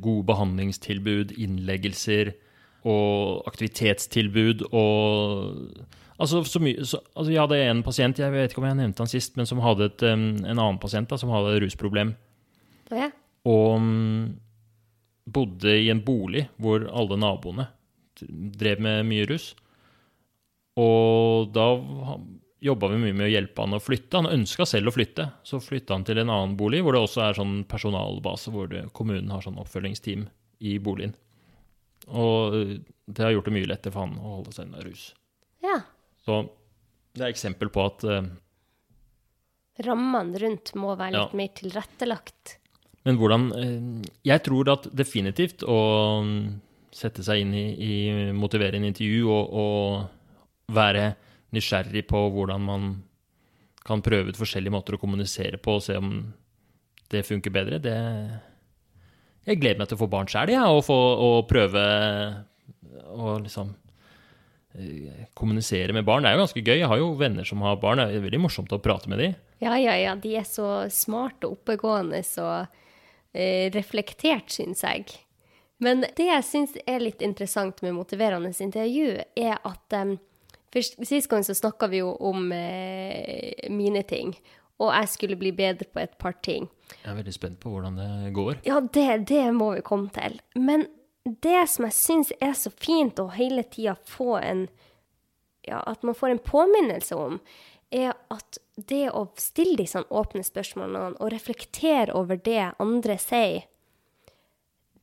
gode 0.04 0.26
behandlingstilbud, 0.28 1.38
innleggelser 1.38 2.34
og 2.84 3.50
aktivitetstilbud 3.50 4.67
og 4.72 5.89
Altså, 6.24 6.43
så 6.46 6.60
mye, 6.62 6.86
så, 6.86 7.00
altså 7.17 7.32
Jeg 7.34 7.41
hadde 7.41 7.58
en 7.67 7.82
pasient, 7.84 8.19
jeg 8.22 8.32
vet 8.32 8.52
ikke 8.52 8.62
om 8.62 8.67
jeg 8.69 8.78
nevnte 8.78 9.02
han 9.02 9.10
sist, 9.10 9.34
men 9.36 9.48
som 9.50 9.60
hadde 9.63 9.88
et, 9.89 10.04
en 10.06 10.46
annen 10.46 10.78
pasient 10.80 11.10
da, 11.10 11.17
som 11.19 11.32
hadde 11.34 11.58
rusproblem. 11.63 12.13
Ja. 12.93 13.10
Og 13.50 13.80
um, 13.82 14.28
bodde 15.26 15.74
i 15.82 15.89
en 15.91 16.04
bolig 16.06 16.46
hvor 16.62 16.86
alle 16.93 17.17
naboene 17.19 17.65
drev 18.22 18.84
med 18.86 19.10
mye 19.10 19.26
rus. 19.28 19.50
Og 20.80 21.50
da 21.54 21.67
jobba 22.63 22.89
vi 22.93 23.02
mye 23.02 23.17
med 23.17 23.28
å 23.28 23.34
hjelpe 23.34 23.65
han 23.65 23.76
å 23.76 23.82
flytte. 23.84 24.22
Han 24.22 24.32
ønska 24.32 24.67
selv 24.69 24.91
å 24.91 24.96
flytte, 24.96 25.28
så 25.43 25.60
flytta 25.63 25.98
han 25.98 26.06
til 26.08 26.22
en 26.22 26.32
annen 26.32 26.56
bolig 26.60 26.82
hvor 26.86 26.96
det 26.96 27.04
også 27.04 27.26
er 27.26 27.38
sånn 27.38 27.58
personalbase, 27.69 28.54
hvor 28.54 28.69
det, 28.72 28.86
kommunen 28.96 29.34
har 29.34 29.43
sånn 29.43 29.60
oppfølgingsteam 29.62 30.28
i 30.63 30.78
boligen. 30.84 31.17
Og 32.08 32.56
det 33.08 33.24
har 33.24 33.32
gjort 33.36 33.46
det 33.50 33.54
mye 33.56 33.70
lettere 33.70 33.94
for 33.94 34.06
han 34.06 34.18
å 34.20 34.38
holde 34.39 34.54
seg 34.56 34.68
unna 34.70 34.84
rus. 34.86 35.13
ja. 35.63 35.82
Så 36.24 36.38
det 37.13 37.26
er 37.26 37.34
eksempel 37.34 37.68
på 37.70 37.82
at 37.84 38.04
uh, 38.08 38.24
Rammene 39.84 40.39
rundt 40.39 40.72
må 40.80 40.94
være 40.96 41.18
litt 41.18 41.34
Ja. 41.34 41.38
mer 41.38 41.50
tilrettelagt. 41.58 42.58
Men 43.04 43.18
hvordan 43.20 43.50
uh, 43.52 44.06
Jeg 44.24 44.44
tror 44.46 44.70
at 44.72 44.88
definitivt 44.96 45.63
å 45.68 45.80
um, 46.24 46.62
sette 46.96 47.24
seg 47.26 47.42
inn 47.44 47.54
i, 47.58 47.66
i 47.76 47.94
motiverende 48.32 48.88
intervju 48.88 49.28
og, 49.34 49.52
og 49.52 50.74
være 50.74 51.16
nysgjerrig 51.54 52.06
på 52.08 52.22
hvordan 52.34 52.63
man 52.63 52.88
kan 53.84 54.02
prøve 54.02 54.32
ut 54.32 54.39
forskjellige 54.39 54.72
måter 54.72 54.96
å 54.96 55.02
kommunisere 55.02 55.58
på 55.60 55.76
og 55.76 55.84
se 55.84 55.98
om 56.00 56.34
det 57.12 57.26
funker 57.28 57.52
bedre, 57.52 57.82
det 57.84 57.98
Jeg 59.43 59.60
gleder 59.60 59.82
meg 59.82 59.89
til 59.91 59.97
å 59.97 60.03
få 60.03 60.10
barn 60.12 60.29
sjøl, 60.32 60.53
jeg, 60.53 60.63
og, 60.63 60.84
få, 60.88 60.95
og 60.95 61.47
prøve 61.49 61.82
å 63.13 63.34
liksom 63.43 63.73
eh, 64.79 65.25
kommunisere 65.36 65.95
med 65.95 66.08
barn. 66.08 66.23
Det 66.23 66.32
er 66.32 66.38
jo 66.38 66.43
ganske 66.45 66.63
gøy. 66.63 66.77
Jeg 66.79 66.91
har 66.91 67.01
jo 67.01 67.12
venner 67.19 67.47
som 67.47 67.65
har 67.65 67.82
barn. 67.82 67.99
Det 67.99 68.19
er 68.19 68.23
veldig 68.23 68.43
morsomt 68.45 68.71
å 68.75 68.82
prate 68.84 69.12
med 69.12 69.19
dem. 69.19 69.36
Ja, 69.63 69.75
ja, 69.79 69.97
ja. 69.99 70.15
De 70.19 70.34
er 70.39 70.47
så 70.47 70.69
smarte 70.91 71.49
og 71.49 71.60
oppegående 71.60 72.23
og 72.43 72.79
eh, 73.36 73.67
reflektert, 73.75 74.51
syns 74.56 74.84
jeg. 74.88 75.12
Men 75.84 76.06
det 76.06 76.29
jeg 76.29 76.47
syns 76.47 76.77
er 76.88 77.03
litt 77.03 77.23
interessant 77.25 77.82
med 77.84 77.97
motiverende 77.97 78.53
intervju, 78.63 79.17
er 79.36 79.58
at 79.60 79.99
um, 79.99 80.17
Sist 80.73 81.27
gang 81.29 81.43
så 81.45 81.53
snakka 81.53 81.86
vi 81.91 81.99
jo 81.99 82.15
om 82.25 82.47
eh, 82.49 83.67
mine 83.69 84.01
ting, 84.10 84.32
og 84.84 84.91
jeg 84.91 85.12
skulle 85.13 85.39
bli 85.39 85.54
bedre 85.56 85.88
på 85.89 86.02
et 86.04 86.17
par 86.19 86.36
ting. 86.46 86.67
Jeg 86.93 87.12
er 87.12 87.17
veldig 87.19 87.36
spent 87.36 87.60
på 87.63 87.72
hvordan 87.74 87.98
det 88.00 88.34
går. 88.36 88.62
Ja, 88.67 88.82
det, 88.84 89.08
det 89.32 89.46
må 89.56 89.74
vi 89.78 89.86
komme 89.86 90.12
til. 90.13 90.39
Men 90.60 90.88
det 91.24 91.62
som 91.72 91.88
jeg 91.88 91.96
syns 91.98 92.34
er 92.43 92.56
så 92.60 92.72
fint 92.74 93.22
å 93.22 93.30
hele 93.36 93.63
tida 93.63 93.96
få 94.10 94.38
en 94.41 94.67
Ja, 95.63 95.78
at 95.88 96.02
man 96.04 96.15
får 96.15 96.34
en 96.34 96.41
påminnelse 96.43 97.15
om, 97.15 97.38
er 97.88 98.17
at 98.34 98.58
det 98.76 99.06
å 99.15 99.30
stille 99.39 99.78
de 99.80 99.86
sånn 99.88 100.10
åpne 100.12 100.43
spørsmålene 100.43 101.13
og 101.24 101.30
reflektere 101.32 102.12
over 102.19 102.36
det 102.36 102.74
andre 102.84 103.15
sier, 103.22 103.69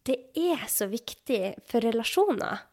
det 0.05 0.19
er 0.37 0.67
så 0.69 0.91
viktig 0.91 1.55
for 1.65 1.81
relasjoner. 1.85 2.67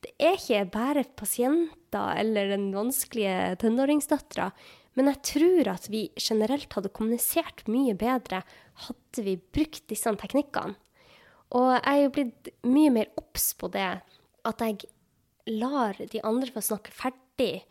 Det 0.00 0.12
er 0.20 0.36
ikke 0.36 0.60
bare 0.74 1.04
pasienter 1.16 2.20
eller 2.20 2.52
den 2.54 2.70
vanskelige 2.72 3.56
tenåringsdattera. 3.64 4.50
Men 4.98 5.10
jeg 5.12 5.22
tror 5.30 5.70
at 5.72 5.86
vi 5.92 6.08
generelt 6.18 6.72
hadde 6.74 6.92
kommunisert 6.94 7.66
mye 7.70 7.94
bedre 7.98 8.42
hadde 8.86 9.24
vi 9.26 9.36
brukt 9.38 9.84
disse 9.90 10.12
teknikkene. 10.22 10.76
Og 11.50 11.68
jeg 11.74 11.82
er 11.82 12.00
jo 12.04 12.10
blitt 12.14 12.50
mye 12.66 12.90
mer 12.94 13.08
obs 13.18 13.52
på 13.58 13.70
det, 13.74 13.90
at 14.46 14.62
jeg 14.62 14.90
lar 15.50 15.98
de 15.98 16.22
andre 16.26 16.50
få 16.54 16.62
snakke 16.62 16.94
ferdig, 16.94 17.64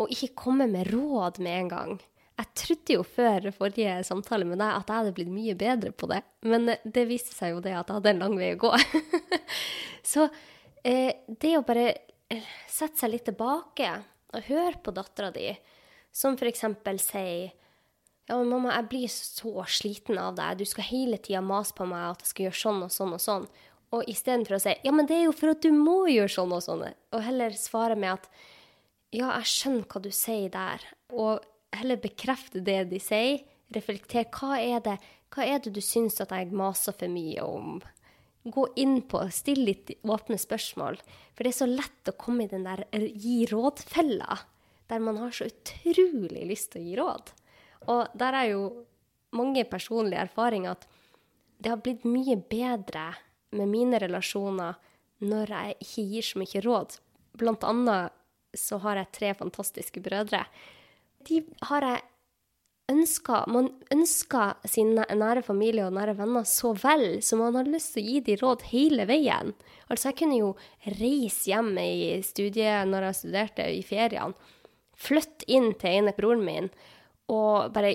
og 0.00 0.10
ikke 0.10 0.34
komme 0.42 0.66
med 0.70 0.90
råd 0.90 1.38
med 1.44 1.58
en 1.58 1.70
gang. 1.70 1.92
Jeg 2.40 2.48
trodde 2.58 2.94
jo 2.96 3.02
før 3.06 3.50
forrige 3.54 3.98
samtale 4.08 4.46
med 4.48 4.58
deg 4.58 4.72
at 4.72 4.88
jeg 4.88 5.02
hadde 5.02 5.12
blitt 5.14 5.30
mye 5.30 5.54
bedre 5.58 5.92
på 5.94 6.08
det, 6.10 6.22
men 6.48 6.72
det 6.82 7.04
viste 7.10 7.36
seg 7.36 7.54
jo 7.54 7.60
det 7.62 7.76
at 7.76 7.90
jeg 7.90 8.00
hadde 8.00 8.14
en 8.14 8.24
lang 8.24 8.38
vei 8.40 8.54
å 8.56 8.62
gå. 8.64 8.72
Så 10.12 10.26
eh, 10.82 11.22
det 11.28 11.52
å 11.58 11.66
bare 11.66 11.92
eh, 12.32 12.48
sette 12.66 13.04
seg 13.04 13.12
litt 13.12 13.28
tilbake 13.28 13.92
og 14.32 14.48
høre 14.48 14.80
på 14.82 14.96
dattera 14.96 15.30
di, 15.34 15.52
som 16.12 16.36
f.eks. 16.36 16.64
sier 17.02 17.52
ja, 18.28 18.36
men 18.38 18.52
mamma, 18.52 18.70
jeg 18.76 18.88
blir 18.88 19.10
så 19.10 19.64
sliten 19.66 20.18
av 20.20 20.36
deg. 20.38 20.60
Du 20.60 20.68
skal 20.68 20.86
hele 20.86 21.18
tida 21.18 21.42
mase 21.42 21.74
på 21.76 21.84
meg 21.90 22.12
at 22.12 22.22
jeg 22.22 22.30
skal 22.30 22.44
gjøre 22.46 22.60
sånn 22.60 22.82
og 22.86 22.92
sånn 22.94 23.14
og 23.16 23.22
sånn. 23.22 23.46
Og 23.92 24.08
istedenfor 24.08 24.56
å 24.56 24.60
si 24.62 24.74
ja, 24.86 24.92
men 24.94 25.08
det 25.08 25.18
er 25.18 25.24
jo 25.26 25.34
for 25.36 25.52
at 25.52 25.64
du 25.64 25.72
må 25.74 25.96
gjøre 26.08 26.32
sånn 26.32 26.54
og 26.54 26.62
sånn, 26.64 26.84
og 26.86 27.24
heller 27.26 27.56
svare 27.58 27.98
med 27.98 28.14
at 28.14 28.28
ja, 29.12 29.26
jeg 29.34 29.48
skjønner 29.50 29.88
hva 29.90 30.00
du 30.00 30.12
sier 30.16 30.52
der, 30.54 30.84
og 31.12 31.42
heller 31.76 32.00
bekrefte 32.00 32.62
det 32.64 32.78
de 32.92 33.00
sier. 33.02 33.42
Reflekter 33.72 34.28
hva 34.32 34.56
er 34.60 34.80
det, 34.84 34.96
hva 35.32 35.44
er 35.48 35.60
det 35.64 35.74
du 35.76 35.82
syns 35.84 36.20
at 36.20 36.32
jeg 36.32 36.54
maser 36.56 36.96
for 36.96 37.12
mye 37.12 37.44
om? 37.44 37.76
Gå 38.42 38.64
inn 38.80 39.02
på, 39.08 39.20
still 39.32 39.60
litt 39.68 39.92
åpne 40.02 40.38
spørsmål. 40.40 40.96
For 41.36 41.44
det 41.44 41.52
er 41.52 41.58
så 41.60 41.68
lett 41.68 42.10
å 42.10 42.16
komme 42.16 42.46
i 42.46 42.50
den 42.50 42.64
der 42.64 42.86
gi 42.96 43.42
råd-fella, 43.50 44.40
der 44.90 45.02
man 45.02 45.18
har 45.20 45.34
så 45.34 45.48
utrolig 45.50 46.46
lyst 46.48 46.72
til 46.72 46.82
å 46.82 46.86
gi 46.86 46.96
råd. 46.98 47.32
Og 47.92 48.16
der 48.18 48.38
er 48.38 48.48
jo 48.52 48.62
mange 49.36 49.64
personlige 49.68 50.26
erfaringer 50.26 50.76
at 50.76 50.88
det 51.62 51.70
har 51.72 51.82
blitt 51.82 52.06
mye 52.08 52.36
bedre 52.50 53.12
med 53.56 53.70
mine 53.70 54.00
relasjoner 54.02 54.78
når 55.22 55.52
jeg 55.54 55.76
ikke 55.84 56.06
gir 56.10 56.26
så 56.26 56.42
mye 56.42 56.62
råd. 56.64 56.96
Blant 57.38 57.66
annet 57.66 58.18
så 58.58 58.78
har 58.82 58.98
jeg 59.00 59.14
tre 59.16 59.34
fantastiske 59.38 60.02
brødre. 60.04 60.42
De 61.28 61.40
har 61.68 61.86
jeg 61.86 62.02
ønska 62.92 63.44
Man 63.48 63.70
ønsker 63.94 64.58
sin 64.68 64.90
nære 64.96 65.44
familie 65.46 65.86
og 65.86 65.94
nære 65.96 66.16
venner 66.18 66.44
så 66.48 66.72
vel, 66.76 67.22
så 67.22 67.38
man 67.38 67.56
har 67.56 67.70
lyst 67.70 67.94
til 67.94 68.02
å 68.02 68.08
gi 68.10 68.22
dem 68.26 68.40
råd 68.42 68.64
hele 68.72 69.06
veien. 69.08 69.54
Altså, 69.88 70.10
jeg 70.10 70.18
kunne 70.18 70.40
jo 70.40 70.50
reise 70.98 71.52
hjem 71.52 71.70
i 71.78 72.18
studiet 72.26 72.90
når 72.90 73.08
jeg 73.08 73.20
studerte, 73.20 73.68
i 73.70 73.80
feriene. 73.86 74.50
Flytte 75.02 75.48
inn 75.50 75.72
til 75.80 75.98
ene 75.98 76.14
broren 76.16 76.44
min 76.46 76.70
og 77.32 77.72
bare 77.72 77.94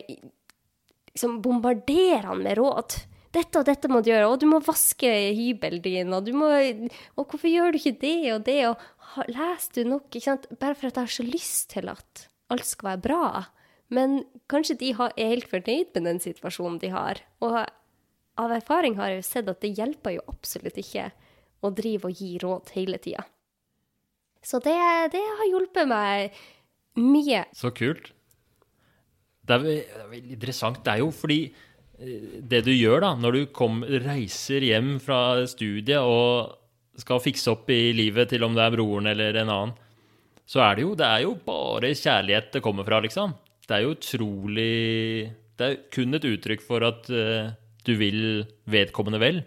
liksom 1.14 1.40
bombardere 1.44 2.26
han 2.30 2.44
med 2.46 2.58
råd. 2.60 2.96
Dette 3.36 3.60
og 3.60 3.68
dette 3.68 3.90
må 3.92 4.00
du 4.02 4.10
gjøre, 4.12 4.30
og 4.32 4.40
du 4.42 4.48
må 4.50 4.62
vaske 4.64 5.10
hybelen 5.36 5.84
din, 5.84 6.14
og 6.16 6.26
du 6.26 6.32
må 6.38 6.48
Og 6.48 7.26
hvorfor 7.26 7.50
gjør 7.50 7.76
du 7.76 7.80
ikke 7.82 8.00
det 8.02 8.34
og 8.34 8.46
det, 8.48 8.62
og 8.70 9.30
leser 9.30 9.84
du 9.84 9.92
nok, 9.92 10.08
ikke 10.10 10.26
sant? 10.26 10.48
Bare 10.58 10.78
for 10.78 10.90
at 10.90 10.98
jeg 10.98 11.10
har 11.10 11.16
så 11.18 11.28
lyst 11.28 11.70
til 11.76 11.92
at 11.92 12.28
alt 12.54 12.66
skal 12.66 12.94
være 12.94 13.04
bra. 13.04 13.46
Men 13.94 14.24
kanskje 14.52 14.80
de 14.80 14.92
er 14.96 15.32
helt 15.32 15.50
fornøyd 15.52 15.94
med 15.96 16.08
den 16.10 16.20
situasjonen 16.24 16.80
de 16.82 16.92
har. 16.92 17.22
Og 17.44 17.60
av 18.38 18.54
erfaring 18.54 18.98
har 18.98 19.12
jeg 19.12 19.22
jo 19.22 19.30
sett 19.30 19.50
at 19.52 19.62
det 19.64 19.76
hjelper 19.78 20.18
jo 20.18 20.28
absolutt 20.32 20.78
ikke 20.80 21.10
å 21.66 21.74
drive 21.74 22.10
og 22.10 22.20
gi 22.20 22.38
råd 22.42 22.74
hele 22.76 23.00
tida. 23.02 23.26
Så 24.44 24.60
det, 24.64 24.76
det 25.12 25.24
har 25.24 25.50
hjulpet 25.50 25.90
meg 25.90 26.36
mye. 27.00 27.46
Så 27.56 27.72
kult. 27.78 28.12
Det 29.48 29.56
er, 29.56 29.64
ve- 29.64 29.80
det 29.88 30.04
er 30.04 30.12
veldig 30.12 30.36
interessant. 30.38 30.80
Det 30.84 30.94
er 30.94 31.02
jo 31.04 31.10
fordi 31.16 31.40
eh, 31.48 32.38
det 32.52 32.64
du 32.68 32.72
gjør 32.74 33.02
da, 33.06 33.12
når 33.16 33.38
du 33.38 33.42
kom, 33.56 33.82
reiser 34.04 34.66
hjem 34.68 34.98
fra 35.04 35.22
studiet 35.48 36.02
og 36.04 36.58
skal 37.00 37.22
fikse 37.22 37.52
opp 37.54 37.70
i 37.72 37.92
livet 37.94 38.32
til 38.34 38.44
om 38.48 38.56
det 38.58 38.64
er 38.66 38.74
broren 38.74 39.08
eller 39.12 39.38
en 39.44 39.52
annen, 39.54 39.76
så 40.48 40.62
er 40.64 40.78
det 40.80 40.84
jo, 40.88 40.94
det 40.98 41.06
er 41.06 41.22
jo 41.26 41.34
bare 41.46 41.92
kjærlighet 41.94 42.54
det 42.56 42.62
kommer 42.64 42.88
fra, 42.88 43.02
liksom. 43.04 43.34
Det 43.68 43.76
er 43.76 43.84
jo 43.84 43.96
utrolig 43.98 45.34
Det 45.60 45.66
er 45.66 45.74
kun 45.92 46.16
et 46.16 46.24
uttrykk 46.24 46.62
for 46.64 46.86
at 46.88 47.10
uh, 47.12 47.50
du 47.84 47.92
vil 48.00 48.46
vedkommende 48.72 49.20
vel. 49.20 49.42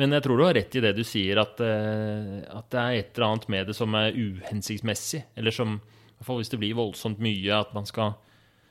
Men 0.00 0.16
jeg 0.16 0.24
tror 0.24 0.38
du 0.40 0.46
har 0.46 0.56
rett 0.56 0.76
i 0.78 0.80
det 0.80 0.94
du 0.96 1.02
sier, 1.04 1.38
at, 1.42 1.60
eh, 1.60 2.36
at 2.48 2.68
det 2.72 2.80
er 2.80 2.98
et 2.98 3.16
eller 3.18 3.26
annet 3.26 3.48
med 3.52 3.66
det 3.68 3.76
som 3.76 3.96
er 3.98 4.16
uhensiktsmessig. 4.16 5.26
Eller 5.36 5.52
som, 5.54 5.76
i 5.76 6.14
hvert 6.16 6.28
fall 6.28 6.38
hvis 6.40 6.52
det 6.52 6.60
blir 6.62 6.78
voldsomt 6.78 7.20
mye, 7.20 7.50
at 7.58 7.74
man 7.76 7.88
skal 7.88 8.14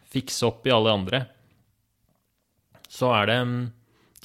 fikse 0.10 0.48
opp 0.48 0.66
i 0.66 0.74
alle 0.74 0.96
andre. 0.96 1.20
Så 2.90 3.12
er 3.14 3.30
det 3.30 3.36
mm, 3.46 3.60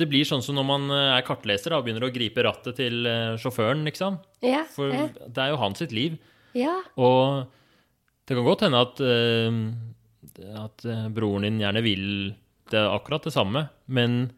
Det 0.00 0.06
blir 0.08 0.24
sånn 0.24 0.40
som 0.42 0.56
når 0.56 0.66
man 0.70 0.86
eh, 0.94 1.10
er 1.18 1.26
kartleser 1.26 1.74
da, 1.74 1.82
og 1.82 1.84
begynner 1.86 2.08
å 2.08 2.14
gripe 2.14 2.46
rattet 2.46 2.80
til 2.80 3.04
eh, 3.10 3.34
sjåføren, 3.42 3.84
liksom. 3.90 4.16
Ja, 4.46 4.64
For 4.72 4.94
ja. 4.94 5.10
det 5.12 5.44
er 5.44 5.52
jo 5.52 5.60
hans 5.60 5.84
sitt 5.84 5.92
liv. 5.94 6.16
ja. 6.56 6.78
Og 6.96 7.50
det 8.24 8.38
kan 8.38 8.46
godt 8.46 8.62
hende 8.64 8.78
at, 8.80 9.00
at 10.56 10.84
broren 11.12 11.44
din 11.44 11.58
gjerne 11.60 11.82
vil 11.84 12.06
det 12.72 12.80
akkurat 12.80 13.26
det 13.28 13.34
samme, 13.34 13.66
men 13.84 14.30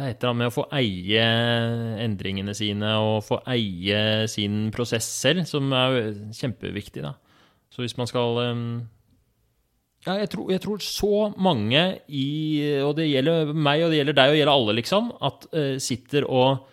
det 0.00 0.06
er 0.06 0.14
et 0.14 0.22
eller 0.22 0.30
annet 0.30 0.40
med 0.40 0.48
å 0.48 0.54
få 0.54 0.62
eie 0.72 1.24
endringene 2.00 2.54
sine 2.56 2.94
og 3.04 3.18
få 3.26 3.42
eie 3.52 4.24
sin 4.32 4.70
prosess 4.72 5.04
selv, 5.04 5.44
som 5.48 5.68
er 5.76 6.14
kjempeviktig. 6.38 7.04
da. 7.04 7.18
Så 7.68 7.84
hvis 7.84 7.98
man 8.00 8.08
skal 8.08 8.40
eh, 8.46 8.62
Ja, 10.06 10.16
jeg 10.22 10.30
tror, 10.32 10.48
jeg 10.48 10.62
tror 10.64 10.80
så 10.80 11.28
mange 11.36 11.82
i 12.08 12.80
Og 12.80 12.94
det 12.96 13.10
gjelder 13.10 13.52
meg, 13.52 13.84
og 13.84 13.92
det 13.92 14.00
gjelder 14.00 14.16
deg, 14.16 14.30
og 14.30 14.32
det 14.32 14.40
gjelder 14.40 14.54
alle, 14.54 14.76
liksom, 14.80 15.10
at 15.20 15.48
uh, 15.52 15.76
sitter 15.78 16.28
og 16.28 16.66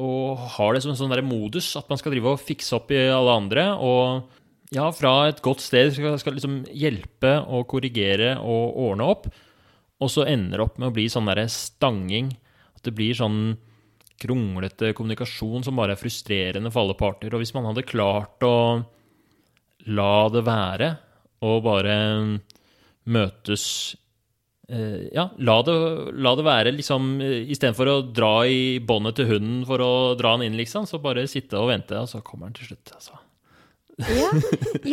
og 0.00 0.38
har 0.54 0.72
det 0.72 0.80
som 0.80 0.94
en 0.94 0.96
sånn 0.96 1.26
modus 1.28 1.74
at 1.76 1.90
man 1.90 1.98
skal 2.00 2.14
drive 2.14 2.30
og 2.32 2.40
fikse 2.40 2.72
opp 2.78 2.92
i 2.94 3.02
alle 3.12 3.34
andre. 3.36 3.66
Og 3.84 4.72
ja, 4.72 4.86
fra 4.96 5.28
et 5.28 5.42
godt 5.44 5.60
sted 5.60 5.90
skal, 5.92 6.14
skal 6.22 6.38
liksom 6.38 6.62
hjelpe 6.72 7.34
og 7.42 7.66
korrigere 7.68 8.36
og 8.38 8.78
ordne 8.86 9.08
opp. 9.12 9.26
Og 10.00 10.08
så 10.08 10.24
ender 10.30 10.56
det 10.56 10.64
opp 10.64 10.78
med 10.80 10.88
å 10.88 10.94
bli 10.96 11.04
sånn 11.12 11.28
derre 11.28 11.44
stanging. 11.52 12.30
At 12.80 12.88
det 12.88 12.96
blir 12.96 13.16
sånn 13.16 13.42
kronglete 14.20 14.94
kommunikasjon 14.96 15.64
som 15.64 15.78
bare 15.80 15.94
er 15.96 16.00
frustrerende 16.00 16.72
for 16.72 16.84
alle 16.84 16.96
parter. 16.96 17.32
Og 17.32 17.42
hvis 17.42 17.52
man 17.56 17.68
hadde 17.68 17.86
klart 17.88 18.44
å 18.44 18.56
la 19.88 20.14
det 20.32 20.44
være, 20.44 20.90
og 21.44 21.62
bare 21.64 21.96
møtes 23.08 23.64
eh, 24.68 25.08
Ja, 25.16 25.30
la 25.40 25.56
det, 25.64 25.76
la 26.20 26.34
det 26.36 26.44
være 26.44 26.74
liksom 26.76 27.14
eh, 27.24 27.48
Istedenfor 27.54 27.88
å 27.88 27.94
dra 28.12 28.34
i 28.44 28.76
båndet 28.84 29.16
til 29.16 29.30
hunden 29.30 29.62
for 29.68 29.80
å 29.80 29.92
dra 30.20 30.34
den 30.36 30.50
inn, 30.50 30.58
liksom, 30.60 30.84
så 30.88 31.00
bare 31.00 31.24
sitte 31.30 31.56
og 31.56 31.70
vente, 31.72 31.96
og 31.96 32.10
så 32.12 32.20
kommer 32.24 32.50
den 32.50 32.60
til 32.60 32.72
slutt. 32.72 32.92
altså. 32.98 33.16
Ja, 34.00 34.30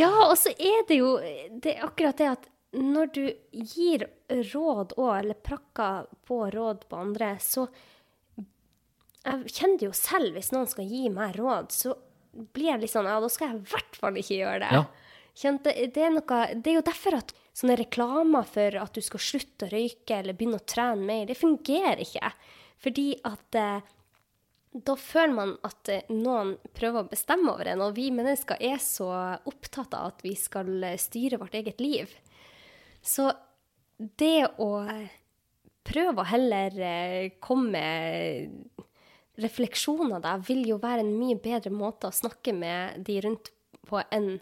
ja 0.03 0.13
og 0.29 0.38
så 0.39 0.51
er 0.55 0.88
det 0.88 1.01
jo 1.01 1.17
det 1.63 1.75
er 1.75 1.83
akkurat 1.88 2.19
det 2.19 2.31
at 2.31 2.47
når 2.76 3.11
du 3.15 3.24
gir 3.51 4.07
råd 4.28 4.97
òg, 4.97 5.13
eller 5.20 5.39
prakker 5.39 6.09
på 6.28 6.41
råd 6.53 6.88
på 6.89 7.03
andre, 7.03 7.38
så 7.41 7.68
Jeg 9.28 9.51
kjenner 9.51 9.80
det 9.80 9.88
jo 9.89 9.95
selv, 9.97 10.38
hvis 10.38 10.53
noen 10.53 10.70
skal 10.72 10.88
gi 10.88 11.09
meg 11.11 11.36
råd, 11.36 11.74
så 11.76 11.95
blir 12.55 12.70
jeg 12.70 12.84
litt 12.84 12.93
sånn 12.93 13.09
Ja, 13.09 13.18
da 13.20 13.28
skal 13.32 13.49
jeg 13.49 13.57
i 13.59 13.72
hvert 13.74 13.97
fall 13.99 14.20
ikke 14.22 14.38
gjøre 14.38 14.61
det. 14.63 14.70
Ja. 14.78 14.86
Kjente, 15.38 15.74
det, 15.74 16.01
er 16.01 16.13
noe, 16.15 16.38
det 16.55 16.72
er 16.72 16.78
jo 16.80 16.86
derfor 16.88 17.18
at 17.20 17.34
sånne 17.57 17.76
reklamer 17.78 18.47
for 18.47 18.78
at 18.82 18.95
du 18.95 19.03
skal 19.05 19.22
slutte 19.22 19.68
å 19.68 19.74
røyke 19.74 20.15
eller 20.15 20.38
begynne 20.38 20.61
å 20.61 20.65
trene 20.65 21.03
mer, 21.05 21.28
det 21.30 21.38
fungerer 21.38 22.01
ikke. 22.01 22.32
Fordi 22.82 23.07
at 23.28 23.57
eh, 23.57 23.91
da 24.88 24.95
føler 24.97 25.36
man 25.38 25.53
at 25.68 25.91
eh, 25.93 26.09
noen 26.13 26.55
prøver 26.78 27.03
å 27.03 27.09
bestemme 27.11 27.53
over 27.53 27.70
en, 27.70 27.84
og 27.86 27.97
vi 27.97 28.09
mennesker 28.13 28.61
er 28.63 28.80
så 28.82 29.09
opptatt 29.49 29.93
av 29.97 30.13
at 30.13 30.26
vi 30.26 30.34
skal 30.38 30.72
eh, 30.86 30.97
styre 31.01 31.41
vårt 31.41 31.57
eget 31.57 31.82
liv. 31.84 32.13
Så 33.01 33.31
det 33.97 34.47
å 34.61 34.71
prøve 35.87 36.21
å 36.21 36.27
heller 36.27 36.75
eh, 36.83 37.37
komme 37.41 37.71
med 37.71 38.83
refleksjoner 39.37 40.21
da, 40.23 40.35
vil 40.41 40.65
jo 40.67 40.79
være 40.81 41.05
en 41.05 41.13
mye 41.17 41.37
bedre 41.39 41.71
måte 41.73 42.09
å 42.09 42.15
snakke 42.15 42.53
med 42.57 43.03
de 43.05 43.19
rundt 43.23 43.51
på 43.87 44.01
enn 44.11 44.37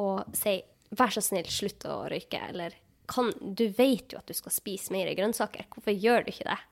å 0.00 0.08
si 0.36 0.58
'vær 0.90 1.14
så 1.14 1.22
snill, 1.22 1.46
slutt 1.46 1.86
å 1.86 2.02
røyke', 2.10 2.48
eller 2.50 2.74
kan, 3.06 3.30
'du 3.30 3.68
vet 3.68 4.12
jo 4.12 4.18
at 4.18 4.26
du 4.26 4.34
skal 4.34 4.52
spise 4.52 4.92
mer 4.92 5.12
grønnsaker, 5.14 5.70
hvorfor 5.70 5.94
gjør 5.94 6.26
du 6.26 6.32
ikke 6.34 6.50
det'? 6.50 6.66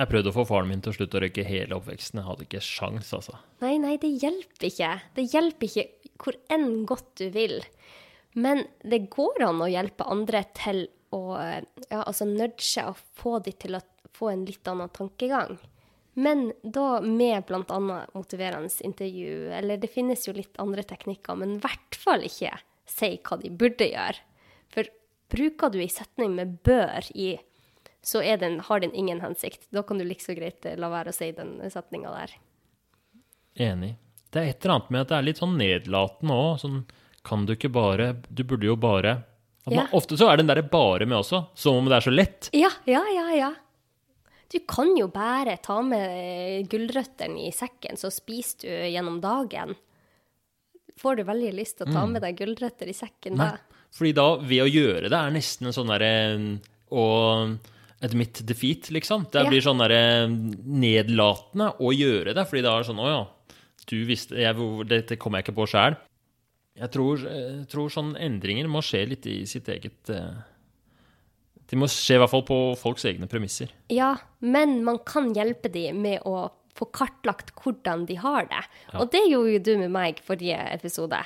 Jeg 0.00 0.08
prøvde 0.08 0.30
å 0.30 0.36
få 0.36 0.46
faren 0.48 0.68
min 0.68 0.80
til 0.80 0.92
å 0.92 0.96
slutte 0.96 1.18
å 1.18 1.20
røyke 1.20 1.44
hele 1.44 1.76
oppveksten. 1.76 2.22
Jeg 2.22 2.24
hadde 2.24 2.44
ikke 2.46 2.62
sjans, 2.64 3.10
altså. 3.12 3.36
Nei, 3.60 3.74
nei, 3.76 3.98
det 4.00 4.08
hjelper 4.22 4.70
ikke. 4.70 4.92
Det 5.12 5.26
hjelper 5.28 5.66
ikke 5.66 6.12
hvor 6.16 6.38
enn 6.48 6.86
godt 6.88 7.10
du 7.20 7.26
vil. 7.34 7.58
Men 8.32 8.64
det 8.82 9.08
går 9.10 9.42
an 9.42 9.62
å 9.62 9.70
hjelpe 9.70 10.06
andre 10.06 10.44
til 10.54 10.84
å 11.10 11.34
ja, 11.34 12.02
altså 12.04 12.28
nudge 12.28 12.84
og 12.86 12.98
få 13.18 13.38
de 13.42 13.54
til 13.58 13.74
å 13.74 13.82
få 14.14 14.30
en 14.30 14.44
litt 14.46 14.68
annen 14.70 14.90
tankegang. 14.94 15.58
Men 16.18 16.50
da 16.62 17.00
med 17.00 17.46
bl.a. 17.46 17.78
motiverende 18.14 18.70
intervju, 18.86 19.50
eller 19.56 19.78
det 19.80 19.90
finnes 19.90 20.26
jo 20.26 20.34
litt 20.36 20.58
andre 20.62 20.82
teknikker, 20.86 21.38
men 21.38 21.56
i 21.56 21.62
hvert 21.62 21.98
fall 21.98 22.26
ikke 22.26 22.56
si 22.90 23.12
hva 23.24 23.38
de 23.40 23.52
burde 23.54 23.86
gjøre. 23.86 24.26
For 24.74 24.90
bruker 25.30 25.70
du 25.70 25.78
ei 25.80 25.90
setning 25.90 26.34
med 26.34 26.58
'bør' 26.66 27.10
i, 27.14 27.38
så 28.02 28.22
den, 28.22 28.60
har 28.60 28.80
den 28.80 28.94
ingen 28.94 29.20
hensikt. 29.20 29.66
Da 29.70 29.82
kan 29.82 29.98
du 29.98 30.04
like 30.04 30.24
så 30.24 30.34
greit 30.34 30.64
eh, 30.66 30.78
la 30.78 30.88
være 30.88 31.12
å 31.12 31.16
si 31.16 31.30
den 31.36 31.58
setninga 31.70 32.12
der. 32.14 32.36
Enig. 33.60 33.96
Det 34.30 34.40
er 34.40 34.50
et 34.50 34.64
eller 34.64 34.74
annet 34.74 34.90
med 34.90 35.00
at 35.00 35.10
det 35.10 35.16
er 35.18 35.26
litt 35.26 35.40
sånn 35.42 35.58
nedlatende 35.58 36.34
òg. 36.34 36.52
Sånn, 36.62 36.78
kan 37.26 37.44
du 37.46 37.52
ikke 37.54 37.70
bare 37.72 38.14
Du 38.32 38.42
burde 38.44 38.64
jo 38.66 38.76
bare 38.80 39.22
man, 39.66 39.74
Ja. 39.76 39.86
Ofte 39.92 40.16
så 40.16 40.30
er 40.32 40.38
den 40.40 40.48
derre 40.48 40.62
bare 40.64 41.06
med 41.06 41.18
også, 41.18 41.42
som 41.54 41.76
om 41.76 41.84
det 41.90 41.98
er 41.98 42.06
så 42.06 42.12
lett. 42.14 42.48
Ja, 42.56 42.70
ja, 42.88 43.02
ja, 43.14 43.26
ja. 43.36 43.50
Du 44.50 44.58
kan 44.66 44.96
jo 44.96 45.06
bare 45.12 45.58
ta 45.62 45.76
med 45.84 46.00
eh, 46.10 46.62
gulrøttene 46.66 47.44
i 47.46 47.52
sekken, 47.54 47.96
så 48.00 48.08
spiser 48.10 48.64
du 48.64 48.88
gjennom 48.90 49.20
dagen. 49.22 49.76
Får 50.98 51.16
du 51.20 51.22
veldig 51.28 51.52
lyst 51.54 51.76
til 51.78 51.86
å 51.86 51.92
ta 51.92 52.06
med 52.08 52.24
deg 52.24 52.40
gulrøtter 52.40 52.88
i 52.90 52.96
sekken 52.96 53.36
Nei. 53.38 53.50
da? 53.52 53.84
Fordi 53.94 54.12
da, 54.16 54.26
ved 54.40 54.64
å 54.64 54.70
gjøre 54.70 55.08
det, 55.10 55.16
er 55.18 55.30
nesten 55.34 55.68
en 55.70 55.76
sånn 55.76 55.92
derre 55.92 56.10
et 58.00 58.08
admit 58.08 58.40
defeat, 58.48 58.90
liksom. 58.90 59.28
Det 59.30 59.44
Ja. 59.44 59.48
blir 59.50 59.60
sånn 59.60 59.78
derre 59.78 60.26
nedlatende 60.64 61.74
å 61.78 61.92
gjøre 61.92 62.34
det, 62.34 62.46
fordi 62.48 62.62
da 62.62 62.74
er 62.74 62.82
det 62.82 62.88
sånn 62.90 63.00
Å 63.04 63.08
ja, 63.08 63.26
du 63.86 64.04
visste 64.06 64.36
jeg, 64.36 64.56
Dette 64.88 65.16
kom 65.16 65.34
jeg 65.34 65.44
ikke 65.44 65.54
på 65.56 65.68
sjæl. 65.68 65.96
Jeg 66.78 66.92
tror, 66.94 67.24
jeg 67.26 67.66
tror 67.70 67.90
sånne 67.92 68.20
endringer 68.22 68.68
må 68.70 68.82
skje 68.84 69.02
litt 69.10 69.26
i 69.28 69.42
sitt 69.48 69.68
eget 69.72 70.10
eh, 70.14 70.38
De 71.70 71.78
må 71.78 71.88
skje 71.90 72.16
i 72.16 72.20
hvert 72.22 72.32
fall 72.32 72.44
på 72.46 72.58
folks 72.78 73.04
egne 73.10 73.28
premisser. 73.30 73.72
Ja, 73.92 74.14
men 74.40 74.80
man 74.86 75.00
kan 75.06 75.32
hjelpe 75.36 75.70
dem 75.72 76.02
med 76.06 76.24
å 76.26 76.48
få 76.78 76.86
kartlagt 76.94 77.52
hvordan 77.58 78.06
de 78.08 78.16
har 78.22 78.46
det. 78.48 78.62
Og 78.96 79.10
det 79.12 79.24
gjorde 79.26 79.56
jo 79.56 79.62
du 79.66 79.72
med 79.82 79.92
meg 79.94 80.20
i 80.20 80.26
forrige 80.26 80.60
episode. 80.70 81.18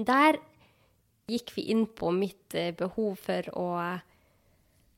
Der 0.00 0.40
gikk 1.30 1.52
vi 1.54 1.68
inn 1.70 1.84
på 1.86 2.10
mitt 2.16 2.56
eh, 2.58 2.72
behov 2.76 3.20
for 3.20 3.52
å 3.56 3.68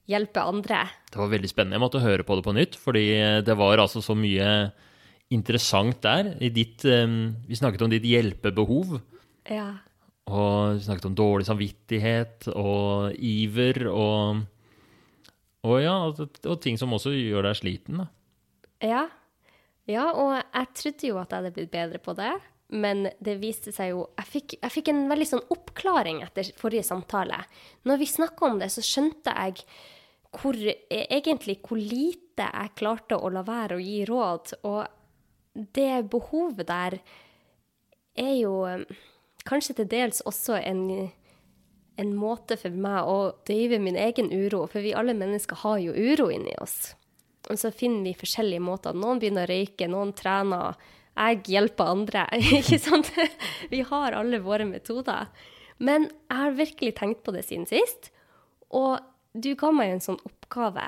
hjelpe 0.09 0.43
andre. 0.43 0.87
Det 1.11 1.21
var 1.21 1.31
veldig 1.31 1.51
spennende. 1.51 1.77
Jeg 1.79 1.85
måtte 1.85 2.03
høre 2.03 2.27
på 2.27 2.39
det 2.39 2.47
på 2.47 2.55
nytt, 2.57 2.79
fordi 2.81 3.07
det 3.45 3.59
var 3.59 3.83
altså 3.83 4.03
så 4.03 4.17
mye 4.19 4.49
interessant 5.33 6.03
der. 6.05 6.35
I 6.43 6.51
ditt, 6.53 6.85
eh, 6.85 7.07
vi 7.49 7.59
snakket 7.59 7.85
om 7.85 7.93
ditt 7.93 8.07
hjelpebehov, 8.07 9.01
Ja. 9.51 9.69
og 10.31 10.77
vi 10.77 10.85
snakket 10.85 11.09
om 11.09 11.17
dårlig 11.19 11.49
samvittighet 11.49 12.47
og 12.55 13.17
iver 13.19 13.87
og 13.91 14.45
og 15.63 15.79
ja, 15.79 15.95
og, 16.09 16.19
og 16.43 16.57
ting 16.63 16.79
som 16.79 16.95
også 16.95 17.13
gjør 17.15 17.47
deg 17.47 17.59
sliten, 17.59 18.03
da. 18.03 18.07
Ja. 18.83 19.03
ja, 19.87 20.09
og 20.11 20.33
jeg 20.41 20.71
trodde 20.75 21.11
jo 21.13 21.21
at 21.21 21.31
jeg 21.31 21.39
hadde 21.39 21.55
blitt 21.55 21.71
bedre 21.71 22.01
på 22.03 22.17
det, 22.19 22.33
men 22.73 23.05
det 23.23 23.37
viste 23.43 23.71
seg 23.75 23.93
jo 23.93 24.07
Jeg 24.17 24.29
fikk, 24.31 24.55
jeg 24.57 24.73
fikk 24.73 24.91
en 24.91 25.05
veldig 25.11 25.29
sånn 25.29 25.45
oppklaring 25.53 26.23
etter 26.25 26.49
forrige 26.59 26.87
samtale. 26.89 27.43
Når 27.87 28.01
vi 28.01 28.09
snakka 28.11 28.49
om 28.49 28.59
det, 28.63 28.73
så 28.73 28.83
skjønte 28.83 29.35
jeg 29.37 29.67
hvor, 30.33 30.57
egentlig 30.89 31.59
hvor 31.61 31.79
lite 31.79 32.49
jeg 32.49 32.75
klarte 32.81 33.19
å 33.21 33.31
la 33.31 33.45
være 33.45 33.77
å 33.77 33.85
gi 33.85 33.99
råd. 34.09 34.55
Og 34.65 35.61
det 35.77 35.91
behovet 36.11 36.71
der 36.71 36.97
er 38.17 38.35
jo 38.39 38.55
kanskje 39.49 39.81
til 39.81 39.91
dels 39.91 40.23
også 40.29 40.61
en 40.63 41.11
en 42.01 42.13
måte 42.17 42.57
for 42.61 42.75
meg 42.75 43.09
å 43.09 43.19
døyve 43.49 43.79
min 43.83 43.99
egen 44.01 44.31
uro, 44.33 44.65
for 44.71 44.85
vi 44.85 44.95
alle 44.97 45.15
mennesker 45.17 45.63
har 45.65 45.79
jo 45.83 45.93
uro 45.93 46.31
inni 46.33 46.55
oss. 46.63 46.95
Og 47.51 47.59
så 47.59 47.73
finner 47.75 48.07
vi 48.07 48.17
forskjellige 48.17 48.63
måter. 48.63 48.97
Noen 48.97 49.21
begynner 49.21 49.49
å 49.49 49.53
røyke, 49.53 49.89
noen 49.91 50.15
trener. 50.17 50.79
Jeg 51.19 51.43
hjelper 51.53 51.93
andre. 51.93 52.27
ikke 52.61 52.79
sant? 52.81 53.11
Vi 53.73 53.83
har 53.89 54.17
alle 54.17 54.41
våre 54.45 54.67
metoder. 54.69 55.29
Men 55.83 56.07
jeg 56.07 56.39
har 56.39 56.59
virkelig 56.59 56.95
tenkt 57.01 57.25
på 57.27 57.35
det 57.35 57.45
siden 57.49 57.67
sist. 57.69 58.13
Og 58.73 59.03
du 59.35 59.53
ga 59.59 59.73
meg 59.75 59.93
en 59.97 60.05
sånn 60.05 60.21
oppgave 60.29 60.87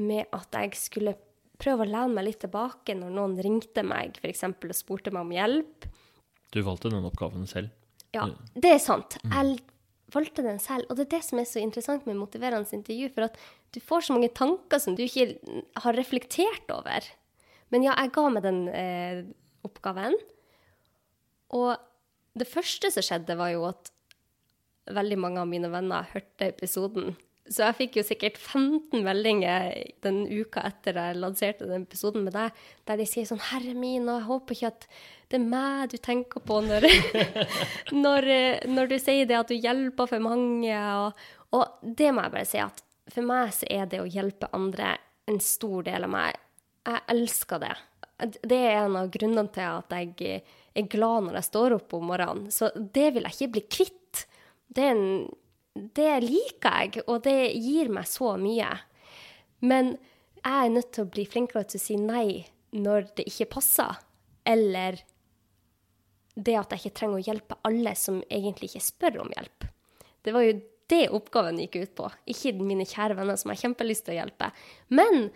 med 0.00 0.30
at 0.34 0.56
jeg 0.56 0.78
skulle 0.78 1.18
prøve 1.60 1.84
å 1.84 1.90
lene 1.90 2.16
meg 2.16 2.30
litt 2.30 2.40
tilbake 2.42 2.94
når 2.96 3.12
noen 3.12 3.36
ringte 3.44 3.84
meg, 3.84 4.16
f.eks. 4.16 4.46
og 4.48 4.74
spurte 4.74 5.12
meg 5.12 5.26
om 5.26 5.34
hjelp. 5.34 5.90
Du 6.50 6.62
valgte 6.66 6.90
den 6.92 7.06
oppgaven 7.06 7.46
selv. 7.50 7.70
Ja, 8.14 8.26
det 8.58 8.72
er 8.74 8.80
sant. 8.82 9.16
Jeg 9.22 9.60
valgte 10.14 10.42
den 10.42 10.58
selv. 10.62 10.88
Og 10.90 10.98
det 10.98 11.06
er 11.06 11.12
det 11.16 11.22
som 11.28 11.40
er 11.40 11.46
så 11.48 11.62
interessant 11.62 12.08
med 12.08 12.18
motiverende 12.18 12.74
intervju, 12.74 13.10
for 13.14 13.28
at 13.28 13.38
du 13.74 13.78
får 13.84 14.06
så 14.06 14.16
mange 14.16 14.32
tanker 14.34 14.82
som 14.82 14.96
du 14.98 15.04
ikke 15.04 15.36
har 15.84 15.98
reflektert 15.98 16.72
over. 16.74 17.06
Men 17.70 17.86
ja, 17.86 17.94
jeg 17.94 18.12
ga 18.16 18.26
meg 18.34 18.42
den 18.46 18.64
eh, 18.74 19.22
oppgaven. 19.66 20.16
Og 21.54 21.76
det 22.38 22.48
første 22.50 22.90
som 22.90 23.04
skjedde, 23.04 23.38
var 23.38 23.54
jo 23.54 23.66
at 23.70 23.92
veldig 24.90 25.18
mange 25.22 25.42
av 25.42 25.50
mine 25.50 25.70
venner 25.70 26.08
hørte 26.10 26.50
episoden. 26.50 27.14
Så 27.50 27.64
jeg 27.64 27.76
fikk 27.80 27.96
jo 27.98 28.04
sikkert 28.06 28.36
15 28.38 29.02
meldinger 29.02 29.72
den 30.04 30.20
uka 30.30 30.62
etter 30.68 30.94
jeg 31.00 31.18
lanserte 31.18 31.66
den 31.66 31.82
episoden 31.82 32.22
med 32.22 32.36
deg, 32.36 32.54
der 32.86 33.00
de 33.00 33.06
sier 33.10 33.26
sånn 33.26 33.42
'Herre 33.42 33.74
min, 33.74 34.06
og 34.06 34.20
jeg 34.20 34.28
håper 34.28 34.54
ikke 34.54 34.70
at 34.70 34.86
det 35.30 35.38
er 35.40 35.48
meg 35.50 35.90
du 35.90 35.96
tenker 35.98 36.42
på 36.46 36.60
når, 36.62 36.86
når, 38.04 38.28
når 38.70 38.92
du 38.92 38.96
sier 39.02 39.26
det 39.26 39.38
at 39.38 39.50
du 39.50 39.58
hjelper 39.58 40.06
for 40.10 40.22
mange'. 40.22 40.78
Og, 41.02 41.26
og, 41.58 41.82
det 41.82 42.14
må 42.14 42.22
jeg 42.22 42.34
bare 42.36 42.50
si 42.52 42.62
at 42.62 42.82
for 43.10 43.26
meg 43.26 43.50
så 43.54 43.66
er 43.66 43.90
det 43.90 44.02
å 44.02 44.06
hjelpe 44.10 44.50
andre 44.54 44.94
en 45.26 45.42
stor 45.42 45.82
del 45.86 46.06
av 46.06 46.14
meg. 46.14 46.38
Jeg 46.86 47.06
elsker 47.14 47.62
det. 47.62 47.74
Det 48.46 48.58
er 48.58 48.84
en 48.84 48.98
av 49.00 49.10
grunnene 49.10 49.50
til 49.50 49.66
at 49.66 49.94
jeg 49.96 50.42
er 50.74 50.90
glad 50.90 51.26
når 51.26 51.40
jeg 51.40 51.50
står 51.50 51.76
opp 51.80 51.94
om 51.98 52.10
morgenen. 52.12 52.50
Så 52.54 52.70
det 52.74 53.10
vil 53.14 53.26
jeg 53.26 53.36
ikke 53.36 53.54
bli 53.56 53.64
kvitt. 53.66 54.26
Det, 54.70 54.84
er 54.86 54.94
en, 54.94 55.26
det 55.74 56.14
liker 56.24 56.78
jeg, 56.82 57.04
og 57.06 57.22
det 57.24 57.52
gir 57.54 57.90
meg 57.92 58.08
så 58.10 58.34
mye. 58.40 58.70
Men 59.62 59.94
jeg 60.40 60.56
er 60.56 60.72
nødt 60.72 60.92
til 60.96 61.06
å 61.06 61.12
bli 61.12 61.26
flinkere 61.28 61.68
til 61.68 61.80
å 61.80 61.84
si 61.84 61.98
nei 62.00 62.26
når 62.74 63.10
det 63.18 63.28
ikke 63.30 63.50
passer. 63.56 64.00
Eller 64.48 65.02
det 66.34 66.56
at 66.56 66.72
jeg 66.72 66.84
ikke 66.84 66.98
trenger 67.00 67.20
å 67.20 67.26
hjelpe 67.26 67.58
alle 67.68 67.94
som 67.98 68.20
egentlig 68.28 68.70
ikke 68.70 68.88
spør 68.88 69.20
om 69.24 69.32
hjelp. 69.36 69.66
Det 70.24 70.34
var 70.34 70.46
jo 70.46 70.58
det 70.90 71.04
oppgaven 71.14 71.60
gikk 71.62 71.76
ut 71.84 71.92
på. 72.00 72.08
Ikke 72.32 72.54
mine 72.58 72.86
kjære 72.88 73.16
venner 73.18 73.38
som 73.38 73.52
har 73.52 73.60
kjempelyst 73.60 74.06
til 74.06 74.16
å 74.16 74.20
hjelpe. 74.22 74.50
Men 74.90 75.28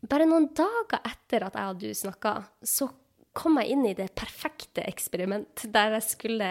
bare 0.00 0.26
noen 0.26 0.48
dager 0.56 1.04
etter 1.06 1.46
at 1.46 1.58
jeg 1.58 1.74
og 1.74 1.82
du 1.82 1.90
snakka, 1.94 2.34
så 2.66 2.88
kom 3.36 3.60
jeg 3.60 3.76
inn 3.76 3.84
i 3.86 3.94
det 3.94 4.08
perfekte 4.18 4.82
eksperiment 4.90 5.68
der 5.70 5.94
jeg 5.98 6.08
skulle 6.08 6.50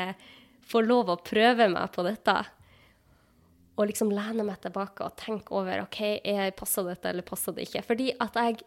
få 0.70 0.84
lov 0.86 1.12
å 1.12 1.20
prøve 1.26 1.68
meg 1.72 1.92
på 1.92 2.06
dette. 2.08 2.38
Og 3.80 3.88
liksom 3.88 4.12
lene 4.12 4.44
meg 4.44 4.60
tilbake 4.64 5.06
og 5.06 5.16
tenke 5.20 5.56
over 5.56 5.86
OK, 5.86 6.02
passer 6.60 6.88
dette 6.90 7.14
eller 7.14 7.24
passer 7.24 7.56
det 7.56 7.70
ikke. 7.70 7.86
Fordi 7.88 8.10
at 8.20 8.36
jeg 8.36 8.60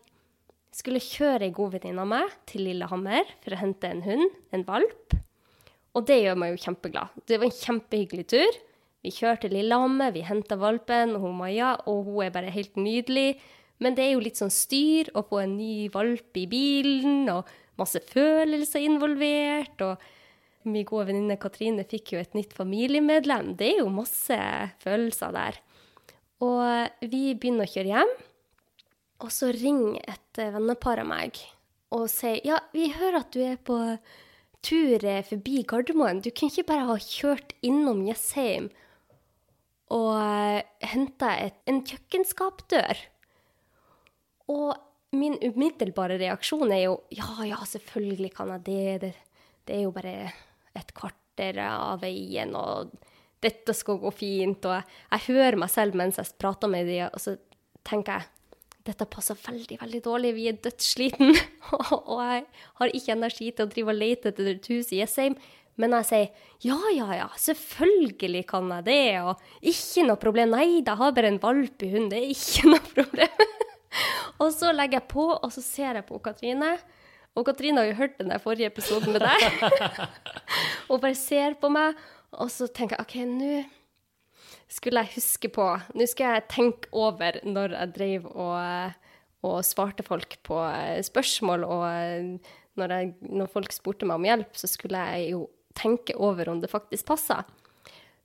skulle 0.72 1.02
kjøre 1.04 1.50
ei 1.50 1.52
god 1.52 1.74
venninne 1.74 2.00
av 2.00 2.08
meg 2.08 2.32
til 2.48 2.64
Lillehammer 2.64 3.28
for 3.44 3.52
å 3.52 3.60
hente 3.60 3.90
en 3.92 4.04
hund, 4.06 4.38
en 4.56 4.64
valp. 4.64 5.16
Og 5.92 6.06
det 6.08 6.22
gjør 6.22 6.38
meg 6.40 6.54
jo 6.54 6.62
kjempeglad. 6.62 7.18
Det 7.28 7.36
var 7.36 7.50
en 7.50 7.58
kjempehyggelig 7.58 8.24
tur. 8.32 8.60
Vi 9.04 9.12
kjørte 9.12 9.50
Lillehammer, 9.52 10.14
vi 10.14 10.22
henta 10.24 10.56
valpen, 10.56 11.16
og 11.18 11.26
hun 11.26 11.36
Maja, 11.42 11.74
og 11.90 12.06
hun 12.06 12.22
er 12.24 12.32
bare 12.32 12.54
helt 12.54 12.78
nydelig. 12.80 13.34
Men 13.82 13.98
det 13.98 14.06
er 14.06 14.14
jo 14.14 14.22
litt 14.24 14.40
sånn 14.40 14.52
styr 14.54 15.10
å 15.18 15.24
få 15.26 15.42
en 15.42 15.56
ny 15.58 15.90
valp 15.92 16.38
i 16.38 16.46
bilen, 16.48 17.26
og 17.34 17.50
masse 17.80 18.00
følelser 18.08 18.86
involvert. 18.86 19.84
Og 19.84 20.08
min 20.68 20.86
gode 20.88 21.08
venninne 21.10 21.38
Katrine 21.40 21.84
fikk 21.88 22.14
jo 22.14 22.20
et 22.22 22.36
nytt 22.36 22.52
familiemedlem. 22.56 23.54
Det 23.58 23.70
er 23.72 23.80
jo 23.82 23.92
masse 23.92 24.38
følelser 24.82 25.34
der. 25.34 25.58
Og 26.42 27.06
vi 27.06 27.32
begynner 27.38 27.68
å 27.68 27.72
kjøre 27.72 27.92
hjem, 27.94 28.14
og 29.22 29.30
så 29.30 29.52
ringer 29.54 30.02
et 30.10 30.42
vennepar 30.54 31.02
av 31.02 31.10
meg 31.10 31.38
og 31.92 32.08
sier 32.10 32.40
ja, 32.46 32.58
vi 32.72 32.88
hører 32.94 33.20
at 33.20 33.34
du 33.34 33.42
er 33.44 33.58
på 33.60 33.76
tur 34.64 35.04
forbi 35.28 35.62
Gardermoen. 35.68 36.22
Du 36.22 36.30
kunne 36.30 36.52
ikke 36.52 36.70
bare 36.70 36.86
ha 36.88 36.96
kjørt 37.02 37.54
innom 37.66 38.04
Jessheim 38.06 38.70
og 39.92 40.62
henta 40.88 41.34
en 41.68 41.82
kjøkkenskapdør? 41.84 43.02
Og 44.52 44.72
min 45.16 45.36
umiddelbare 45.44 46.16
reaksjon 46.20 46.72
er 46.72 46.86
jo 46.86 46.94
ja, 47.12 47.28
ja, 47.44 47.60
selvfølgelig 47.68 48.32
kan 48.38 48.54
jeg 48.54 48.64
det. 48.68 48.86
Det, 49.02 49.12
det 49.68 49.76
er 49.76 49.84
jo 49.84 49.92
bare 49.94 50.16
et 50.78 50.92
kvarter 50.96 51.58
av 51.64 52.02
veien, 52.02 52.54
og 52.56 52.92
dette 53.42 53.74
skal 53.76 54.00
gå 54.02 54.12
fint. 54.14 54.68
Og 54.68 54.76
jeg, 54.76 55.00
jeg 55.10 55.26
hører 55.30 55.58
meg 55.64 55.72
selv 55.72 55.98
mens 55.98 56.20
jeg 56.20 56.36
prater 56.40 56.70
med 56.72 56.88
dem, 56.90 57.08
og 57.10 57.22
så 57.22 57.36
tenker 57.86 58.20
jeg 58.20 58.30
dette 58.82 59.06
passer 59.06 59.38
veldig 59.38 59.76
veldig 59.78 60.00
dårlig, 60.02 60.32
vi 60.34 60.48
er 60.50 60.56
dødssliten, 60.58 61.36
og 61.78 62.16
jeg 62.18 62.46
har 62.80 62.94
ikke 62.98 63.14
energi 63.14 63.50
til 63.52 63.66
å 63.66 63.70
drive 63.70 63.92
og 63.92 64.00
lete 64.00 64.32
etter 64.32 64.48
et 64.56 64.70
hus 64.72 64.90
i 64.90 64.98
Jessheim. 64.98 65.36
Men 65.80 65.94
jeg 65.96 66.08
sier 66.08 66.48
ja, 66.66 66.78
ja, 66.92 67.06
ja, 67.16 67.28
selvfølgelig 67.40 68.42
kan 68.50 68.68
jeg 68.74 68.86
det, 68.90 69.04
og 69.24 69.70
ikke 69.72 70.04
noe 70.04 70.20
problem. 70.20 70.52
Nei, 70.52 70.82
jeg 70.82 70.98
har 70.98 71.14
bare 71.16 71.30
en 71.32 71.40
valp 71.42 71.86
i 71.86 71.92
hund, 71.94 72.10
det 72.12 72.20
er 72.20 72.34
ikke 72.34 72.68
noe 72.74 72.82
problem. 72.90 73.46
og 74.42 74.50
så 74.54 74.74
legger 74.74 75.00
jeg 75.00 75.08
på, 75.14 75.28
og 75.32 75.54
så 75.54 75.64
ser 75.64 76.00
jeg 76.00 76.08
på 76.10 76.20
Katrine. 76.24 76.74
Og 77.32 77.46
Katrine 77.48 77.80
har 77.80 77.88
jo 77.88 78.00
hørt 78.02 78.18
den 78.18 78.32
der 78.32 78.42
forrige 78.42 78.68
episoden 78.68 79.14
med 79.14 79.24
deg. 79.24 79.62
og 80.90 81.00
bare 81.00 81.16
ser 81.16 81.56
på 81.60 81.70
meg, 81.72 81.96
og 82.32 82.50
så 82.52 82.68
tenker 82.68 82.98
jeg 83.00 83.06
OK, 83.06 83.16
nå 83.28 83.62
skulle 84.72 85.02
jeg 85.02 85.16
huske 85.18 85.50
på 85.52 85.64
Nå 85.98 86.06
skal 86.08 86.38
jeg 86.38 86.48
tenke 86.52 86.88
over 86.96 87.36
når 87.44 87.74
jeg 87.76 87.92
drev 87.96 88.28
og, 88.30 88.94
og 89.44 89.58
svarte 89.66 90.04
folk 90.06 90.38
på 90.46 90.60
spørsmål, 91.04 91.66
og 91.66 91.82
når, 92.80 92.94
jeg, 92.96 93.10
når, 93.28 93.50
folk 93.52 93.74
spurte 93.74 94.08
meg 94.08 94.20
om 94.20 94.28
hjelp, 94.28 94.56
så 94.56 94.70
skulle 94.70 95.02
jeg 95.12 95.34
jo 95.34 95.46
tenke 95.76 96.16
over 96.20 96.52
om 96.52 96.60
det 96.60 96.72
faktisk 96.72 97.08
passa. 97.08 97.42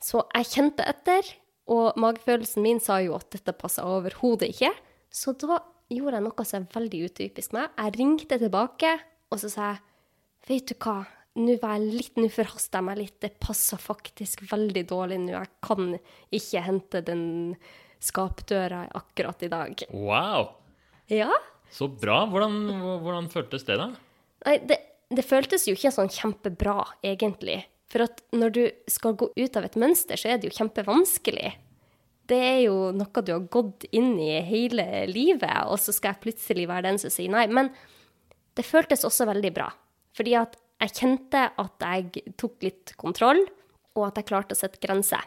Så 0.03 0.23
jeg 0.35 0.51
kjente 0.51 0.87
etter, 0.87 1.33
og 1.67 1.99
magefølelsen 1.99 2.63
min 2.63 2.79
sa 2.83 2.99
jo 3.03 3.17
at 3.17 3.27
dette 3.33 3.55
passa 3.55 3.83
overhodet 3.87 4.51
ikke. 4.53 4.71
Så 5.11 5.33
da 5.39 5.59
gjorde 5.91 6.19
jeg 6.19 6.25
noe 6.25 6.45
som 6.47 6.63
er 6.63 6.73
veldig 6.77 7.03
utypisk 7.07 7.53
meg. 7.55 7.69
Jeg 7.77 7.95
ringte 7.97 8.39
tilbake, 8.41 8.95
og 9.31 9.43
så 9.43 9.51
sa 9.51 9.69
jeg 9.73 9.83
Vet 10.47 10.69
du 10.71 10.77
hva, 10.79 11.01
nå 11.35 11.57
var 11.59 11.73
jeg 11.75 11.95
litt, 11.97 12.13
nå 12.15 12.29
forhasta 12.31 12.79
jeg 12.79 12.87
meg 12.87 12.99
litt. 13.01 13.17
Det 13.19 13.33
passer 13.43 13.81
faktisk 13.81 14.45
veldig 14.47 14.83
dårlig 14.87 15.17
nå. 15.25 15.33
Jeg 15.33 15.49
kan 15.65 15.89
ikke 16.31 16.61
hente 16.63 17.01
den 17.03 17.25
skapdøra 17.99 18.85
akkurat 18.95 19.43
i 19.43 19.49
dag. 19.51 19.83
Wow! 19.91 20.53
Ja. 21.11 21.33
Så 21.73 21.89
bra. 21.91 22.21
Hvordan, 22.31 22.55
hvordan 23.03 23.27
føltes 23.33 23.67
det, 23.67 23.75
da? 23.81 23.89
Nei, 24.47 24.55
det, 24.71 24.79
det 25.11 25.27
føltes 25.27 25.67
jo 25.67 25.75
ikke 25.75 25.91
sånn 25.97 26.13
kjempebra, 26.15 26.79
egentlig. 27.03 27.65
For 27.91 28.07
at 28.07 28.23
når 28.35 28.55
du 28.55 28.63
skal 28.91 29.19
gå 29.19 29.27
ut 29.35 29.59
av 29.59 29.67
et 29.67 29.77
mønster, 29.79 30.19
så 30.19 30.31
er 30.31 30.39
det 30.39 30.47
jo 30.47 30.57
kjempevanskelig 30.61 31.57
det 32.27 32.37
er 32.37 32.61
jo 32.65 32.77
noe 32.95 33.23
du 33.23 33.31
har 33.33 33.45
gått 33.51 33.85
inn 33.95 34.15
i 34.19 34.39
hele 34.45 35.05
livet, 35.09 35.63
og 35.67 35.79
så 35.79 35.93
skal 35.95 36.13
jeg 36.15 36.23
plutselig 36.25 36.67
være 36.69 36.89
den 36.89 36.99
som 37.01 37.13
sier 37.13 37.31
nei. 37.31 37.45
Men 37.47 37.71
det 38.57 38.65
føltes 38.67 39.05
også 39.07 39.29
veldig 39.29 39.51
bra. 39.55 39.69
Fordi 40.17 40.33
at 40.39 40.57
jeg 40.83 40.95
kjente 40.97 41.43
at 41.61 41.85
jeg 41.87 42.33
tok 42.37 42.65
litt 42.65 42.93
kontroll, 42.99 43.41
og 43.97 44.09
at 44.09 44.19
jeg 44.19 44.29
klarte 44.29 44.57
å 44.57 44.59
sette 44.59 44.81
grenser. 44.81 45.23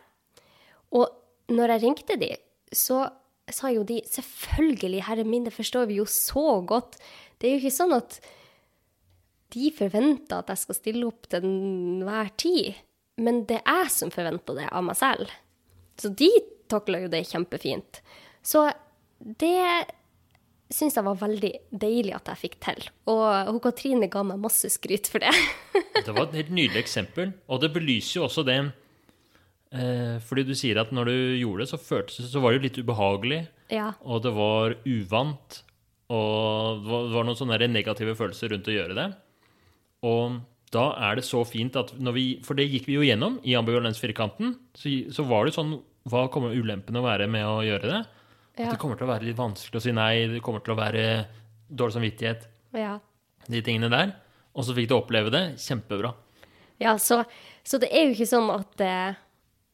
Og 0.94 1.08
når 1.50 1.74
jeg 1.74 1.84
ringte 1.86 2.18
de, 2.20 2.34
så 2.70 3.02
sa 3.50 3.70
jo 3.74 3.82
de 3.86 3.98
selvfølgelig, 4.06 5.02
herre 5.08 5.26
min, 5.26 5.46
det 5.46 5.54
forstår 5.54 5.88
vi 5.90 5.98
jo 5.98 6.06
så 6.06 6.60
godt. 6.66 7.00
Det 7.40 7.48
er 7.48 7.56
jo 7.56 7.62
ikke 7.64 7.78
sånn 7.80 7.96
at 7.96 8.20
de 9.50 9.72
forventer 9.74 10.38
at 10.38 10.52
jeg 10.52 10.62
skal 10.62 10.78
stille 10.78 11.06
opp 11.08 11.26
til 11.30 11.46
enhver 11.48 12.30
tid. 12.38 12.78
Men 13.20 13.44
det 13.48 13.58
er 13.64 13.86
jeg 13.86 13.94
som 13.96 14.12
forventer 14.14 14.60
det 14.60 14.68
av 14.70 14.86
meg 14.86 14.98
selv. 14.98 15.32
Så 16.00 16.12
de 16.16 16.30
takla 16.70 17.02
jo 17.04 17.10
det 17.12 17.26
kjempefint. 17.28 18.00
Så 18.42 18.64
det 19.20 19.86
syns 20.70 20.96
jeg 20.96 21.06
var 21.06 21.18
veldig 21.18 21.50
deilig 21.82 22.14
at 22.16 22.30
jeg 22.30 22.42
fikk 22.44 22.58
til. 22.62 22.84
Og 23.10 23.24
hun 23.50 23.62
Katrine 23.62 24.08
ga 24.10 24.22
meg 24.26 24.42
masse 24.42 24.70
skryt 24.72 25.10
for 25.10 25.22
det. 25.22 25.32
det 26.06 26.12
var 26.14 26.28
et 26.28 26.38
helt 26.42 26.52
nydelig 26.54 26.84
eksempel, 26.84 27.34
og 27.50 27.62
det 27.64 27.72
belyser 27.74 28.20
jo 28.20 28.26
også 28.28 28.46
det 28.46 28.58
eh, 28.62 30.16
Fordi 30.26 30.46
du 30.46 30.54
sier 30.58 30.80
at 30.82 30.94
når 30.94 31.10
du 31.10 31.16
gjorde 31.42 31.64
det, 31.64 31.72
så 31.72 31.80
føltes 31.82 32.30
så 32.30 32.44
var 32.44 32.54
det 32.54 32.68
litt 32.68 32.78
ubehagelig, 32.78 33.42
ja. 33.74 33.90
og 34.00 34.22
det 34.24 34.32
var 34.36 34.78
uvant, 34.86 35.58
og 36.10 36.84
det 36.84 36.92
var, 36.92 37.04
det 37.10 37.18
var 37.18 37.26
noen 37.26 37.42
sånne 37.42 37.70
negative 37.70 38.16
følelser 38.18 38.54
rundt 38.54 38.70
å 38.70 38.78
gjøre 38.78 38.98
det. 38.98 39.10
Og 40.06 40.40
da 40.74 40.86
er 41.10 41.18
det 41.18 41.26
så 41.26 41.42
fint 41.46 41.74
at 41.78 41.90
når 41.98 42.14
vi 42.14 42.24
For 42.46 42.58
det 42.58 42.68
gikk 42.70 42.86
vi 42.86 42.94
jo 42.94 43.02
gjennom 43.02 43.40
i 43.42 43.56
ambivalensfirkanten. 43.58 44.54
Så, 44.78 44.92
så 45.10 45.24
var 45.26 45.46
det 45.46 45.56
sånn 45.56 45.74
hva 46.08 46.24
kommer 46.32 46.56
ulempene 46.56 47.00
å 47.00 47.04
være 47.04 47.28
med 47.30 47.44
å 47.44 47.60
gjøre 47.66 47.90
det? 47.90 48.00
At 48.60 48.74
det 48.74 48.80
kommer 48.80 48.98
til 48.98 49.06
å 49.08 49.12
være 49.12 49.26
litt 49.28 49.38
vanskelig 49.38 49.80
å 49.80 49.84
si 49.84 49.92
nei, 49.96 50.26
det 50.32 50.42
kommer 50.44 50.64
til 50.64 50.74
å 50.74 50.80
være 50.80 51.04
dårlig 51.68 51.96
samvittighet. 51.96 52.46
Ja. 52.76 52.96
De 53.50 53.62
tingene 53.64 53.90
der. 53.92 54.14
Og 54.56 54.66
så 54.66 54.74
fikk 54.76 54.90
du 54.90 54.96
oppleve 54.96 55.32
det. 55.32 55.44
Kjempebra. 55.62 56.12
Ja, 56.80 56.96
så, 57.00 57.22
så 57.64 57.80
det 57.80 57.90
er 57.92 58.08
jo 58.08 58.16
ikke 58.16 58.30
sånn 58.30 58.50
at 58.52 58.84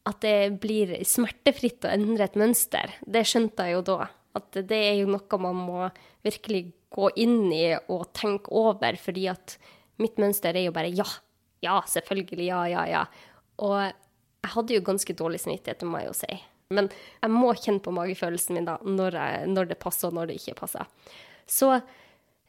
at 0.07 0.22
det 0.22 0.59
blir 0.62 0.93
smertefritt 1.07 1.87
å 1.87 1.91
endre 1.91 2.29
et 2.29 2.39
mønster. 2.39 2.95
Det 3.03 3.24
skjønte 3.27 3.66
jeg 3.66 3.74
jo 3.74 3.85
da. 3.89 4.09
At 4.39 4.59
det 4.68 4.79
er 4.93 5.01
jo 5.01 5.11
noe 5.11 5.39
man 5.43 5.62
må 5.66 5.87
virkelig 6.27 6.68
gå 6.95 7.11
inn 7.18 7.49
i 7.53 7.72
og 7.74 8.11
tenke 8.14 8.53
over, 8.55 8.99
fordi 9.01 9.27
at 9.33 9.57
mitt 10.03 10.20
mønster 10.22 10.55
er 10.55 10.68
jo 10.68 10.74
bare 10.77 10.93
ja. 10.95 11.07
ja, 11.64 11.81
selvfølgelig, 11.91 12.47
ja, 12.47 12.61
ja, 12.70 12.85
ja. 12.93 13.03
Og 13.66 14.05
jeg 14.47 14.55
hadde 14.55 14.76
jo 14.76 14.84
ganske 14.86 15.16
dårlig 15.18 15.42
samvittighet, 15.42 15.82
det 15.82 15.90
må 15.90 16.01
jeg 16.01 16.11
jo 16.12 16.18
si. 16.22 16.36
Men 16.74 16.90
jeg 17.22 17.30
må 17.30 17.53
kjenne 17.55 17.82
på 17.82 17.94
magefølelsen 17.94 18.59
min 18.59 18.66
da, 18.66 18.76
når, 18.82 19.18
jeg, 19.18 19.49
når 19.53 19.70
det 19.70 19.78
passer, 19.82 20.09
og 20.09 20.18
når 20.18 20.30
det 20.30 20.40
ikke 20.40 20.61
passer. 20.62 20.86
Så 21.47 21.72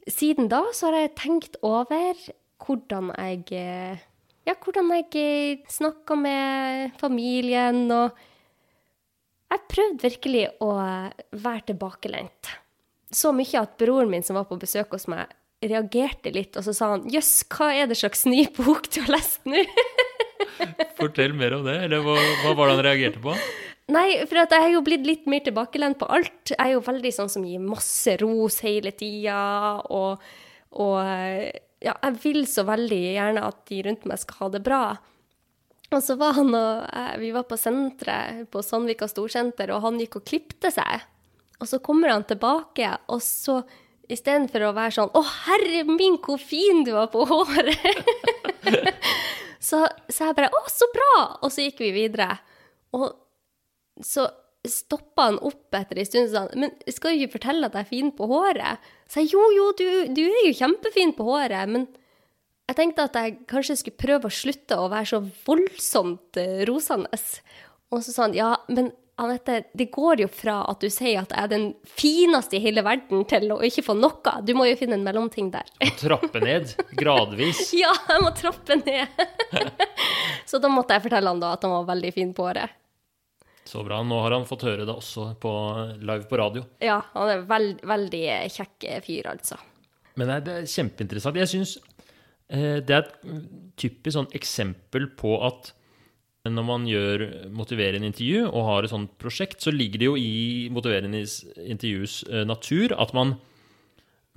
siden 0.09 0.49
da 0.49 0.63
så 0.73 0.89
har 0.89 1.03
jeg 1.03 1.17
tenkt 1.19 1.57
over 1.65 2.21
hvordan 2.63 3.11
jeg 3.13 4.03
Ja, 4.47 4.53
hvordan 4.55 4.93
jeg 4.95 5.65
snakka 5.67 6.15
med 6.15 6.93
familien, 7.01 7.81
og 7.91 8.15
jeg 9.51 9.65
prøvde 9.67 10.05
virkelig 10.05 10.45
å 10.63 10.69
være 11.35 11.65
tilbakelent. 11.73 12.53
Så 13.11 13.33
mye 13.35 13.59
at 13.59 13.75
broren 13.79 14.11
min 14.11 14.23
som 14.23 14.39
var 14.39 14.47
på 14.47 14.55
besøk 14.59 14.95
hos 14.95 15.09
meg, 15.11 15.27
reagerte 15.63 16.31
litt, 16.31 16.55
og 16.55 16.63
så 16.63 16.73
sa 16.75 16.93
han 16.93 17.07
jøss, 17.11 17.41
hva 17.51 17.73
er 17.75 17.89
det 17.89 17.99
slags 17.99 18.23
ny 18.29 18.45
bok 18.55 18.87
du 18.93 19.01
har 19.03 19.17
lest 19.17 19.43
nå? 19.49 19.63
Fortell 20.99 21.33
mer 21.37 21.57
om 21.57 21.65
det. 21.67 21.77
Eller 21.87 22.03
hva, 22.05 22.17
hva 22.43 22.53
var 22.57 22.69
det 22.69 22.75
han 22.75 22.85
reagerte 22.87 23.23
på? 23.23 23.35
Nei, 23.93 24.07
for 24.27 24.41
jeg 24.41 24.51
har 24.51 24.73
jo 24.73 24.83
blitt 24.83 25.05
litt 25.07 25.27
mer 25.31 25.45
tilbakelent 25.45 25.99
på 26.01 26.09
alt. 26.11 26.51
Jeg 26.51 26.59
er 26.59 26.73
jo 26.73 26.83
veldig 26.83 27.11
sånn 27.15 27.31
som 27.31 27.45
gir 27.47 27.63
masse 27.63 28.17
ros 28.19 28.59
hele 28.65 28.91
tida, 28.91 29.37
og, 29.87 30.23
og 30.75 30.97
ja, 31.79 31.93
jeg 31.93 32.17
vil 32.23 32.41
så 32.49 32.65
veldig 32.67 32.99
gjerne 32.99 33.45
at 33.47 33.61
de 33.69 33.83
rundt 33.87 34.09
meg 34.09 34.19
skal 34.19 34.41
ha 34.41 34.49
det 34.57 34.63
bra. 34.65 34.81
Og 35.87 36.03
så 36.03 36.17
var 36.19 36.35
han 36.35 36.51
og 36.51 36.83
jeg, 36.83 37.19
Vi 37.21 37.31
var 37.31 37.45
på 37.47 37.55
senteret 37.59 38.49
på 38.51 38.63
Sandvika 38.65 39.07
storsenter, 39.07 39.71
og 39.71 39.85
han 39.85 40.01
gikk 40.01 40.19
og 40.19 40.27
klipte 40.27 40.71
seg. 40.73 41.05
Og 41.61 41.69
så 41.69 41.79
kommer 41.79 42.11
han 42.11 42.27
tilbake, 42.27 42.89
og 43.07 43.23
så 43.23 43.61
istedenfor 44.07 44.67
å 44.67 44.75
være 44.75 44.95
sånn 44.95 45.11
'Å, 45.11 45.21
herre 45.47 45.83
min, 45.87 46.17
hvor 46.23 46.39
fin 46.39 46.83
du 46.83 46.93
var 46.95 47.07
på 47.11 47.25
håret', 47.27 48.03
så 49.67 49.85
så, 50.07 50.29
jeg 50.29 50.37
bare 50.37 50.51
'Å, 50.51 50.65
så 50.71 50.87
bra', 50.95 51.23
og 51.43 51.51
så 51.51 51.67
gikk 51.67 51.81
vi 51.83 51.93
videre. 51.95 52.37
Og 52.95 53.11
så 54.03 54.29
stoppa 54.67 55.29
han 55.29 55.39
opp 55.47 55.75
etter 55.75 55.99
en 55.99 56.07
stund 56.07 56.27
og 56.27 56.33
sa 56.33 56.59
men 56.59 56.73
skal 56.91 57.13
du 57.13 57.21
ikke 57.21 57.37
fortelle 57.37 57.69
at 57.69 57.75
jeg 57.77 57.85
er 57.85 57.91
fin 57.91 58.11
på 58.15 58.27
håret? 58.29 58.83
Så 59.07 59.23
jeg 59.23 59.31
jo, 59.35 59.43
jo, 59.55 59.71
du, 59.77 59.87
du 60.17 60.23
er 60.27 60.47
jo 60.49 60.57
kjempefin 60.59 61.13
på 61.15 61.27
håret, 61.27 61.71
men 61.71 61.87
jeg 62.67 62.75
tenkte 62.75 63.05
at 63.07 63.15
jeg 63.15 63.37
kanskje 63.47 63.77
skulle 63.79 64.01
prøve 64.01 64.27
å 64.27 64.33
slutte 64.33 64.75
å 64.75 64.89
være 64.91 65.07
så 65.13 65.21
voldsomt 65.47 66.39
uh, 66.41 66.63
rosende. 66.67 67.19
Og 67.95 68.03
så 68.03 68.11
sa 68.11 68.25
han 68.25 68.35
ja, 68.35 68.49
men 68.67 68.91
Anette, 69.17 69.63
det 69.73 69.87
går 69.89 70.21
jo 70.21 70.27
fra 70.29 70.59
at 70.69 70.83
du 70.83 70.91
sier 70.93 71.23
at 71.23 71.31
jeg 71.33 71.41
er 71.41 71.49
den 71.49 71.63
fineste 71.89 72.59
i 72.59 72.61
hele 72.61 72.83
verden, 72.85 73.23
til 73.25 73.49
å 73.55 73.57
ikke 73.65 73.81
få 73.87 73.95
noe. 73.97 74.33
Du 74.45 74.51
må 74.53 74.67
jo 74.69 74.75
finne 74.77 74.93
en 74.99 75.05
mellomting 75.05 75.49
der. 75.55 75.65
Trappe 75.97 76.37
ned, 76.43 76.75
gradvis. 76.99 77.71
ja, 77.81 77.89
jeg 78.11 78.21
må 78.21 78.29
trappe 78.37 78.77
ned. 78.77 79.23
så 80.49 80.61
da 80.61 80.69
måtte 80.69 80.93
jeg 80.93 81.07
fortelle 81.07 81.33
han 81.33 81.41
da 81.41 81.55
at 81.57 81.65
han 81.65 81.73
var 81.79 81.87
veldig 81.95 82.11
fin 82.13 82.35
på 82.37 82.45
håret. 82.45 82.75
Så 83.67 83.81
bra. 83.83 84.03
Nå 84.05 84.19
har 84.21 84.37
han 84.37 84.45
fått 84.47 84.67
høre 84.67 84.85
det 84.85 84.93
også 84.93 85.31
på, 85.41 85.53
live 85.97 86.29
på 86.29 86.39
radio. 86.39 86.67
Ja, 86.85 87.01
han 87.15 87.31
er 87.33 87.41
veld, 87.49 87.81
veldig 87.89 88.23
kjekk 88.53 88.85
fyr, 89.03 89.31
altså. 89.33 89.57
Men 90.17 90.29
det 90.45 90.59
er 90.61 90.69
kjempeinteressant. 90.69 91.41
Jeg 91.41 91.51
syns 91.55 91.73
eh, 92.53 92.85
det 92.85 92.93
er 92.93 93.01
et 93.01 93.17
typisk 93.81 94.13
sånn 94.19 94.29
eksempel 94.37 95.09
på 95.17 95.39
at 95.49 95.73
når 96.53 96.65
man 96.67 96.87
gjør 96.89 97.25
motiverende 97.55 98.09
intervju 98.09 98.45
og 98.47 98.65
har 98.69 98.85
et 98.85 98.93
sånt 98.93 99.13
prosjekt, 99.21 99.59
så 99.63 99.73
ligger 99.73 100.01
det 100.01 100.09
jo 100.09 100.15
i 100.19 100.69
motiverende 100.73 101.23
intervjus 101.65 102.21
eh, 102.29 102.45
natur 102.47 102.95
at 102.97 103.13
man, 103.17 103.35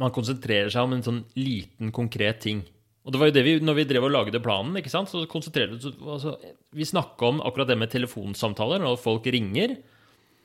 man 0.00 0.14
konsentrerer 0.14 0.72
seg 0.72 0.86
om 0.86 0.96
en 0.96 1.06
sånn 1.06 1.22
liten, 1.38 1.92
konkret 1.94 2.42
ting. 2.44 2.64
Og 3.06 3.14
det 3.14 3.20
var 3.20 3.30
jo 3.30 3.36
det 3.36 3.44
vi, 3.46 3.54
når 3.64 3.78
vi 3.78 3.86
drev 3.88 4.06
og 4.06 4.12
lagde 4.12 4.42
planen, 4.44 4.76
ikke 4.76 4.92
sant, 4.92 5.08
så 5.08 5.24
konsentrerte 5.30 5.78
vi 5.78 5.80
oss 5.80 5.96
altså, 5.98 6.34
Vi 6.76 6.86
snakka 6.86 7.30
om 7.30 7.40
akkurat 7.40 7.70
det 7.70 7.78
med 7.80 7.92
telefonsamtaler 7.92 8.82
når 8.82 9.00
folk 9.00 9.24
ringer. 9.32 9.78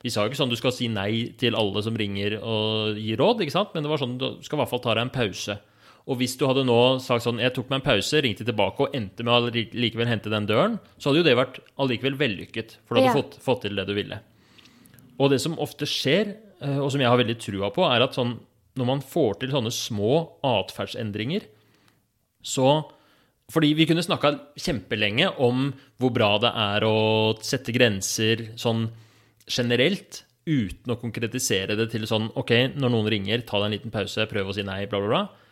Vi 0.06 0.12
sa 0.14 0.24
jo 0.24 0.32
ikke 0.32 0.40
sånn 0.40 0.54
du 0.54 0.60
skal 0.60 0.74
si 0.76 0.88
nei 0.92 1.36
til 1.40 1.58
alle 1.58 1.84
som 1.84 1.98
ringer 2.00 2.38
og 2.40 3.00
gir 3.02 3.20
råd, 3.20 3.44
ikke 3.44 3.56
sant? 3.58 3.76
men 3.76 3.84
det 3.84 3.92
var 3.92 4.02
sånn 4.02 4.20
du 4.22 4.28
skal 4.46 4.60
i 4.60 4.62
hvert 4.64 4.72
fall 4.72 4.84
ta 4.86 4.96
deg 4.96 5.08
en 5.08 5.14
pause. 5.14 5.58
Og 6.06 6.20
hvis 6.20 6.36
du 6.38 6.46
hadde 6.46 6.66
nå 6.68 6.80
sagt 7.02 7.26
sånn 7.26 7.42
jeg 7.42 7.54
tok 7.56 7.72
meg 7.72 7.80
en 7.80 7.86
pause, 7.88 8.22
ringte 8.22 8.46
tilbake 8.46 8.86
og 8.86 8.98
endte 8.98 9.26
med 9.26 9.34
å 9.34 9.66
likevel 9.74 10.10
hente 10.10 10.30
den 10.30 10.48
døren, 10.50 10.78
så 10.98 11.10
hadde 11.10 11.24
jo 11.24 11.28
det 11.28 11.38
vært 11.40 11.62
allikevel 11.82 12.18
vellykket, 12.20 12.76
for 12.86 12.96
du 12.96 13.02
hadde 13.02 13.14
ja. 13.14 13.16
fått, 13.18 13.38
fått, 13.42 13.64
til 13.66 13.80
det 13.80 13.88
du 13.90 13.96
ville. 13.98 14.20
Og 15.18 15.32
det 15.34 15.40
som 15.42 15.58
ofte 15.64 15.88
skjer, 15.90 16.36
eh, 16.62 16.78
og 16.78 16.92
som 16.94 17.02
jeg 17.02 17.10
har 17.10 17.22
veldig 17.22 17.38
trua 17.42 17.72
på, 17.74 17.88
er 17.90 18.06
at 18.06 18.18
sånn, 18.18 18.36
når 18.78 18.90
man 18.92 19.02
får 19.02 19.40
til 19.42 19.56
sånne 19.56 19.72
små 19.74 20.20
atferdsendringer, 20.46 21.48
så 22.46 22.76
fordi 23.52 23.72
vi 23.78 23.86
kunne 23.90 24.04
snakka 24.06 24.32
kjempelenge 24.58 25.32
om 25.42 25.68
hvor 26.02 26.14
bra 26.14 26.32
det 26.42 26.50
er 26.50 26.86
å 26.86 26.98
sette 27.46 27.74
grenser 27.74 28.52
sånn 28.58 28.88
generelt, 29.46 30.24
uten 30.46 30.94
å 30.94 30.98
konkretisere 31.02 31.74
det 31.78 31.88
til 31.94 32.06
sånn 32.10 32.28
OK, 32.38 32.52
når 32.78 32.94
noen 32.94 33.10
ringer, 33.10 33.42
ta 33.46 33.58
deg 33.58 33.68
en 33.68 33.76
liten 33.76 33.94
pause, 33.94 34.28
prøv 34.30 34.52
å 34.52 34.54
si 34.54 34.66
nei, 34.66 34.84
bla, 34.90 35.02
bla, 35.02 35.10
bla. 35.10 35.45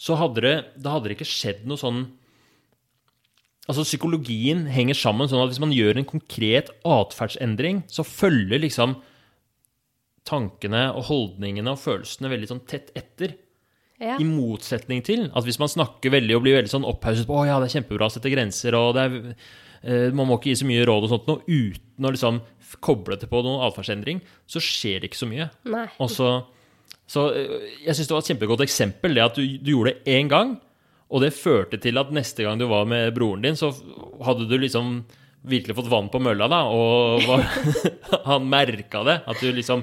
Så 0.00 0.16
hadde 0.16 0.44
det, 0.44 0.56
da 0.80 0.96
hadde 0.96 1.10
det 1.10 1.18
ikke 1.18 1.28
skjedd 1.28 1.68
noe 1.68 1.80
sånn 1.80 2.02
Altså, 3.68 3.84
psykologien 3.86 4.64
henger 4.72 4.96
sammen 4.98 5.28
sånn 5.30 5.44
at 5.44 5.52
hvis 5.52 5.60
man 5.62 5.70
gjør 5.70 6.00
en 6.00 6.06
konkret 6.08 6.72
atferdsendring, 6.82 7.84
så 7.92 8.02
følger 8.02 8.58
liksom 8.64 8.96
tankene 10.26 10.88
og 10.96 11.06
holdningene 11.06 11.76
og 11.76 11.78
følelsene 11.78 12.32
veldig 12.32 12.48
sånn 12.50 12.64
tett 12.66 12.90
etter. 12.98 13.36
Ja. 14.00 14.16
I 14.16 14.24
motsetning 14.24 15.04
til 15.04 15.26
at 15.28 15.44
hvis 15.44 15.60
man 15.60 15.70
snakker 15.70 16.14
veldig 16.14 16.38
og 16.38 16.44
blir 16.46 16.56
veldig 16.56 16.72
sånn 16.72 16.88
opphauset 16.88 17.28
på 17.28 17.36
å 17.36 17.44
ja, 17.44 17.58
det 17.60 17.68
er 17.68 17.74
kjempebra 17.76 18.08
å 18.08 18.14
sette 18.14 18.32
grenser, 18.32 18.74
og 18.78 18.94
det 18.96 19.02
er, 19.04 19.34
eh, 19.84 20.06
man 20.16 20.26
må 20.30 20.38
ikke 20.40 20.54
gi 20.54 20.62
så 20.62 20.68
mye 20.70 20.86
råd 20.88 21.06
og 21.06 21.12
sånt 21.12 21.28
noe, 21.28 21.44
uten 21.44 22.08
å 22.08 22.14
liksom 22.14 22.40
koble 22.80 23.18
det 23.20 23.28
på 23.28 23.42
noen 23.44 23.66
atferdsendring, 23.68 24.22
så 24.48 24.62
skjer 24.64 25.02
det 25.02 25.10
ikke 25.10 25.20
så 25.20 25.28
mye. 25.28 25.50
Nei. 25.68 25.84
Og 26.00 26.10
så, 26.10 26.30
så 27.10 27.26
eh, 27.34 27.70
jeg 27.86 27.96
syns 27.96 28.10
det 28.10 28.14
var 28.14 28.24
et 28.24 28.32
kjempegodt 28.32 28.66
eksempel, 28.66 29.16
det 29.16 29.24
at 29.24 29.38
du, 29.38 29.42
du 29.58 29.72
gjorde 29.72 29.96
det 29.96 30.18
én 30.18 30.30
gang, 30.30 30.54
og 31.10 31.24
det 31.24 31.34
førte 31.34 31.80
til 31.82 31.98
at 31.98 32.12
neste 32.14 32.46
gang 32.46 32.60
du 32.60 32.68
var 32.70 32.86
med 32.86 33.10
broren 33.16 33.42
din, 33.42 33.58
så 33.58 33.72
hadde 34.22 34.46
du 34.46 34.54
liksom 34.60 35.00
virkelig 35.50 35.74
fått 35.78 35.90
vann 35.90 36.10
på 36.12 36.20
mølla, 36.22 36.46
da, 36.52 36.60
og 36.70 37.24
var, 37.26 37.46
han 38.28 38.46
merka 38.50 39.02
det. 39.08 39.20
At 39.26 39.40
du 39.42 39.50
liksom 39.56 39.82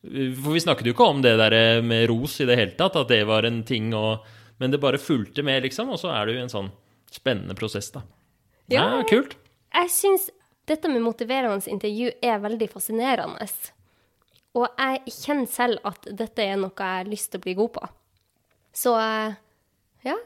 for 0.00 0.54
vi 0.54 0.60
snakket 0.64 0.88
jo 0.88 0.94
ikke 0.94 1.08
om 1.12 1.18
det 1.20 1.34
der 1.36 1.82
med 1.84 2.06
ros 2.08 2.38
i 2.40 2.46
det 2.48 2.56
hele 2.56 2.76
tatt, 2.76 2.96
at 2.96 3.10
det 3.12 3.20
var 3.28 3.44
en 3.44 3.62
ting 3.68 3.92
og 3.96 4.24
Men 4.60 4.70
det 4.70 4.80
bare 4.80 4.98
fulgte 5.00 5.40
med, 5.42 5.62
liksom, 5.64 5.88
og 5.88 5.96
så 5.96 6.10
er 6.12 6.26
det 6.26 6.34
jo 6.34 6.40
en 6.42 6.50
sånn 6.52 6.66
spennende 7.08 7.54
prosess, 7.56 7.86
da. 7.94 8.02
Ja, 8.68 8.82
ja 8.92 9.06
kult. 9.08 9.32
Jeg 9.72 9.88
syns 9.88 10.26
dette 10.68 10.90
med 10.92 11.00
motiverende 11.00 11.64
intervju 11.64 12.10
er 12.20 12.42
veldig 12.42 12.68
fascinerende. 12.68 13.46
Og 14.58 14.66
jeg 14.66 15.14
kjenner 15.14 15.50
selv 15.50 15.86
at 15.86 16.08
dette 16.10 16.42
er 16.42 16.58
noe 16.58 16.74
jeg 16.74 17.00
har 17.02 17.10
lyst 17.10 17.30
til 17.30 17.40
å 17.40 17.44
bli 17.44 17.54
god 17.58 17.72
på. 17.76 17.86
Så 18.74 18.94
ja, 20.06 20.16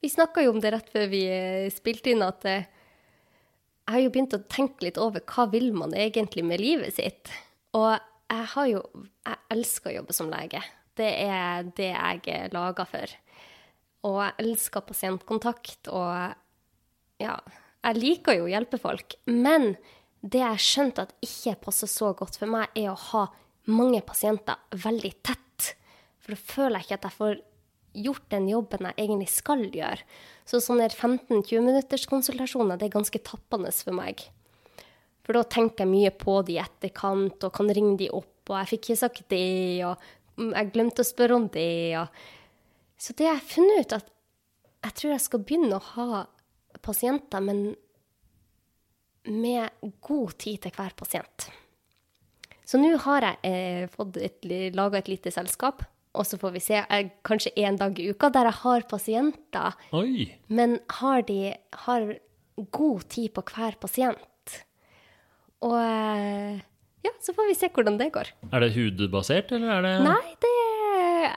vi 0.00 0.10
snakka 0.10 0.42
jo 0.44 0.54
om 0.54 0.60
det 0.62 0.72
rett 0.74 0.90
før 0.90 1.06
vi 1.12 1.24
spilte 1.74 2.12
inn, 2.14 2.24
at 2.26 2.46
jeg 2.46 3.94
har 3.94 4.02
jo 4.04 4.12
begynt 4.14 4.36
å 4.36 4.44
tenke 4.50 4.86
litt 4.86 4.98
over 5.02 5.22
hva 5.26 5.46
vil 5.50 5.70
man 5.76 5.94
egentlig 5.98 6.44
med 6.46 6.62
livet 6.62 6.94
sitt. 6.98 7.30
Og 7.76 7.92
jeg 8.30 8.46
har 8.54 8.68
jo 8.70 8.82
Jeg 9.26 9.38
elsker 9.50 9.90
å 9.90 9.94
jobbe 10.00 10.14
som 10.14 10.30
lege. 10.30 10.60
Det 10.96 11.10
er 11.26 11.66
det 11.76 11.90
jeg 11.90 12.20
er 12.30 12.52
laga 12.54 12.86
for. 12.86 13.10
Og 14.06 14.20
jeg 14.22 14.36
elsker 14.44 14.86
pasientkontakt, 14.86 15.88
og 15.88 16.34
ja 17.20 17.34
Jeg 17.84 17.96
liker 17.98 18.36
jo 18.38 18.46
å 18.46 18.52
hjelpe 18.52 18.78
folk. 18.78 19.16
Men 19.26 19.74
det 20.20 20.42
jeg 20.42 20.64
skjønte 20.64 21.06
at 21.06 21.14
ikke 21.24 21.56
passer 21.66 21.88
så 21.88 22.10
godt 22.16 22.36
for 22.40 22.50
meg, 22.50 22.72
er 22.76 22.90
å 22.92 22.98
ha 23.10 23.28
mange 23.70 24.02
pasienter 24.04 24.58
veldig 24.74 25.12
tett. 25.24 25.70
For 26.20 26.34
da 26.34 26.40
føler 26.40 26.80
jeg 26.80 26.88
ikke 26.88 26.98
at 26.98 27.06
jeg 27.08 27.18
får 27.18 27.38
gjort 28.00 28.26
den 28.30 28.48
jobben 28.50 28.86
jeg 28.86 28.98
egentlig 28.98 29.30
skal 29.32 29.64
gjøre. 29.74 30.04
Så 30.46 30.60
sånne 30.62 30.90
15-20 30.90 31.64
minutters 31.64 32.06
konsultasjoner, 32.10 32.78
det 32.78 32.90
er 32.90 32.98
ganske 32.98 33.22
tappende 33.26 33.72
for 33.74 33.96
meg. 33.96 34.26
For 35.24 35.36
da 35.36 35.44
tenker 35.46 35.84
jeg 35.84 35.92
mye 35.92 36.12
på 36.16 36.36
de 36.46 36.56
i 36.58 36.62
etterkant, 36.62 37.46
og 37.46 37.54
kan 37.56 37.72
ringe 37.72 37.96
de 38.00 38.10
opp, 38.14 38.50
og 38.50 38.56
jeg 38.58 38.72
fikk 38.74 38.88
ikke 38.90 39.00
sagt 39.02 39.24
det, 39.32 39.84
og 39.86 40.50
jeg 40.50 40.72
glemte 40.74 41.04
å 41.04 41.08
spørre 41.08 41.36
om 41.38 41.48
det, 41.54 41.96
og 42.00 42.08
Så 43.00 43.14
det 43.16 43.24
har 43.24 43.38
jeg 43.38 43.48
funnet 43.54 43.80
ut, 43.80 43.92
at 43.96 44.08
jeg 44.84 44.94
tror 44.98 45.10
jeg 45.14 45.22
skal 45.24 45.40
begynne 45.40 45.76
å 45.78 45.86
ha 45.94 46.26
pasienter, 46.84 47.40
men 47.40 47.76
med 49.28 49.90
god 50.00 50.36
tid 50.40 50.62
til 50.64 50.74
hver 50.76 50.94
pasient. 50.96 51.50
Så 52.64 52.78
nå 52.78 52.92
har 53.02 53.26
jeg 53.26 53.88
eh, 53.90 54.70
laga 54.76 55.00
et 55.00 55.10
lite 55.10 55.32
selskap, 55.34 55.82
og 56.14 56.26
så 56.26 56.38
får 56.38 56.54
vi 56.54 56.62
se 56.62 56.78
eh, 56.80 57.10
kanskje 57.26 57.52
én 57.58 57.78
dag 57.78 57.98
i 57.98 58.10
uka 58.10 58.30
der 58.30 58.50
jeg 58.50 58.60
har 58.62 58.86
pasienter. 58.90 59.78
Oi. 59.96 60.30
Men 60.48 60.78
har 61.00 61.22
de 61.26 61.52
har 61.86 62.08
god 62.70 63.06
tid 63.10 63.32
på 63.34 63.44
hver 63.50 63.78
pasient. 63.82 64.56
Og 65.66 65.76
eh, 65.76 66.62
ja, 67.04 67.12
så 67.20 67.34
får 67.36 67.50
vi 67.50 67.58
se 67.58 67.70
hvordan 67.74 67.98
det 68.00 68.10
går. 68.14 68.32
Er 68.52 68.64
det 68.64 68.72
hudbasert, 68.76 69.52
eller 69.56 69.78
er 69.78 69.86
det 69.86 69.94
Nei, 70.06 70.34
det 70.42 70.56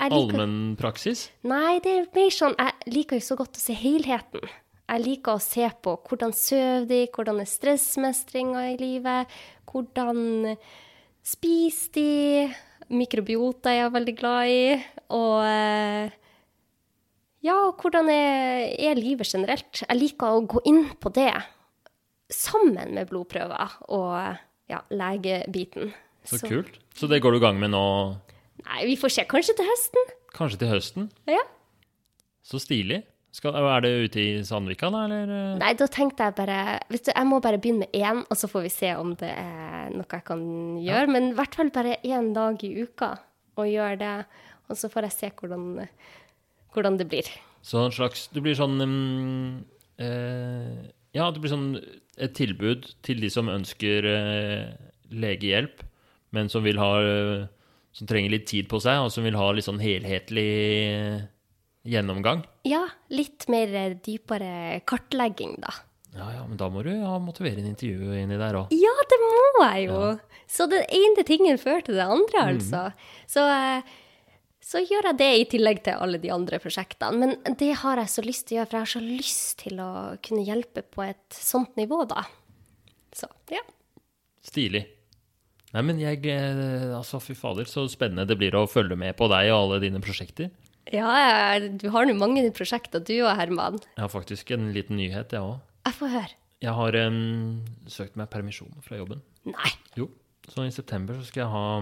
Allmennpraksis? 0.03 1.27
Nei, 1.47 1.79
det 1.83 1.91
er 1.97 2.05
mer 2.15 2.33
sånn 2.33 2.55
Jeg 2.57 2.93
liker 2.93 3.19
jo 3.19 3.25
så 3.25 3.37
godt 3.39 3.59
å 3.59 3.63
se 3.63 3.75
helheten. 3.77 4.43
Jeg 4.83 5.03
liker 5.03 5.37
å 5.37 5.41
se 5.41 5.67
på 5.83 5.95
hvordan 6.07 6.33
sover 6.35 6.87
de, 6.89 7.05
hvordan 7.13 7.39
er 7.41 7.49
stressmestringa 7.49 8.65
i 8.73 8.77
livet, 8.81 9.31
hvordan 9.69 10.53
spiser 11.23 11.93
de, 11.95 12.47
mikrobiota 12.93 13.71
er 13.71 13.79
jeg 13.79 13.93
veldig 13.95 14.15
glad 14.19 14.51
i, 14.51 14.65
og 15.15 15.37
eh, 15.47 16.17
ja, 17.47 17.55
hvordan 17.79 18.11
er, 18.11 18.73
er 18.75 18.99
livet 18.99 19.31
generelt? 19.31 19.85
Jeg 19.85 19.99
liker 19.99 20.35
å 20.35 20.43
gå 20.51 20.63
inn 20.69 20.85
på 20.99 21.11
det 21.15 21.31
sammen 22.33 22.93
med 22.95 23.07
blodprøver 23.09 23.79
og 23.95 24.17
ja, 24.71 24.83
legebiten. 24.91 25.93
Så, 26.27 26.43
kult. 26.43 26.75
Så 26.95 27.07
det 27.11 27.21
går 27.23 27.35
du 27.35 27.39
i 27.39 27.43
gang 27.43 27.59
med 27.59 27.73
nå, 27.73 27.85
Nei, 28.63 28.83
vi 28.87 28.93
får 28.95 29.11
se. 29.11 29.25
Kanskje 29.27 29.57
til 29.57 29.67
høsten? 29.67 30.13
kanskje 30.33 30.63
til 30.63 30.71
høsten? 30.71 31.09
Ja. 31.29 31.41
Så 32.43 32.59
stilig. 32.61 33.03
Skal, 33.33 33.55
er 33.57 33.81
det 33.81 33.91
ute 34.05 34.21
i 34.21 34.33
Sandvika, 34.45 34.91
da, 34.93 35.07
eller? 35.07 35.31
Nei, 35.57 35.71
da 35.77 35.87
tenkte 35.89 36.27
jeg 36.27 36.35
bare 36.37 36.57
vet 36.91 37.07
du, 37.07 37.11
Jeg 37.15 37.25
må 37.25 37.39
bare 37.41 37.57
begynne 37.57 37.87
med 37.87 37.95
én, 37.97 38.21
og 38.29 38.37
så 38.37 38.49
får 38.51 38.67
vi 38.67 38.73
se 38.75 38.91
om 38.93 39.15
det 39.17 39.31
er 39.33 39.89
noe 39.89 40.05
jeg 40.05 40.25
kan 40.27 40.43
gjøre. 40.77 41.09
Men 41.15 41.31
i 41.31 41.37
hvert 41.39 41.57
fall 41.57 41.71
bare 41.73 41.97
én 42.05 42.29
dag 42.35 42.61
i 42.61 42.75
uka 42.85 43.15
og 43.57 43.71
gjøre 43.71 43.97
det. 44.03 44.13
Og 44.69 44.77
så 44.77 44.89
får 44.93 45.09
jeg 45.09 45.15
se 45.17 45.31
hvordan, 45.39 45.65
hvordan 46.75 47.01
det 47.01 47.09
blir. 47.09 47.33
Så 47.65 47.81
en 47.81 47.95
slags 47.95 48.27
Du 48.29 48.41
blir 48.43 48.57
sånn 48.59 48.77
um, 48.83 49.65
eh, 49.97 50.85
Ja, 51.15 51.31
det 51.31 51.41
blir 51.41 51.53
sånn 51.53 51.77
et 52.21 52.35
tilbud 52.37 52.85
til 53.01 53.23
de 53.23 53.33
som 53.33 53.49
ønsker 53.49 54.05
eh, 54.13 54.73
legehjelp, 55.09 55.81
men 56.35 56.51
som 56.53 56.65
vil 56.67 56.77
ha 56.81 56.91
eh, 57.01 57.45
Som 57.97 58.09
trenger 58.09 58.35
litt 58.35 58.45
tid 58.51 58.69
på 58.69 58.81
seg, 58.83 59.01
og 59.01 59.13
som 59.15 59.25
vil 59.25 59.37
ha 59.39 59.49
litt 59.53 59.65
sånn 59.65 59.81
helhetlig 59.81 60.51
gjennomgang. 61.87 62.43
Ja, 62.67 62.85
litt 63.13 63.47
mer 63.51 63.73
eh, 63.75 63.97
dypere 64.03 64.81
kartlegging, 64.87 65.57
da. 65.63 65.73
Ja, 66.13 66.27
ja, 66.35 66.43
men 66.45 66.59
da 66.59 66.69
må 66.69 66.83
du 66.85 66.91
ha 67.01 67.17
motiverende 67.21 67.71
intervju 67.71 68.13
inni 68.21 68.37
der 68.37 68.59
òg. 68.59 68.73
Ja, 68.77 68.93
det 69.09 69.19
må 69.23 69.65
jeg 69.65 69.89
jo! 69.89 69.99
Så 70.53 70.67
den 70.69 70.85
ene 70.93 71.25
tingen 71.25 71.57
fører 71.57 71.81
til 71.85 71.97
det 71.97 72.05
andre, 72.05 72.45
altså. 72.53 72.83
Så, 73.29 73.45
eh, 73.49 73.93
så 74.63 74.83
gjør 74.83 75.09
jeg 75.09 75.19
det 75.19 75.29
i 75.39 75.47
tillegg 75.55 75.81
til 75.87 75.97
alle 75.97 76.21
de 76.21 76.29
andre 76.33 76.59
prosjektene. 76.61 77.17
Men 77.17 77.57
det 77.59 77.71
har 77.81 77.99
jeg 78.03 78.13
så 78.13 78.25
lyst 78.25 78.47
til 78.47 78.57
å 78.57 78.61
gjøre, 78.61 78.69
for 78.69 78.77
jeg 78.77 78.85
har 78.85 78.93
så 78.93 79.03
lyst 79.03 79.55
til 79.65 79.81
å 79.81 79.91
kunne 80.23 80.45
hjelpe 80.45 80.85
på 80.85 81.07
et 81.07 81.39
sånt 81.39 81.73
nivå, 81.79 82.03
da. 82.11 82.27
Så 83.17 83.29
ja. 83.51 83.63
Stilig. 84.45 84.85
Nei, 85.73 85.81
men 85.81 85.97
jeg 86.01 86.21
eh, 86.29 86.91
Altså, 86.93 87.17
fy 87.23 87.33
fader, 87.37 87.65
så 87.69 87.87
spennende 87.89 88.27
det 88.29 88.37
blir 88.37 88.53
å 88.53 88.67
følge 88.69 88.97
med 88.99 89.17
på 89.17 89.25
deg 89.31 89.49
og 89.49 89.57
alle 89.57 89.81
dine 89.81 90.01
prosjekter. 90.03 90.53
Ja, 90.91 91.07
jeg- 91.59 91.77
du 91.79 91.89
har 91.89 92.05
nå 92.05 92.13
mange 92.17 92.43
prosjekter, 92.51 92.99
du 92.99 93.13
og 93.23 93.35
Herman. 93.37 93.79
Jeg 93.95 94.01
har 94.03 94.09
faktisk 94.09 94.51
en 94.51 94.73
liten 94.73 94.97
nyhet, 94.97 95.31
jeg 95.31 95.39
òg. 95.41 95.59
Jeg 95.85 95.93
får 95.93 96.07
høre. 96.09 96.33
Jeg 96.63 96.73
har 96.73 96.95
um, 97.07 97.61
søkt 97.87 98.15
meg 98.15 98.29
permisjon 98.29 98.71
fra 98.83 98.97
jobben. 98.97 99.21
Nei. 99.45 99.71
Jo. 99.97 100.09
Så 100.49 100.65
i 100.67 100.71
september 100.71 101.13
så 101.15 101.25
skal 101.25 101.41
jeg 101.43 101.51
ha 101.51 101.79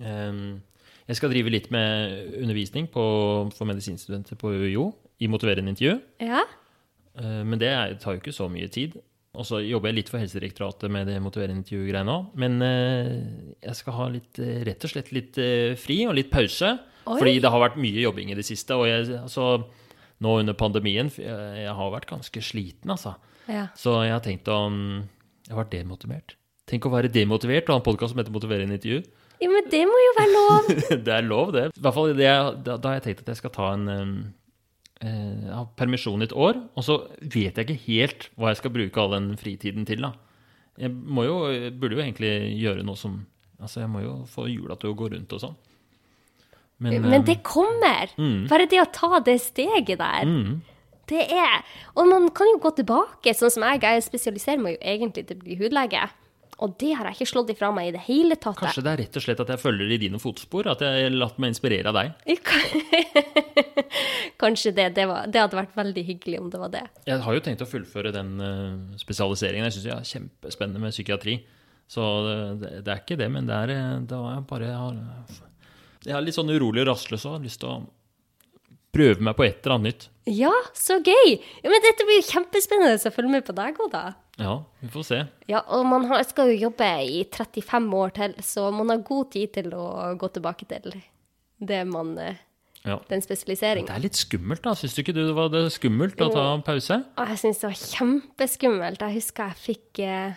um, 0.00 0.62
Jeg 1.08 1.16
skal 1.16 1.32
drive 1.32 1.50
litt 1.52 1.70
med 1.72 2.34
undervisning 2.40 2.88
på, 2.92 3.04
for 3.56 3.68
medisinstudenter 3.68 4.36
på 4.40 4.52
UiO 4.52 4.90
i 5.20 5.28
motiverende 5.28 5.72
intervju. 5.74 5.98
Ja? 6.24 6.40
Uh, 7.18 7.42
Men 7.44 7.58
det 7.60 7.72
tar 8.00 8.16
jo 8.16 8.20
ikke 8.22 8.32
så 8.36 8.48
mye 8.52 8.68
tid. 8.72 8.96
Og 9.34 9.44
så 9.48 9.58
jobber 9.66 9.90
jeg 9.90 9.96
litt 9.98 10.10
for 10.12 10.22
Helsedirektoratet 10.22 10.90
med 10.94 11.08
det 11.10 11.16
motiverende 11.22 11.60
intervju-greiene 11.64 12.12
òg. 12.14 12.28
Men 12.38 12.56
uh, 12.62 13.54
jeg 13.66 13.74
skal 13.80 13.96
ha 13.98 14.08
litt, 14.14 14.38
eh, 14.38 14.62
rett 14.68 14.84
og 14.86 14.92
slett 14.92 15.10
litt 15.12 15.38
uh, 15.42 15.74
fri 15.80 16.04
og 16.06 16.14
litt 16.16 16.30
pause. 16.32 16.76
Oi. 17.06 17.18
Fordi 17.20 17.34
det 17.44 17.50
har 17.52 17.60
vært 17.60 17.76
mye 17.80 18.00
jobbing 18.04 18.30
i 18.32 18.36
det 18.38 18.44
siste. 18.48 18.76
Og 18.80 18.86
jeg, 18.88 19.08
altså, 19.22 19.48
nå 20.24 20.38
under 20.40 20.54
pandemien 20.56 21.10
f- 21.12 21.18
Jeg, 21.20 21.64
jeg 21.64 21.74
har 21.76 21.90
vært 21.92 22.06
ganske 22.08 22.40
sliten, 22.42 22.90
altså. 22.94 23.14
Ja. 23.50 23.66
Så 23.76 23.98
jeg 24.06 24.14
har 24.14 24.22
tenkt 24.24 24.48
å 24.48 24.62
mm, 24.72 25.02
Jeg 25.48 25.52
har 25.56 25.64
vært 25.64 25.74
demotivert. 25.76 26.36
Tenk 26.70 26.86
å 26.88 26.92
være 26.94 27.10
demotivert 27.12 27.68
og 27.68 27.74
ha 27.74 27.80
en 27.82 27.84
podkast 27.84 28.14
som 28.14 28.22
heter 28.22 28.32
Motiverende 28.32 28.78
intervju. 28.78 29.02
ja, 29.42 29.48
men 29.52 29.66
det 29.68 29.82
må 29.90 29.98
jo 30.00 30.14
være 30.16 30.32
lov. 30.32 30.70
det 31.08 31.12
er 31.18 31.26
lov, 31.28 31.52
det. 31.52 31.66
I 31.76 31.82
hvert 31.84 31.94
fall 31.98 32.14
det, 32.16 32.30
da, 32.64 32.78
da 32.78 32.88
har 32.88 32.96
jeg 33.00 33.04
tenkt 33.10 33.20
at 33.26 33.34
jeg 33.34 33.40
skal 33.42 33.52
ta 33.52 33.66
en 33.74 33.84
um, 33.92 34.14
eh, 35.04 35.50
ha 35.52 35.64
permisjon 35.76 36.24
i 36.24 36.28
et 36.30 36.32
år, 36.32 36.56
og 36.72 36.86
så 36.86 36.96
vet 37.20 37.58
jeg 37.60 37.66
ikke 37.66 37.76
helt 37.84 38.30
hva 38.40 38.54
jeg 38.54 38.62
skal 38.62 38.72
bruke 38.78 39.02
all 39.02 39.12
den 39.18 39.28
fritiden 39.36 39.84
til. 39.84 40.06
da. 40.06 40.14
Jeg 40.80 40.90
må 40.94 41.26
jo, 41.28 41.36
jeg 41.52 41.74
burde 41.78 41.98
jo 41.98 42.02
egentlig 42.06 42.32
gjøre 42.62 42.86
noe 42.88 42.96
som 42.98 43.20
Altså, 43.60 43.84
jeg 43.84 43.88
må 43.92 44.00
jo 44.02 44.14
få 44.28 44.48
hjula 44.50 44.74
til 44.76 44.90
å 44.90 44.96
gå 44.98 45.06
rundt 45.12 45.30
og 45.36 45.40
sånn. 45.40 45.52
Men, 46.82 47.00
Men 47.06 47.20
um, 47.22 47.26
det 47.26 47.38
kommer. 47.46 48.10
Mm. 48.18 48.46
Bare 48.50 48.66
det 48.70 48.80
å 48.82 48.88
ta 48.92 49.20
det 49.24 49.38
steget 49.44 50.00
der. 50.00 50.26
Det 51.08 51.20
er 51.36 51.60
Og 51.94 52.08
man 52.08 52.30
kan 52.32 52.48
jo 52.48 52.58
gå 52.64 52.72
tilbake, 52.80 53.34
sånn 53.36 53.52
som 53.52 53.66
jeg. 53.68 53.82
Jeg 53.84 54.04
spesialiserer 54.06 54.62
meg 54.62 54.78
jo 54.78 54.84
egentlig 54.94 55.26
til 55.28 55.38
å 55.38 55.44
bli 55.44 55.58
hudlege. 55.60 56.06
Og 56.62 56.76
det 56.78 56.92
har 56.94 57.08
jeg 57.08 57.18
ikke 57.18 57.30
slått 57.32 57.50
ifra 57.50 57.70
meg 57.74 57.88
i 57.90 57.94
det 57.96 58.04
hele 58.06 58.36
tatt. 58.38 58.60
Kanskje 58.60 58.84
det 58.86 58.92
er 58.92 59.00
rett 59.02 59.16
og 59.18 59.24
slett 59.24 59.40
at 59.42 59.50
jeg 59.54 59.60
følger 59.62 59.90
i 59.90 59.98
dine 60.00 60.20
fotspor? 60.22 60.68
At 60.70 60.84
jeg 60.86 61.08
har 61.08 61.16
latt 61.16 61.40
meg 61.42 61.50
inspirere 61.50 61.90
av 61.90 61.98
deg? 61.98 62.36
Kanskje 64.42 64.74
det. 64.76 64.86
Det, 64.94 65.06
var, 65.10 65.26
det 65.30 65.42
hadde 65.42 65.58
vært 65.58 65.74
veldig 65.76 66.04
hyggelig 66.12 66.40
om 66.42 66.52
det 66.52 66.60
var 66.62 66.70
det. 66.76 66.84
Jeg 67.10 67.24
har 67.26 67.36
jo 67.36 67.42
tenkt 67.44 67.64
å 67.66 67.68
fullføre 67.68 68.14
den 68.14 68.32
eh, 68.44 69.00
spesialiseringen. 69.02 69.66
Jeg 69.66 69.76
syns 69.76 69.88
det 69.88 69.96
er 69.96 70.12
kjempespennende 70.12 70.84
med 70.84 70.94
psykiatri. 70.94 71.40
Så 71.90 72.04
det, 72.60 72.70
det 72.86 72.92
er 72.92 73.02
ikke 73.02 73.18
det, 73.20 73.28
men 73.34 73.50
det 73.50 73.58
er, 73.66 73.74
eh, 73.74 73.98
det 74.08 74.22
var 74.22 74.46
bare 74.48 74.70
Jeg 74.70 74.78
har, 74.78 75.42
jeg 76.04 76.16
er 76.16 76.24
litt 76.24 76.36
sånn 76.36 76.52
urolig 76.52 76.84
og 76.84 76.92
rastløs 76.92 77.24
og 77.28 77.38
har 77.38 77.44
lyst 77.44 77.62
til 77.62 77.70
å 77.72 77.78
prøve 78.94 79.24
meg 79.26 79.36
på 79.38 79.46
et 79.46 79.64
eller 79.64 79.76
annet 79.76 79.88
nytt. 79.90 80.10
Ja, 80.30 80.52
så 80.78 81.00
gøy! 81.02 81.34
Ja, 81.64 81.70
men 81.72 81.82
dette 81.84 82.06
blir 82.06 82.20
jo 82.20 82.28
kjempespennende 82.28 82.96
å 82.96 83.12
følge 83.14 83.32
med 83.32 83.46
på 83.46 83.56
deg 83.56 83.80
òg, 83.82 83.90
da. 83.92 84.04
Ja, 84.40 84.54
vi 84.80 84.88
får 84.90 85.06
se. 85.06 85.18
Ja, 85.50 85.60
og 85.70 85.84
man 85.86 86.06
har, 86.10 86.22
skal 86.26 86.50
jo 86.50 86.68
jobbe 86.68 86.88
i 87.06 87.22
35 87.30 87.90
år 87.98 88.14
til, 88.16 88.34
så 88.42 88.66
man 88.74 88.90
har 88.90 89.04
god 89.06 89.30
tid 89.34 89.52
til 89.54 89.74
å 89.78 89.86
gå 90.18 90.30
tilbake 90.34 90.66
til 90.70 90.96
det 91.64 91.84
man 91.90 92.16
eh, 92.18 92.40
Ja. 92.84 92.98
Den 93.08 93.22
Det 93.24 93.62
er 93.64 94.02
litt 94.02 94.18
skummelt, 94.18 94.60
da. 94.60 94.74
Syns 94.76 94.92
du 94.94 95.00
ikke 95.00 95.14
du 95.16 95.22
det 95.24 95.34
var 95.34 95.48
det 95.48 95.70
skummelt 95.72 96.20
å 96.20 96.28
ta 96.28 96.42
en 96.52 96.62
pause? 96.62 96.98
Jeg 97.16 97.38
syns 97.40 97.62
det 97.62 97.68
var 97.70 97.78
kjempeskummelt. 97.80 99.00
Jeg 99.00 99.14
husker 99.14 99.48
jeg 99.48 99.56
fikk 99.62 100.00
eh, 100.04 100.34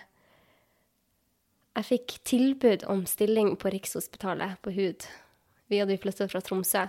Jeg 1.75 1.85
fikk 1.89 2.15
tilbud 2.23 2.85
om 2.87 3.03
stilling 3.05 3.57
på 3.59 3.73
Rikshospitalet 3.73 4.61
på 4.63 4.71
hud. 4.77 5.09
Vi 5.67 5.79
hadde 5.81 5.97
flyttet 5.99 6.31
fra 6.31 6.41
Tromsø. 6.43 6.87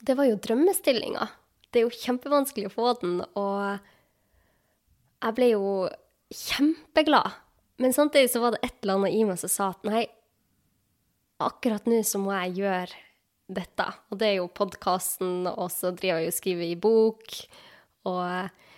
Det 0.00 0.16
var 0.16 0.28
jo 0.28 0.40
drømmestillinga. 0.40 1.28
Det 1.72 1.80
er 1.80 1.86
jo 1.86 2.00
kjempevanskelig 2.02 2.68
å 2.68 2.72
få 2.72 2.92
den, 3.00 3.20
og 3.38 3.78
jeg 5.22 5.36
ble 5.36 5.48
jo 5.52 5.68
kjempeglad. 6.32 7.38
Men 7.82 7.94
samtidig 7.96 8.30
så 8.32 8.42
var 8.42 8.54
det 8.54 8.62
et 8.66 8.76
eller 8.82 9.00
annet 9.00 9.16
i 9.16 9.22
meg 9.28 9.40
som 9.40 9.52
sa 9.52 9.70
at 9.72 9.86
nei, 9.88 10.04
akkurat 11.42 11.88
nå 11.88 12.02
så 12.06 12.20
må 12.22 12.34
jeg 12.36 12.62
gjøre 12.62 13.00
dette. 13.52 13.86
Og 14.10 14.20
det 14.20 14.28
er 14.28 14.36
jo 14.38 14.52
podkasten, 14.52 15.48
og 15.50 15.68
så 15.72 15.90
driver 15.90 16.20
jeg 16.20 16.28
jo 16.28 16.32
og 16.32 16.36
skriver 16.38 16.68
i 16.68 16.78
bok. 16.88 17.38
Og, 18.08 18.68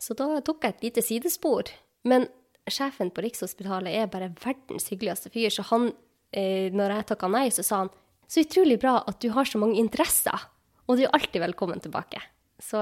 så 0.00 0.16
da 0.18 0.30
tok 0.46 0.64
jeg 0.64 0.76
et 0.76 0.86
lite 0.88 1.04
sidespor. 1.04 1.70
Men 2.08 2.26
sjefen 2.70 3.12
på 3.12 3.24
Rikshospitalet 3.24 3.98
er 3.98 4.10
bare 4.12 4.32
verdens 4.42 4.88
hyggeligste 4.90 5.32
fyr, 5.34 5.50
så 5.52 5.66
han, 5.70 5.90
eh, 6.32 6.72
når 6.72 6.98
jeg 6.98 7.08
takka 7.12 7.28
nei, 7.32 7.48
så 7.52 7.64
sa 7.66 7.84
han 7.84 7.92
så 8.28 8.44
utrolig 8.44 8.78
bra 8.82 8.98
at 9.06 9.20
du 9.22 9.30
har 9.34 9.48
så 9.48 9.60
mange 9.60 9.78
interesser, 9.80 10.46
og 10.88 10.98
du 10.98 11.04
er 11.06 11.12
alltid 11.16 11.42
velkommen 11.42 11.80
tilbake. 11.84 12.20
Så 12.62 12.80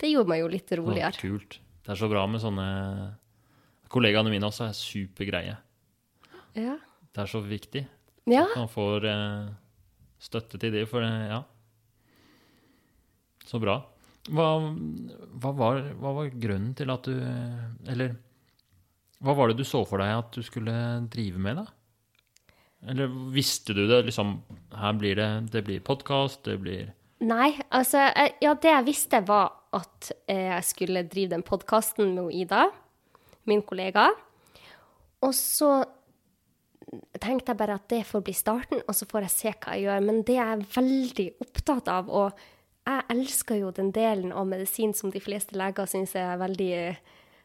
det 0.00 0.10
gjorde 0.10 0.30
meg 0.32 0.42
jo 0.42 0.50
litt 0.50 0.72
roligere. 0.78 1.18
kult. 1.20 1.58
Det 1.84 1.92
er 1.92 2.00
så 2.00 2.08
bra 2.08 2.24
med 2.30 2.42
sånne 2.42 2.66
Kollegaene 3.94 4.30
mine 4.32 4.48
også 4.48 4.64
er 4.66 4.74
supergreie. 4.74 5.52
Ja. 6.58 6.72
Det 7.14 7.20
er 7.22 7.28
så 7.30 7.38
viktig. 7.44 7.84
ja. 8.26 8.42
At 8.48 8.56
Man 8.56 8.70
får 8.72 9.04
eh, 9.06 9.52
støtte 10.18 10.58
til 10.58 10.72
det, 10.74 10.88
for 10.90 11.04
det, 11.04 11.12
ja. 11.30 11.42
Så 13.46 13.60
bra. 13.62 13.76
Hva, 14.32 14.48
hva, 15.38 15.52
var, 15.52 15.82
hva 16.00 16.14
var 16.16 16.32
grunnen 16.32 16.72
til 16.74 16.88
at 16.88 17.04
du 17.04 17.12
Eller 17.92 18.14
hva 19.20 19.34
var 19.36 19.50
det 19.50 19.58
du 19.60 19.66
så 19.68 19.82
for 19.84 20.00
deg 20.00 20.14
at 20.16 20.32
du 20.32 20.40
skulle 20.44 20.72
drive 21.12 21.40
med, 21.40 21.60
da? 21.60 21.66
Eller 22.88 23.08
visste 23.32 23.74
du 23.76 23.86
det? 23.88 24.02
Liksom, 24.10 24.36
her 24.76 24.92
blir 25.00 25.16
det 25.16 25.28
Det 25.52 25.64
blir 25.64 25.80
podkast, 25.80 26.42
det 26.44 26.58
blir 26.60 26.92
Nei, 27.24 27.54
altså 27.72 28.10
Ja, 28.42 28.54
det 28.54 28.70
jeg 28.70 28.86
visste, 28.88 29.22
var 29.24 29.52
at 29.74 30.10
eh, 30.28 30.50
jeg 30.50 30.64
skulle 30.68 31.06
drive 31.08 31.32
den 31.32 31.42
podkasten 31.42 32.12
med 32.14 32.34
Ida, 32.36 32.68
min 33.48 33.62
kollega. 33.66 34.10
Og 35.24 35.32
så 35.34 35.70
tenkte 37.18 37.52
jeg 37.52 37.58
bare 37.58 37.78
at 37.80 37.88
det 37.90 38.04
får 38.06 38.22
bli 38.26 38.34
starten, 38.36 38.82
og 38.86 38.94
så 38.94 39.08
får 39.10 39.26
jeg 39.26 39.34
se 39.34 39.54
hva 39.54 39.74
jeg 39.74 39.86
gjør. 39.86 40.04
Men 40.04 40.22
det 40.26 40.36
jeg 40.36 40.52
er 40.58 40.66
veldig 40.76 41.26
opptatt 41.46 41.90
av, 41.90 42.12
og 42.12 42.44
jeg 42.84 43.06
elsker 43.16 43.62
jo 43.62 43.72
den 43.74 43.90
delen 43.96 44.32
av 44.36 44.46
medisin 44.50 44.92
som 44.94 45.12
de 45.12 45.22
fleste 45.22 45.56
leger 45.56 45.88
syns 45.88 46.14
er 46.20 46.36
veldig 46.40 46.74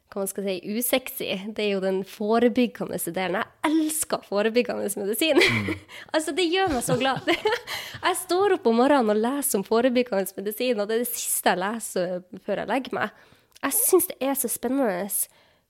hva 0.09 0.23
man 0.23 0.29
skal 0.29 0.45
si, 0.47 0.55
usexy. 0.73 1.27
Det 1.53 1.63
er 1.63 1.73
jo 1.75 1.81
den 1.83 1.99
forebyggende 2.07 2.97
delen. 3.13 3.43
Jeg 3.43 3.69
elsker 3.69 4.23
forebyggende 4.25 4.89
medisin. 4.97 5.41
altså, 6.15 6.33
det 6.33 6.47
gjør 6.49 6.73
meg 6.73 6.85
så 6.85 6.97
glad. 6.97 7.29
jeg 8.07 8.19
står 8.23 8.57
opp 8.57 8.69
om 8.69 8.79
morgenen 8.81 9.13
og 9.13 9.21
leser 9.21 9.61
om 9.61 9.67
forebyggende 9.67 10.33
medisin, 10.39 10.81
og 10.81 10.89
det 10.89 10.97
er 10.97 11.03
det 11.05 11.11
siste 11.11 11.53
jeg 11.53 11.61
leser 11.61 12.41
før 12.45 12.63
jeg 12.63 12.71
legger 12.73 12.97
meg. 12.97 13.21
Jeg 13.59 13.77
syns 13.77 14.09
det 14.09 14.17
er 14.23 14.39
så 14.39 14.49
spennende 14.49 14.97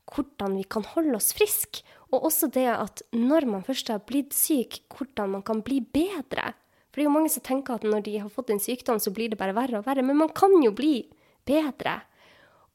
hvordan 0.09 0.55
vi 0.57 0.65
kan 0.65 0.87
holde 0.95 1.17
oss 1.19 1.33
friske. 1.37 1.83
Og 2.09 2.25
også 2.31 2.49
det 2.53 2.65
at 2.71 3.03
når 3.13 3.45
man 3.45 3.65
først 3.65 3.91
har 3.91 4.01
blitt 4.07 4.33
syk, 4.33 4.79
hvordan 4.95 5.35
man 5.35 5.43
kan 5.45 5.61
bli 5.65 5.81
bedre. 5.83 6.53
For 6.89 6.97
det 6.97 7.03
er 7.03 7.09
jo 7.09 7.13
mange 7.13 7.33
som 7.33 7.45
tenker 7.45 7.77
at 7.77 7.85
når 7.85 8.07
de 8.07 8.15
har 8.23 8.31
fått 8.33 8.49
en 8.53 8.61
sykdom, 8.61 9.01
så 9.01 9.13
blir 9.13 9.29
det 9.29 9.37
bare 9.37 9.53
verre 9.57 9.81
og 9.81 9.85
verre. 9.85 10.05
Men 10.05 10.17
man 10.17 10.31
kan 10.33 10.55
jo 10.63 10.71
bli 10.73 11.03
bedre. 11.45 11.99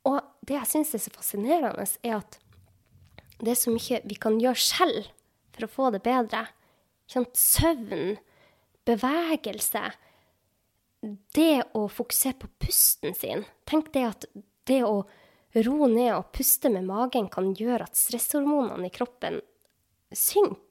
Og 0.09 0.21
det 0.45 0.59
jeg 0.59 0.71
syns 0.71 0.95
er 0.97 1.03
så 1.05 1.13
fascinerende, 1.15 1.87
er 2.05 2.19
at 2.21 2.39
det 3.41 3.55
er 3.55 3.59
så 3.59 3.73
mye 3.73 4.01
vi 4.05 4.17
kan 4.21 4.39
gjøre 4.41 4.61
selv 4.61 5.11
for 5.55 5.67
å 5.67 5.73
få 5.73 5.91
det 5.95 6.03
bedre. 6.05 6.47
Søvn, 7.11 8.17
bevegelse. 8.89 9.85
Det 11.37 11.57
å 11.77 11.85
fokusere 11.93 12.39
på 12.41 12.51
pusten 12.65 13.17
sin. 13.17 13.45
Tenk 13.69 13.93
det 13.97 14.05
at 14.09 14.29
det 14.69 14.81
å 14.87 15.05
roe 15.63 15.89
ned 15.91 16.13
og 16.17 16.31
puste 16.35 16.71
med 16.73 16.87
magen 16.89 17.29
kan 17.33 17.53
gjøre 17.55 17.87
at 17.87 17.99
stresshormonene 17.99 18.89
i 18.89 18.95
kroppen 18.95 19.43
synker. 20.15 20.63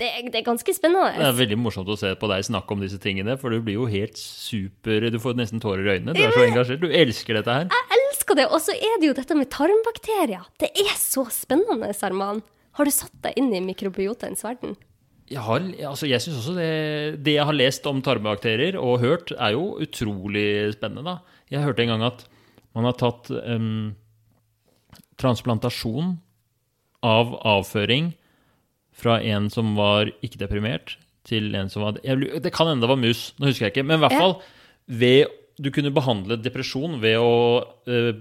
Det, 0.00 0.08
det, 0.32 0.38
er 0.38 0.44
ganske 0.46 0.72
spennende. 0.72 1.12
Det 1.18 1.26
er 1.26 1.34
veldig 1.36 1.56
morsomt 1.60 1.88
å 1.92 1.96
se 2.00 2.14
på 2.16 2.28
deg 2.30 2.44
snakke 2.46 2.72
om 2.72 2.80
disse 2.80 2.96
tingene, 3.02 3.34
for 3.40 3.52
du 3.52 3.60
blir 3.60 3.76
jo 3.76 3.88
helt 3.90 4.16
super 4.16 5.04
Du 5.12 5.18
får 5.20 5.36
nesten 5.36 5.60
tårer 5.60 5.84
i 5.84 5.98
øynene. 5.98 6.14
Du 6.16 6.22
er 6.24 6.32
så 6.32 6.46
engasjert. 6.46 6.80
Du 6.80 6.88
elsker 6.88 7.36
dette 7.36 7.56
her. 7.58 7.66
Jeg 7.68 7.89
elsker 8.30 8.38
det. 8.38 8.48
Og 8.52 8.60
så 8.60 8.72
er 8.72 9.00
det 9.00 9.08
jo 9.08 9.16
dette 9.16 9.34
med 9.36 9.50
tarmbakterier. 9.50 10.46
Det 10.58 10.70
er 10.74 10.94
så 10.96 11.26
spennende, 11.30 11.92
Arman. 12.02 12.42
Har 12.72 12.84
du 12.84 12.90
satt 12.90 13.14
deg 13.22 13.34
inn 13.36 13.52
i 13.52 13.60
mikrobiotaens 13.60 14.44
verden? 14.44 14.76
Jeg, 15.30 15.42
har, 15.42 15.60
altså 15.86 16.06
jeg 16.06 16.20
synes 16.20 16.40
også 16.40 16.54
det, 16.56 17.22
det 17.22 17.36
jeg 17.36 17.46
har 17.46 17.54
lest 17.54 17.86
om 17.86 18.00
tarmbakterier 18.02 18.76
og 18.78 19.00
hørt, 19.00 19.32
er 19.32 19.54
jo 19.54 19.78
utrolig 19.78 20.72
spennende. 20.74 21.04
Da. 21.04 21.42
Jeg 21.50 21.62
hørte 21.62 21.82
en 21.82 21.92
gang 21.92 22.02
at 22.06 22.24
man 22.74 22.86
har 22.86 22.96
tatt 22.98 23.30
um, 23.30 23.94
transplantasjon 25.18 26.18
av 27.02 27.36
avføring 27.46 28.12
fra 28.92 29.20
en 29.22 29.48
som 29.50 29.76
var 29.78 30.10
ikke 30.20 30.42
deprimert, 30.42 30.98
til 31.24 31.52
en 31.54 31.68
som 31.70 31.84
var 31.84 31.98
Det 32.00 32.50
kan 32.52 32.66
hende 32.66 32.82
det 32.82 32.90
var 32.90 32.98
mus, 32.98 33.34
nå 33.38 33.50
husker 33.50 33.68
jeg 33.68 33.74
ikke. 33.74 33.86
Men 33.86 34.00
i 34.00 34.02
hvert 34.02 34.18
fall 34.18 34.34
ved 34.90 35.30
Du 35.60 35.68
kunne 35.74 35.92
behandle 35.92 36.38
depresjon 36.40 36.98
ved 37.02 37.18
å 37.20 37.34
eh, 37.90 38.14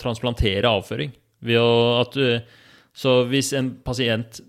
transplantere 0.00 0.70
avføring. 0.70 1.12
At 1.44 2.16
uh, 2.16 2.40
Så 2.96 3.18
hvis 3.28 3.52
en 3.52 3.74
pasient 3.84 4.40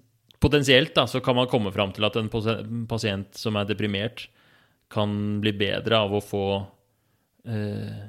Potensielt 0.46 0.92
da, 0.94 1.08
så 1.10 1.22
kan 1.24 1.34
man 1.34 1.48
komme 1.50 1.72
fram 1.74 1.90
til 1.96 2.06
at 2.06 2.18
en 2.20 2.28
pasient 2.30 3.38
som 3.40 3.56
er 3.58 3.66
deprimert, 3.66 4.28
kan 4.94 5.40
bli 5.42 5.54
bedre 5.58 5.98
av 6.06 6.12
å 6.14 6.20
få 6.22 6.44
eh, 7.50 8.04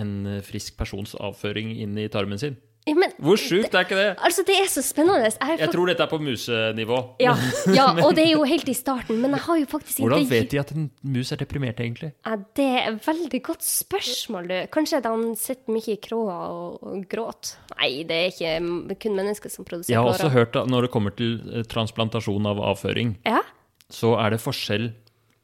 en 0.00 0.12
frisk 0.46 0.78
persons 0.78 1.12
avføring 1.20 1.74
inn 1.82 1.98
i 2.00 2.06
tarmen 2.08 2.40
sin. 2.40 2.56
Ja, 2.86 2.94
men, 2.94 3.10
Hvor 3.18 3.38
sjukt 3.40 3.74
er 3.74 3.82
ikke 3.82 3.96
det? 3.98 4.10
Altså, 4.22 4.44
Det 4.46 4.54
er 4.62 4.68
så 4.70 4.82
spennende. 4.84 5.26
Jeg, 5.26 5.34
jeg 5.42 5.58
fått... 5.58 5.72
tror 5.74 5.88
dette 5.90 6.04
er 6.04 6.10
på 6.10 6.18
musenivå. 6.22 6.98
Ja, 7.18 7.32
ja, 7.78 7.86
og 8.04 8.12
det 8.14 8.28
er 8.28 8.36
jo 8.36 8.44
helt 8.46 8.68
i 8.70 8.74
starten, 8.78 9.18
men 9.22 9.34
jeg 9.34 9.42
har 9.42 9.58
jo 9.58 9.66
faktisk 9.72 10.04
Hvordan 10.04 10.22
ikke... 10.22 10.30
vet 10.30 10.52
de 10.52 10.60
at 10.62 10.70
en 10.76 10.84
mus 11.02 11.32
er 11.34 11.40
deprimert, 11.40 11.82
egentlig? 11.82 12.12
Ja, 12.22 12.36
det 12.58 12.66
er 12.68 12.86
et 12.92 13.00
veldig 13.08 13.40
godt 13.48 13.66
spørsmål, 13.66 14.50
du. 14.52 14.54
Kanskje 14.76 15.00
han 15.02 15.24
sitter 15.40 15.74
mye 15.74 15.96
i 15.96 15.98
kråa 16.02 16.36
og, 16.54 16.76
og 16.86 17.08
gråter. 17.10 17.56
Nei, 17.74 17.90
det 18.06 18.20
er 18.20 18.30
ikke 18.30 18.94
kun 19.02 19.18
mennesker 19.18 19.52
som 19.52 19.66
produserer 19.66 19.96
Jeg 19.96 20.04
har 20.04 20.12
også 20.12 20.30
hørt 20.36 20.60
at 20.62 20.70
når 20.70 20.86
det 20.86 20.92
kommer 20.94 21.16
til 21.18 21.40
eh, 21.50 21.66
transplantasjon 21.66 22.46
av 22.52 22.62
avføring, 22.70 23.16
ja? 23.26 23.42
så 23.90 24.14
er 24.22 24.36
det 24.36 24.40
forskjell 24.44 24.92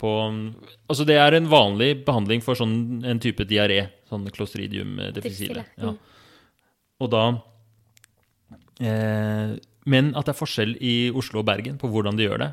på 0.02 0.12
Altså, 0.90 1.04
det 1.06 1.18
er 1.18 1.34
en 1.36 1.50
vanlig 1.50 1.92
behandling 2.06 2.42
for 2.42 2.58
sånn 2.58 3.02
en 3.06 3.20
type 3.22 3.46
diaré. 3.50 3.84
Sånn 4.10 4.26
klostridium 4.34 4.98
difficile. 5.14 5.66
Ja. 5.78 5.94
Og 7.02 7.10
da 7.10 7.24
eh, 8.78 9.58
Men 9.90 10.12
at 10.14 10.28
det 10.28 10.34
er 10.34 10.38
forskjell 10.38 10.76
i 10.78 10.96
Oslo 11.18 11.42
og 11.42 11.48
Bergen 11.48 11.80
på 11.80 11.90
hvordan 11.90 12.18
de 12.18 12.28
gjør 12.28 12.44
det. 12.44 12.52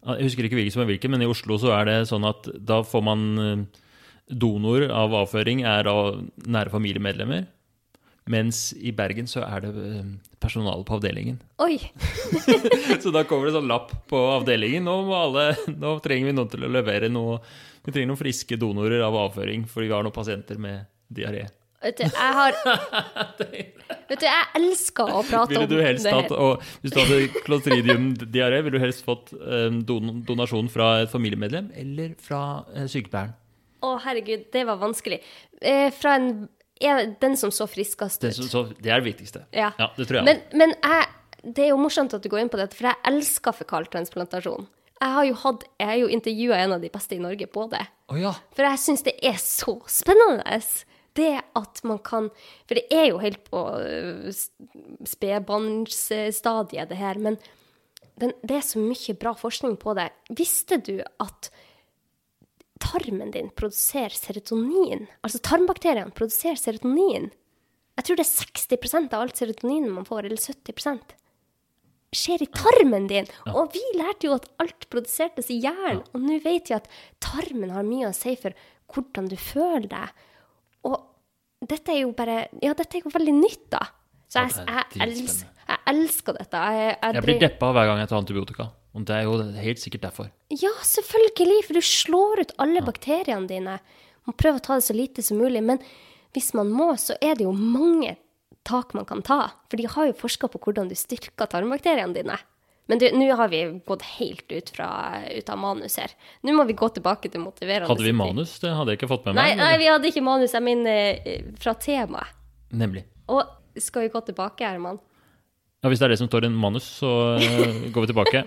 Jeg 0.00 0.30
husker 0.30 0.46
ikke 0.48 0.56
hvilken 0.56 0.72
som 0.72 0.82
er 0.86 0.90
hvilken, 0.94 1.12
men 1.12 1.22
i 1.26 1.28
Oslo 1.28 1.58
så 1.60 1.74
er 1.76 1.88
det 1.90 1.96
sånn 2.08 2.24
at 2.24 2.48
da 2.56 2.80
får 2.86 3.04
man 3.04 3.24
eh, 3.44 3.86
Donor 4.30 4.86
av 4.94 5.14
avføring 5.24 5.64
er 5.66 5.88
av 5.90 6.20
nære 6.46 6.72
familiemedlemmer. 6.72 7.48
Mens 8.30 8.70
i 8.78 8.92
Bergen 8.94 9.26
så 9.26 9.42
er 9.42 9.64
det 9.64 9.70
eh, 9.74 10.10
personale 10.40 10.84
på 10.86 10.96
avdelingen. 10.98 11.40
Oi! 11.64 11.80
så 13.02 13.12
da 13.14 13.24
kommer 13.26 13.48
det 13.48 13.56
sånn 13.56 13.70
lapp 13.70 13.92
på 14.10 14.20
avdelingen. 14.36 14.86
Nå, 14.86 14.96
alle, 15.16 15.50
nå, 15.72 15.96
trenger 16.04 16.30
vi 16.30 16.36
noen 16.36 16.52
til 16.52 16.66
å 16.66 16.72
levere 16.72 17.10
noe 17.12 17.40
Vi 17.80 17.94
trenger 17.94 18.12
noen 18.12 18.20
friske 18.20 18.58
donorer 18.60 19.02
av 19.02 19.16
avføring, 19.16 19.64
fordi 19.68 19.88
vi 19.88 19.96
har 19.96 20.04
noen 20.06 20.14
pasienter 20.14 20.60
med 20.60 20.84
diaré. 21.08 21.46
Vet 21.80 21.96
du, 21.96 22.04
jeg 22.04 22.32
har 22.36 22.56
Vet 23.40 24.20
du, 24.20 24.26
jeg 24.26 24.48
elsker 24.58 25.12
å 25.16 25.22
prate 25.24 25.56
om 25.56 25.68
det. 25.70 25.78
her. 25.80 26.32
og 26.36 26.64
hvis 26.82 26.92
du 26.92 26.98
hadde 27.00 27.20
klostridiumdiaré, 27.46 28.60
ville 28.66 28.76
du 28.76 28.82
helst 28.82 29.04
fått 29.06 29.32
um, 29.32 29.80
don 29.88 30.18
donasjon 30.26 30.68
fra 30.72 30.92
et 31.04 31.12
familiemedlem 31.12 31.70
eller 31.80 32.12
fra 32.20 32.42
uh, 32.74 32.84
sykepleieren? 32.90 33.32
Å, 33.80 33.94
herregud, 34.04 34.50
det 34.52 34.66
var 34.68 34.76
vanskelig. 34.82 35.22
Eh, 35.56 35.88
fra 35.96 36.18
en, 36.18 36.28
en, 36.84 37.14
den 37.22 37.38
som 37.40 37.52
så 37.54 37.64
friskest 37.70 38.26
ut. 38.26 38.36
Så, 38.36 38.66
det 38.76 38.92
er 38.92 39.00
det 39.00 39.08
viktigste. 39.14 39.46
Ja, 39.56 39.70
ja 39.80 39.88
det 39.96 40.04
tror 40.10 40.20
jeg. 40.20 40.26
Men, 40.28 40.42
men 40.52 40.76
jeg, 40.76 41.08
det 41.46 41.64
er 41.64 41.72
jo 41.72 41.80
morsomt 41.80 42.12
at 42.12 42.20
du 42.20 42.28
går 42.28 42.44
inn 42.44 42.52
på 42.52 42.60
dette, 42.60 42.76
for 42.76 42.90
jeg 42.90 43.00
elsker 43.08 43.56
fekaltransplantasjon. 43.62 44.68
Jeg 45.00 45.16
har 45.16 45.24
jo, 45.30 45.40
hatt, 45.46 45.64
jo 45.96 46.12
intervjua 46.12 46.60
en 46.60 46.76
av 46.76 46.84
de 46.84 46.92
beste 46.92 47.16
i 47.16 47.22
Norge 47.22 47.48
på 47.48 47.64
det. 47.72 47.86
Oh, 48.12 48.20
ja. 48.20 48.34
For 48.52 48.68
jeg 48.68 48.82
syns 48.82 49.06
det 49.06 49.16
er 49.24 49.40
så 49.40 49.78
spennende 49.88 50.44
det 51.20 51.32
at 51.58 51.82
man 51.86 52.00
kan 52.04 52.28
For 52.66 52.78
det 52.78 52.86
er 52.90 53.10
jo 53.10 53.20
helt 53.22 53.42
på 53.46 53.64
øh, 53.78 54.28
spedbarnsstadiet, 55.06 56.90
det 56.90 57.00
her. 57.00 57.20
Men 57.20 57.38
den, 58.20 58.32
det 58.42 58.56
er 58.58 58.66
så 58.66 58.82
mye 58.82 59.16
bra 59.20 59.34
forskning 59.38 59.76
på 59.80 59.94
det. 59.98 60.10
Visste 60.36 60.80
du 60.80 60.98
at 61.00 61.50
tarmen 62.80 63.32
din 63.34 63.52
produserer 63.52 64.14
serotonin? 64.16 65.06
Altså 65.22 65.40
tarmbakteriene 65.44 66.16
produserer 66.16 66.58
serotonin. 66.60 67.30
Jeg 67.98 68.06
tror 68.06 68.16
det 68.16 68.24
er 68.24 68.76
60% 68.76 69.12
av 69.12 69.24
alt 69.24 69.40
serotonin 69.40 69.90
man 69.92 70.08
får, 70.08 70.24
eller 70.28 70.40
70% 70.40 71.16
skjer 72.16 72.42
i 72.42 72.48
tarmen 72.50 73.06
din. 73.10 73.28
Ja. 73.46 73.54
Og 73.54 73.74
vi 73.74 73.82
lærte 73.98 74.26
jo 74.26 74.36
at 74.36 74.48
alt 74.62 74.88
produsertes 74.92 75.50
i 75.52 75.60
hjernen. 75.62 76.02
Og 76.14 76.24
nå 76.24 76.40
vet 76.44 76.70
vi 76.70 76.76
at 76.76 76.90
tarmen 77.22 77.72
har 77.74 77.86
mye 77.86 78.10
å 78.10 78.16
si 78.16 78.34
for 78.40 78.56
hvordan 78.90 79.30
du 79.30 79.36
føler 79.38 79.88
deg. 79.90 80.24
Og 80.88 80.96
dette 81.68 81.92
er 81.92 82.04
jo 82.04 82.12
bare 82.16 82.46
Ja, 82.62 82.74
dette 82.76 82.98
er 82.98 83.04
jo 83.04 83.12
veldig 83.12 83.36
nytt, 83.36 83.66
da. 83.72 83.82
Så 84.30 84.44
jeg, 84.46 84.62
jeg, 84.62 85.00
elsker, 85.04 85.48
jeg 85.66 85.80
elsker 85.90 86.36
dette. 86.38 86.60
Jeg, 86.76 86.92
jeg 87.02 87.24
blir 87.24 87.40
deppa 87.42 87.72
hver 87.74 87.88
gang 87.90 87.98
jeg 87.98 88.10
tar 88.12 88.20
antibiotika. 88.20 88.68
Og 88.94 89.06
det 89.06 89.16
er 89.16 89.26
jo 89.26 89.34
helt 89.62 89.82
sikkert 89.82 90.04
derfor. 90.06 90.30
Ja, 90.54 90.70
selvfølgelig. 90.86 91.64
For 91.66 91.78
du 91.78 91.82
slår 91.84 92.44
ut 92.44 92.54
alle 92.62 92.80
ja. 92.80 92.86
bakteriene 92.86 93.50
dine. 93.50 93.76
Man 94.28 94.38
prøver 94.38 94.60
å 94.60 94.64
ta 94.66 94.78
det 94.78 94.86
så 94.86 94.96
lite 94.96 95.24
som 95.26 95.40
mulig. 95.42 95.62
Men 95.66 95.82
hvis 96.34 96.52
man 96.58 96.70
må, 96.74 96.92
så 96.98 97.18
er 97.18 97.38
det 97.38 97.46
jo 97.46 97.54
mange 97.54 98.16
tak 98.66 98.94
man 98.94 99.06
kan 99.08 99.22
ta. 99.26 99.40
For 99.70 99.80
de 99.80 99.90
har 99.90 100.10
jo 100.10 100.18
forska 100.18 100.50
på 100.52 100.62
hvordan 100.62 100.90
du 100.90 100.96
styrker 100.98 101.50
tarmbakteriene 101.50 102.14
dine. 102.14 102.38
Men 102.90 103.02
nå 103.14 103.28
har 103.38 103.50
vi 103.52 103.60
gått 103.86 104.02
helt 104.16 104.50
ut, 104.50 104.70
fra, 104.74 104.88
ut, 105.30 105.50
av 105.52 105.58
manus 105.62 105.94
her. 106.00 106.10
Nå 106.42 106.56
må 106.56 106.64
vi 106.66 106.74
gå 106.78 106.88
tilbake 106.96 107.30
til 107.30 107.44
motiverende 107.44 107.86
Hadde 107.86 108.06
vi 108.08 108.14
manus? 108.16 108.56
Det 108.58 108.72
hadde 108.74 108.96
jeg 108.96 108.98
ikke 108.98 109.12
fått 109.12 109.28
med 109.28 109.38
meg. 109.38 109.54
Nei, 109.54 109.62
nei 109.62 109.76
vi 109.78 109.86
hadde 109.86 110.10
ikke 110.10 110.24
manus. 110.26 110.56
Jeg 110.56 110.66
mener 110.66 111.20
eh, 111.22 111.46
fra 111.62 111.76
temaet. 111.78 112.34
Nemlig. 112.74 113.04
Og 113.30 113.46
skal 113.78 114.08
vi 114.08 114.10
gå 114.10 114.24
tilbake, 114.26 114.66
Herman? 114.66 114.98
Ja, 115.80 115.88
Hvis 115.88 116.02
det 116.02 116.08
er 116.08 116.14
det 116.16 116.18
som 116.20 116.28
står 116.28 116.48
i 116.48 116.52
manus, 116.52 116.88
så 116.98 117.12
uh, 117.38 117.78
går 117.94 118.04
vi 118.04 118.10
tilbake. 118.10 118.42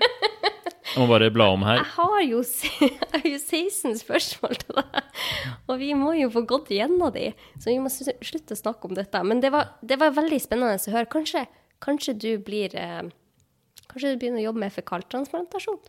Jeg 0.93 1.01
må 1.01 1.07
bare 1.09 1.31
bla 1.33 1.47
om 1.55 1.63
her. 1.65 1.79
Jeg 1.79 1.89
har 1.95 2.19
jo, 2.27 2.43
jeg 2.83 3.09
har 3.15 3.23
jo 3.25 3.39
16 3.39 3.97
spørsmål 4.03 4.59
til 4.61 4.77
deg, 4.77 4.99
og 5.65 5.79
vi 5.79 5.89
må 5.97 6.13
jo 6.19 6.29
få 6.35 6.43
gått 6.51 6.69
gjennom 6.75 7.09
de. 7.15 7.31
Så 7.57 7.71
vi 7.71 7.79
må 7.81 7.89
slutte 7.89 8.53
å 8.53 8.59
snakke 8.59 8.91
om 8.91 8.99
dette. 8.99 9.23
Men 9.25 9.41
det 9.41 9.49
var, 9.55 9.73
det 9.81 9.97
var 10.03 10.13
veldig 10.19 10.37
spennende 10.43 10.77
å 10.77 10.93
høre. 10.93 11.09
Kanskje, 11.15 11.47
kanskje 11.81 12.13
du 12.19 12.29
blir 12.45 12.75
eh, 12.77 13.07
Kanskje 13.93 14.15
du 14.15 14.21
begynner 14.21 14.41
å 14.41 14.47
jobbe 14.47 14.63
med 14.63 14.73
fekaltransplantasjon? 14.73 15.81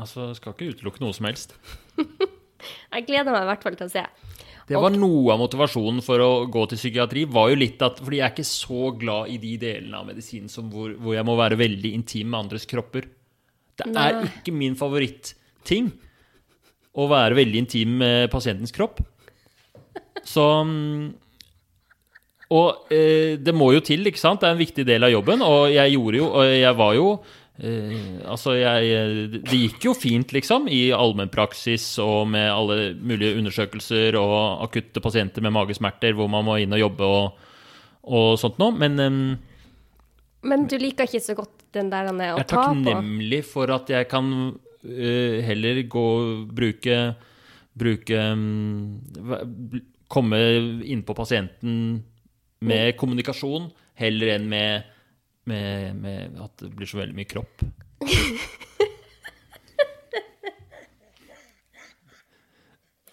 Altså, 0.00 0.30
skal 0.38 0.54
ikke 0.54 0.72
utelukke 0.72 1.02
noe 1.04 1.14
som 1.14 1.28
helst. 1.28 1.52
jeg 2.94 3.04
gleder 3.06 3.34
meg 3.34 3.44
i 3.44 3.50
hvert 3.52 3.66
fall 3.66 3.76
til 3.78 3.86
å 3.86 3.92
se. 3.92 4.04
Det 4.64 4.80
var 4.80 4.94
noe 4.96 5.34
av 5.34 5.42
motivasjonen 5.42 6.00
for 6.04 6.22
å 6.24 6.30
gå 6.48 6.62
til 6.70 6.80
psykiatri. 6.80 7.26
var 7.28 7.50
jo 7.52 7.58
litt 7.60 7.82
at, 7.84 8.00
Fordi 8.00 8.20
jeg 8.22 8.24
er 8.24 8.32
ikke 8.32 8.48
så 8.48 8.94
glad 8.96 9.28
i 9.28 9.36
de 9.42 9.58
delene 9.60 10.00
av 10.00 10.08
medisinen 10.08 10.48
hvor, 10.72 10.94
hvor, 10.96 11.12
jeg 11.18 11.26
må 11.28 11.36
være 11.36 11.60
veldig 11.60 11.92
intim 11.98 12.32
med 12.32 12.46
andres 12.46 12.64
kropper. 12.70 13.10
Det 13.76 13.90
Nei. 13.90 14.06
er 14.08 14.30
ikke 14.30 14.54
min 14.56 14.78
favoritting 14.78 15.92
å 16.96 17.08
være 17.10 17.36
veldig 17.36 17.60
intim 17.60 17.98
med 18.00 18.30
pasientens 18.32 18.72
kropp. 18.72 19.02
Så 20.24 20.44
mm, 20.64 21.12
Og 22.54 22.92
eh, 22.92 23.34
det 23.40 23.54
må 23.56 23.70
jo 23.74 23.80
til, 23.82 24.04
ikke 24.06 24.20
sant? 24.20 24.42
Det 24.42 24.48
er 24.50 24.54
en 24.54 24.60
viktig 24.60 24.84
del 24.86 25.06
av 25.06 25.10
jobben. 25.14 25.40
Og 25.42 25.64
jeg 25.72 25.94
gjorde 25.96 26.18
jo 26.20 26.26
Og 26.38 26.44
jeg 26.52 26.76
var 26.78 26.92
jo 26.98 27.06
eh, 27.58 27.94
Altså, 28.30 28.52
jeg 28.60 29.40
Det 29.48 29.58
gikk 29.62 29.86
jo 29.88 29.94
fint, 29.96 30.34
liksom, 30.36 30.68
i 30.68 30.82
allmennpraksis 30.94 31.86
og 32.04 32.28
med 32.34 32.50
alle 32.52 32.76
mulige 33.00 33.38
undersøkelser 33.40 34.18
og 34.20 34.36
akutte 34.68 35.02
pasienter 35.04 35.42
med 35.46 35.54
magesmerter 35.56 36.14
hvor 36.18 36.28
man 36.30 36.44
må 36.46 36.58
inn 36.62 36.76
og 36.76 36.82
jobbe 36.84 37.08
og, 37.08 37.50
og 38.04 38.30
sånt 38.42 38.60
noe. 38.62 38.76
Men 38.76 39.00
eh, 39.00 39.18
Men 40.44 40.66
du 40.68 40.76
liker 40.78 41.08
ikke 41.08 41.24
så 41.24 41.34
godt 41.38 41.62
den 41.74 41.88
der 41.90 42.10
å 42.12 42.14
jeg 42.20 42.36
er 42.36 42.44
ta 42.46 42.68
på? 42.68 42.84
takknemlig 42.84 43.40
for 43.48 43.72
at 43.74 43.88
jeg 43.90 44.06
kan 44.12 44.28
eh, 44.84 45.40
heller 45.48 45.80
gå 45.90 46.06
bruke 46.54 46.98
Bruke 47.74 48.20
bl- 48.38 49.80
Komme 50.14 50.38
innpå 50.86 51.14
pasienten 51.16 52.04
med 52.64 52.96
kommunikasjon 53.00 53.70
heller 54.00 54.34
enn 54.34 54.48
med, 54.50 54.90
med, 55.50 56.00
med 56.00 56.40
at 56.44 56.54
det 56.64 56.72
blir 56.74 56.88
så 56.90 57.00
veldig 57.02 57.16
mye 57.18 57.30
kropp. 57.30 57.64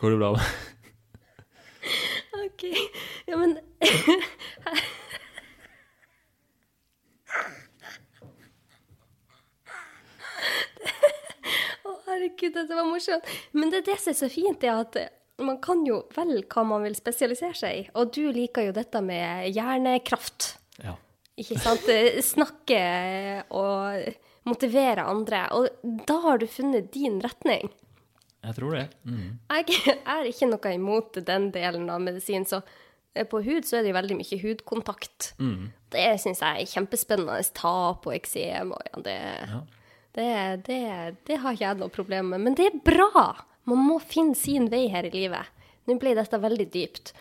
Går 0.02 0.16
det 0.16 0.18
bra? 0.18 0.32
Ok, 2.42 2.64
ja, 3.30 3.38
men 3.38 3.60
herregud, 12.22 12.54
dette 12.54 12.76
var 12.76 12.86
morsomt. 12.86 13.30
Men 13.52 13.72
det, 13.72 13.86
det 13.86 13.98
som 14.02 14.12
er 14.14 14.18
så 14.20 14.30
fint, 14.32 14.64
er 14.64 14.82
at 14.82 14.98
man 15.46 15.60
kan 15.64 15.86
jo 15.88 16.04
velge 16.16 16.48
hva 16.54 16.66
man 16.68 16.86
vil 16.86 16.98
spesialisere 16.98 17.58
seg 17.58 17.78
i. 17.78 17.86
Og 17.98 18.14
du 18.16 18.24
liker 18.34 18.70
jo 18.70 18.76
dette 18.76 19.02
med 19.06 19.50
hjernekraft. 19.56 20.56
Ja. 20.82 20.96
Ikke 21.42 21.58
sant? 21.62 21.88
Snakke 22.34 22.82
og 23.56 24.12
motivere 24.48 25.06
andre. 25.08 25.46
Og 25.58 26.04
da 26.08 26.18
har 26.26 26.42
du 26.42 26.48
funnet 26.50 26.92
din 26.94 27.20
retning. 27.24 27.72
Jeg 28.42 28.58
tror 28.58 28.78
det. 28.78 28.88
Mm. 29.06 29.38
Jeg 29.54 29.98
er 30.16 30.30
ikke 30.30 30.50
noe 30.50 30.74
imot 30.76 31.20
den 31.28 31.52
delen 31.54 31.90
av 31.94 32.02
medisin, 32.02 32.46
så 32.50 32.62
eh, 33.14 33.28
på 33.30 33.44
hud 33.46 33.68
så 33.68 33.78
er 33.78 33.86
det 33.86 33.94
jo 33.94 34.00
veldig 34.00 34.18
mye 34.18 34.40
hudkontakt. 34.42 35.34
Det 35.94 36.08
syns 36.24 36.42
jeg 36.42 36.64
er 36.64 36.72
kjempespennende. 36.74 37.38
Tap 37.58 38.08
og 38.10 38.18
eksem 38.18 38.74
og 38.74 38.82
ja, 38.90 39.04
det, 39.06 39.20
det, 40.18 40.28
det, 40.68 40.82
det 41.30 41.40
har 41.44 41.56
ikke 41.56 41.68
jeg 41.68 41.82
noe 41.84 41.94
problem 41.94 42.34
med. 42.34 42.46
Men 42.48 42.58
det 42.58 42.72
er 42.72 42.84
bra! 42.86 43.30
Man 43.70 43.84
må 43.88 44.00
finne 44.02 44.36
sin 44.36 44.70
vei 44.72 44.88
her 44.92 45.06
i 45.08 45.14
livet. 45.14 45.46
Nå 45.88 45.98
ble 46.02 46.16
dette 46.18 46.40
veldig 46.42 46.68
dypt. 46.74 47.14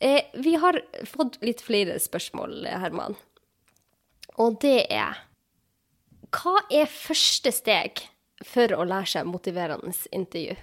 Eh, 0.00 0.26
vi 0.42 0.54
har 0.60 0.78
fått 1.08 1.38
litt 1.42 1.62
flere 1.64 1.96
spørsmål, 2.02 2.66
Herman. 2.68 3.16
Og 4.38 4.58
det 4.60 4.86
er 4.92 5.22
Hva 6.36 6.58
er 6.74 6.90
første 6.90 7.52
steg 7.54 8.02
for 8.44 8.68
å 8.76 8.84
lære 8.84 9.08
seg 9.08 9.28
motiverende 9.30 9.94
intervju? 10.12 10.56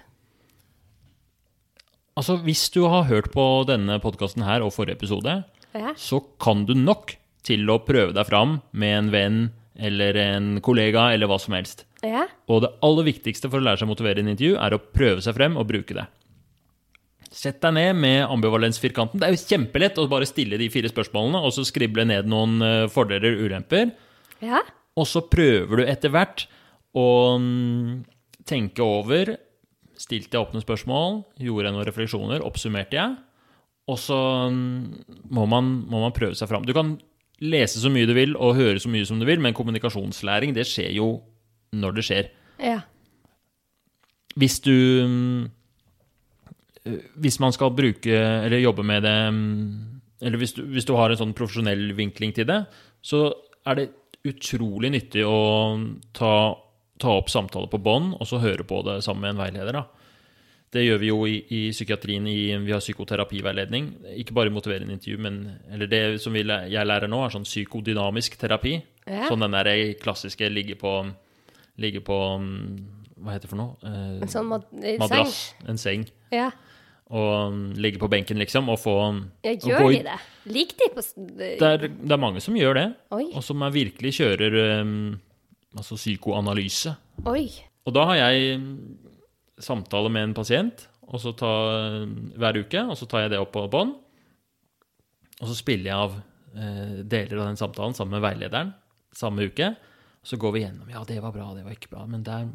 Altså, 2.14 2.36
hvis 2.44 2.68
du 2.70 2.84
har 2.86 3.08
hørt 3.08 3.32
på 3.34 3.44
denne 3.66 3.96
podkasten 4.02 4.44
her 4.46 4.62
og 4.62 4.74
forrige 4.76 5.00
episode, 5.00 5.42
Ja. 5.74 5.94
så 5.98 6.20
kan 6.38 6.64
du 6.66 6.74
nok 6.74 7.16
til 7.42 7.66
å 7.66 7.80
prøve 7.84 8.14
deg 8.14 8.26
fram 8.28 8.60
med 8.72 8.98
en 8.98 9.10
venn 9.10 9.52
eller 9.76 10.14
en 10.16 10.60
kollega 10.60 11.12
eller 11.12 11.26
hva 11.26 11.40
som 11.40 11.54
helst. 11.54 11.84
Ja? 12.04 12.26
Og 12.52 12.62
det 12.64 12.72
aller 12.84 13.08
viktigste 13.08 13.50
for 13.50 13.60
å 13.60 13.64
lære 13.64 13.80
seg 13.80 13.88
å 13.88 13.92
motivere 13.92 14.20
i 14.20 14.24
en 14.24 14.32
intervju, 14.34 14.58
er 14.60 14.76
å 14.76 14.82
prøve 14.82 15.24
seg 15.24 15.36
frem 15.36 15.58
og 15.60 15.68
bruke 15.70 15.96
det. 15.96 16.06
Sett 17.34 17.58
deg 17.64 17.74
ned 17.74 17.98
med 17.98 18.28
ambivalensfirkanten. 18.30 19.18
Det 19.18 19.26
er 19.26 19.34
jo 19.34 19.42
kjempelett 19.42 19.98
å 19.98 20.06
bare 20.10 20.28
stille 20.28 20.58
de 20.60 20.70
fire 20.70 20.90
spørsmålene 20.92 21.40
og 21.42 21.54
så 21.56 21.64
skrible 21.66 22.04
ned 22.06 22.28
noen 22.30 22.60
eh, 22.62 22.84
fordeler 22.92 23.34
og 23.34 23.48
ulemper. 23.48 23.90
Ja? 24.44 24.60
Og 24.94 25.08
så 25.10 25.24
prøver 25.26 25.80
du 25.80 25.88
etter 25.90 26.12
hvert 26.14 26.46
å 26.94 27.08
mm, 27.42 28.04
tenke 28.46 28.84
over 28.84 29.36
Stilte 30.04 30.34
jeg 30.34 30.42
åpne 30.42 30.58
spørsmål, 30.58 31.20
gjorde 31.38 31.68
jeg 31.68 31.74
noen 31.76 31.86
refleksjoner, 31.86 32.42
oppsummerte 32.44 32.96
jeg. 32.98 33.12
Og 33.88 33.98
så 34.02 34.16
mm, 34.50 35.04
må 35.32 35.44
man, 35.48 35.68
må 35.86 36.00
man 36.02 36.12
prøve 36.12 36.34
seg 36.36 36.50
fram. 36.50 36.66
Du 36.66 36.74
kan 36.76 36.96
lese 37.44 37.78
så 37.80 37.92
mye 37.94 38.08
du 38.10 38.12
vil 38.16 38.34
og 38.34 38.56
høre 38.58 38.82
så 38.82 38.90
mye 38.90 39.06
som 39.06 39.20
du 39.22 39.26
vil, 39.28 39.40
men 39.42 39.54
kommunikasjonslæring 39.56 40.52
det 40.56 40.66
skjer 40.68 40.90
jo 40.98 41.08
når 41.74 41.98
det 41.98 42.06
skjer. 42.06 42.30
Ja. 42.62 42.78
Hvis 44.38 44.60
du 44.62 44.74
mm, 45.06 45.42
eh, 46.86 47.02
Hvis 47.22 47.40
man 47.42 47.54
skal 47.54 47.74
bruke 47.74 48.14
eller 48.14 48.62
jobbe 48.62 48.82
med 48.86 49.02
det 49.06 49.14
mm, 49.30 50.00
Eller 50.22 50.38
hvis 50.38 50.54
du, 50.56 50.62
hvis 50.70 50.86
du 50.86 50.94
har 50.98 51.10
en 51.10 51.20
sånn 51.20 51.34
profesjonell 51.34 51.92
vinkling 51.94 52.34
til 52.34 52.46
det, 52.48 52.64
så 53.04 53.26
er 53.66 53.78
det 53.78 53.90
utrolig 54.24 54.90
nyttig 54.94 55.24
å 55.28 55.76
ta, 56.16 56.32
ta 57.00 57.16
opp 57.18 57.28
samtaler 57.28 57.68
på 57.68 57.80
bånd 57.82 58.14
og 58.16 58.28
så 58.28 58.40
høre 58.40 58.64
på 58.64 58.80
det 58.86 59.02
sammen 59.04 59.26
med 59.26 59.34
en 59.34 59.42
veileder. 59.42 59.76
Da. 59.76 60.04
Det 60.74 60.82
gjør 60.82 60.98
vi 61.02 61.10
jo 61.10 61.18
i, 61.30 61.34
i 61.54 61.60
psykiatrien. 61.70 62.24
I, 62.26 62.56
vi 62.64 62.72
har 62.74 62.82
psykoterapiveiledning. 62.82 63.90
Ikke 64.18 64.34
bare 64.34 64.50
i 64.50 64.54
motiverende 64.54 64.96
intervju, 64.96 65.20
men 65.22 65.36
eller 65.70 65.90
det 65.90 66.02
som 66.22 66.34
vi, 66.34 66.42
jeg 66.42 66.88
lærer 66.88 67.10
nå, 67.10 67.20
er 67.22 67.34
sånn 67.34 67.46
psykodynamisk 67.46 68.34
terapi. 68.40 68.78
Ja. 69.06 69.28
Sånn 69.28 69.44
den 69.44 69.54
der 69.54 69.70
klassiske 70.00 70.48
ligge 70.50 70.78
på, 70.80 70.96
ligge 71.80 72.02
på 72.04 72.16
mm, 72.40 72.60
Hva 73.24 73.34
heter 73.34 73.46
det 73.46 73.52
for 73.52 73.60
noe? 73.60 73.74
Eh, 73.86 74.22
En 74.24 74.30
sånn 74.30 74.48
mad 74.50 74.64
madrass, 75.00 75.36
seng. 75.54 75.68
en 75.70 75.78
seng, 75.80 76.06
Ja. 76.34 76.50
og 77.14 77.52
um, 77.52 77.60
ligge 77.78 78.00
på 78.02 78.08
benken, 78.10 78.38
liksom, 78.42 78.68
og 78.72 78.80
få 78.82 78.96
ja, 79.46 79.54
gjør 79.54 79.90
de 79.92 80.02
det? 80.08 80.18
Liker 80.50 80.80
de 80.82 80.88
på 80.96 81.04
Det 81.38 81.62
er, 81.62 81.86
det 81.88 82.12
er 82.16 82.20
mange 82.20 82.42
som 82.44 82.56
gjør 82.58 82.74
det, 82.80 82.88
Oi. 83.14 83.28
og 83.34 83.44
som 83.46 83.62
virkelig 83.72 84.16
kjører 84.18 84.58
um, 84.82 85.20
altså 85.76 85.96
psykoanalyse. 85.96 86.96
Oi. 87.30 87.48
Og 87.86 87.94
da 87.94 88.04
har 88.10 88.20
jeg 88.22 88.60
samtale 89.62 90.10
med 90.10 90.30
en 90.30 90.36
pasient 90.36 90.88
og 91.04 91.20
så 91.20 91.34
ta, 91.36 91.50
hver 92.40 92.56
uke, 92.64 92.80
og 92.88 92.96
så 92.98 93.06
tar 93.06 93.26
jeg 93.26 93.34
det 93.34 93.40
opp 93.42 93.52
på 93.54 93.66
bånd. 93.70 93.92
Og 95.42 95.50
så 95.50 95.56
spiller 95.58 95.90
jeg 95.90 95.98
av 95.98 96.14
eh, 96.56 96.94
deler 97.04 97.42
av 97.42 97.50
den 97.50 97.60
samtalen 97.60 97.96
sammen 97.96 98.16
med 98.16 98.24
veilederen 98.24 98.72
samme 99.14 99.46
uke. 99.48 99.74
Så 100.24 100.38
går 100.40 100.54
vi 100.56 100.62
gjennom 100.64 100.88
ja, 100.90 101.02
det 101.08 101.18
var 101.22 101.34
bra, 101.34 101.50
det 101.56 101.64
var 101.66 101.74
ikke 101.76 101.90
bra. 101.92 102.06
Men 102.08 102.22
der, 102.24 102.48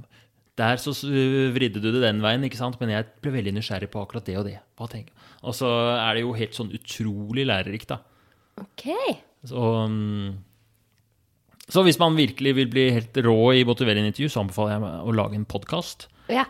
der 0.57 0.79
så 0.81 0.91
s- 0.95 1.05
vridde 1.53 1.79
du 1.83 1.91
det 1.93 2.01
den 2.01 2.21
veien, 2.23 2.43
ikke 2.47 2.57
sant? 2.59 2.79
Men 2.81 2.89
jeg 2.95 3.05
ble 3.21 3.31
veldig 3.37 3.53
nysgjerrig 3.59 3.91
på 3.93 4.01
akkurat 4.03 4.25
det 4.25 4.37
og 4.41 4.47
det. 4.49 4.57
Hva 4.79 4.87
tenker 4.89 5.13
Og 5.45 5.53
så 5.55 5.69
er 5.95 6.17
det 6.17 6.23
jo 6.25 6.33
helt 6.35 6.57
sånn 6.57 6.71
utrolig 6.75 7.45
lærerikt, 7.47 7.93
da. 7.93 7.99
OK. 8.59 8.87
Så, 9.47 9.55
um, 9.85 10.33
så 11.69 11.83
hvis 11.85 11.99
man 12.01 12.17
virkelig 12.17 12.55
vil 12.57 12.71
bli 12.73 12.87
helt 12.95 13.15
rå 13.23 13.35
i 13.55 13.61
motiverende 13.67 14.11
så 14.27 14.41
anbefaler 14.41 14.73
jeg 14.75 14.81
meg 14.83 15.05
å 15.05 15.13
lage 15.15 15.37
en 15.37 15.45
podkast 15.47 16.07
Ja. 16.29 16.43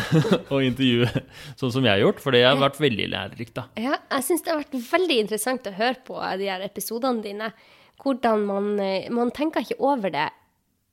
og 0.52 0.60
intervjue 0.62 1.08
sånn 1.58 1.72
som 1.74 1.84
jeg 1.84 1.90
har 1.96 2.04
gjort, 2.04 2.20
for 2.22 2.36
det 2.36 2.44
har 2.46 2.60
vært 2.60 2.78
veldig 2.80 3.08
lærerikt, 3.12 3.54
da. 3.56 3.64
ja 3.80 3.96
jeg 4.12 4.24
syns 4.28 4.44
det 4.44 4.52
har 4.52 4.60
vært 4.62 4.76
veldig 4.92 5.18
interessant 5.24 5.66
å 5.68 5.74
høre 5.80 5.98
på 6.06 6.20
eh, 6.22 6.36
de 6.40 6.46
her 6.52 6.62
episodene 6.68 7.24
dine. 7.24 7.50
Hvordan 8.04 8.44
man 8.46 8.70
eh, 8.84 9.08
Man 9.10 9.30
tenker 9.34 9.64
ikke 9.64 9.80
over 9.80 10.12
det 10.12 10.28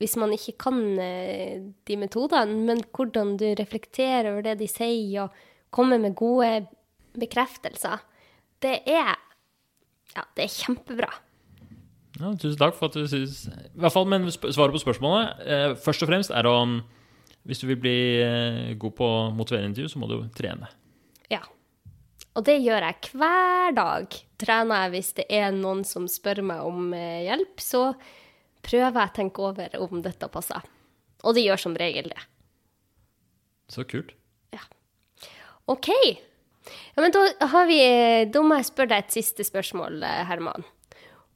hvis 0.04 0.18
man 0.20 0.34
ikke 0.36 0.58
kan 0.66 0.80
eh, 1.00 1.62
de 1.88 1.96
metodene, 2.00 2.60
men 2.68 2.82
hvordan 2.92 3.38
du 3.40 3.46
reflekterer 3.56 4.34
over 4.34 4.44
det 4.50 4.58
de 4.60 4.68
sier, 4.68 5.24
og 5.24 5.74
kommer 5.74 6.02
med 6.02 6.18
gode 6.20 6.66
bekreftelser. 7.20 8.04
Det 8.62 8.82
er 8.84 9.16
Ja, 10.14 10.22
det 10.38 10.44
er 10.44 10.52
kjempebra. 10.52 11.08
Ja, 12.20 12.30
tusen 12.38 12.60
takk 12.60 12.76
for 12.78 12.92
at 12.92 12.98
du 13.00 13.08
synes 13.10 13.48
I 13.50 13.80
hvert 13.82 13.96
fall, 13.96 14.06
men 14.06 14.28
svaret 14.30 14.76
på 14.76 14.82
spørsmålet 14.84 15.40
eh, 15.42 15.72
først 15.82 16.04
og 16.06 16.12
fremst 16.12 16.30
er 16.36 16.46
å 16.46 16.60
Hvis 17.44 17.64
du 17.64 17.68
vil 17.72 17.80
bli 17.82 17.98
eh, 18.22 18.76
god 18.80 18.94
på 19.00 19.08
motiverende 19.36 19.72
intervju, 19.72 19.90
så 19.90 20.00
må 20.00 20.08
du 20.08 20.20
trene. 20.36 20.70
Ja. 21.32 21.42
Og 22.38 22.46
det 22.46 22.60
gjør 22.62 22.86
jeg 22.86 23.10
hver 23.18 23.74
dag. 23.76 24.20
Trener 24.40 24.86
jeg 24.86 24.94
hvis 24.94 25.12
det 25.18 25.26
er 25.30 25.50
noen 25.56 25.84
som 25.84 26.06
spør 26.08 26.44
meg 26.46 26.62
om 26.64 26.94
hjelp, 26.94 27.60
så 27.60 27.90
prøver 28.64 29.00
jeg 29.00 29.12
å 29.12 29.16
tenke 29.16 29.44
over 29.44 29.80
om 29.84 30.04
dette 30.06 30.30
passer. 30.32 30.64
Og 31.24 31.36
det 31.36 31.46
gjør 31.46 31.62
som 31.66 31.78
regel 31.80 32.10
det. 32.12 32.22
Så 33.72 33.86
kult. 33.88 34.12
Ja. 34.54 34.64
OK. 35.72 35.90
Ja, 36.96 37.02
men 37.04 37.12
da, 37.16 37.24
har 37.52 37.68
vi, 37.68 37.80
da 38.32 38.44
må 38.44 38.60
jeg 38.60 38.70
spørre 38.70 38.94
deg 38.96 39.06
et 39.06 39.16
siste 39.16 39.46
spørsmål, 39.48 40.04
Herman. 40.30 40.68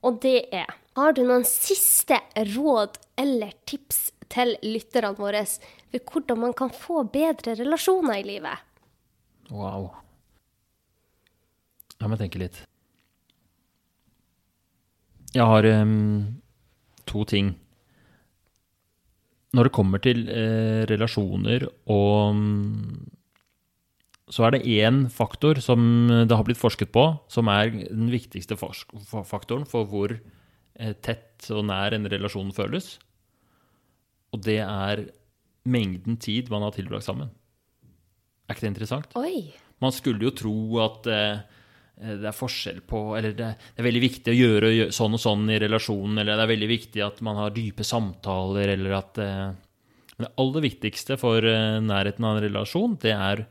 Og 0.05 0.19
det 0.23 0.47
er 0.53 0.69
Har 0.97 1.13
du 1.13 1.23
noen 1.27 1.43
siste 1.45 2.17
råd 2.55 2.95
eller 3.21 3.51
tips 3.69 4.07
til 4.33 4.55
lytterne 4.65 5.13
våre 5.17 5.43
for 5.45 6.11
hvordan 6.11 6.39
man 6.41 6.55
kan 6.57 6.71
få 6.73 7.03
bedre 7.13 7.53
relasjoner 7.59 8.17
i 8.17 8.25
livet? 8.25 8.63
Wow. 9.53 9.91
La 12.01 12.09
meg 12.09 12.19
tenke 12.21 12.41
litt. 12.41 12.57
Jeg 15.35 15.45
har 15.45 15.67
em, 15.69 15.93
to 17.09 17.23
ting. 17.27 17.53
Når 19.55 19.67
det 19.67 19.75
kommer 19.75 20.01
til 20.03 20.25
eh, 20.29 20.83
relasjoner 20.89 21.65
og 21.89 22.35
mm, 22.35 23.07
så 24.27 24.43
er 24.43 24.57
det 24.57 24.67
én 24.67 25.05
faktor 25.07 25.61
som 25.63 25.79
det 26.27 26.35
har 26.35 26.43
blitt 26.43 26.59
forsket 26.59 26.91
på, 26.91 27.05
som 27.31 27.47
er 27.47 27.71
den 27.71 28.09
viktigste 28.11 28.57
faktoren 28.59 29.63
for 29.69 29.87
hvor 29.87 30.11
eh, 30.11 30.93
tett 30.99 31.47
og 31.53 31.63
nær 31.69 31.95
en 31.95 32.09
relasjon 32.11 32.51
føles. 32.55 32.97
Og 34.35 34.43
det 34.43 34.59
er 34.65 35.05
mengden 35.67 36.19
tid 36.19 36.51
man 36.51 36.65
har 36.65 36.75
tilbrakt 36.75 37.07
sammen. 37.07 37.31
Er 38.47 38.55
ikke 38.55 38.65
det 38.65 38.73
interessant? 38.73 39.15
Oi. 39.19 39.53
Man 39.83 39.95
skulle 39.95 40.27
jo 40.27 40.35
tro 40.35 40.57
at 40.83 41.07
eh, 41.11 41.39
det 41.97 42.27
er 42.29 42.35
forskjell 42.35 42.81
på 42.85 42.99
Eller 43.17 43.33
det, 43.37 43.47
er 43.73 43.85
veldig 43.87 44.01
viktig 44.03 44.33
å 44.33 44.37
gjøre 44.37 44.89
sånn 44.93 45.17
og 45.17 45.21
sånn 45.21 45.47
i 45.49 45.59
relasjonen, 45.63 46.19
eller 46.21 46.37
det 46.37 46.45
er 46.45 46.51
veldig 46.53 46.69
viktig 46.69 47.03
at 47.05 47.23
man 47.25 47.39
har 47.41 47.55
dype 47.55 47.85
samtaler, 47.87 48.73
eller 48.75 48.97
at 48.99 49.21
eh, 49.23 49.47
Men 50.17 50.27
det 50.27 50.33
aller 50.43 50.65
viktigste 50.67 51.17
for 51.21 51.45
eh, 51.45 51.79
nærheten 51.81 52.27
av 52.27 52.37
en 52.37 52.45
relasjon, 52.45 52.97
det 53.01 53.15
er 53.15 53.43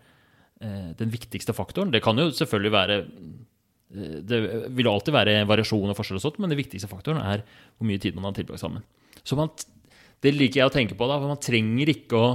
eh, 0.63 0.93
den 0.99 1.11
viktigste 1.13 1.55
faktoren. 1.57 1.91
Det 1.95 2.03
kan 2.05 2.19
jo 2.19 2.31
selvfølgelig 2.35 2.75
være 2.75 2.99
eh, 3.03 4.19
Det 4.23 4.41
vil 4.79 4.91
alltid 4.91 5.15
være 5.15 5.41
variasjon 5.51 5.91
og 5.91 5.99
forskjell 5.99 6.21
og 6.21 6.27
sånt, 6.29 6.39
men 6.43 6.55
den 6.55 6.63
viktigste 6.63 6.91
faktoren 6.91 7.23
er 7.23 7.43
hvor 7.77 7.91
mye 7.91 8.03
tid 8.03 8.15
man 8.19 8.31
har 8.31 8.39
tilbrakt 8.39 8.63
sammen. 8.63 8.87
Så 9.27 9.39
man, 9.39 9.51
det 10.23 10.35
liker 10.37 10.63
jeg 10.63 10.71
å 10.71 10.75
tenke 10.75 10.99
på, 10.99 11.11
da, 11.11 11.19
for 11.19 11.35
man 11.35 11.43
trenger 11.43 11.91
ikke 11.91 12.23
å 12.23 12.31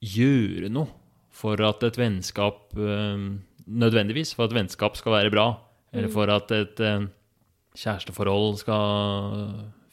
gjøre 0.00 0.72
noe 0.72 0.88
for 1.36 1.60
at 1.64 1.84
et 1.84 2.00
vennskap 2.00 2.72
eh, 2.80 3.28
Nødvendigvis 3.66 4.34
for 4.36 4.46
at 4.46 4.54
vennskap 4.54 4.98
skal 4.98 5.16
være 5.16 5.32
bra, 5.34 5.46
eller 5.92 6.10
for 6.12 6.30
at 6.30 6.52
et 6.54 6.82
eh, 6.84 7.06
kjæresteforhold 7.76 8.60
skal 8.62 9.46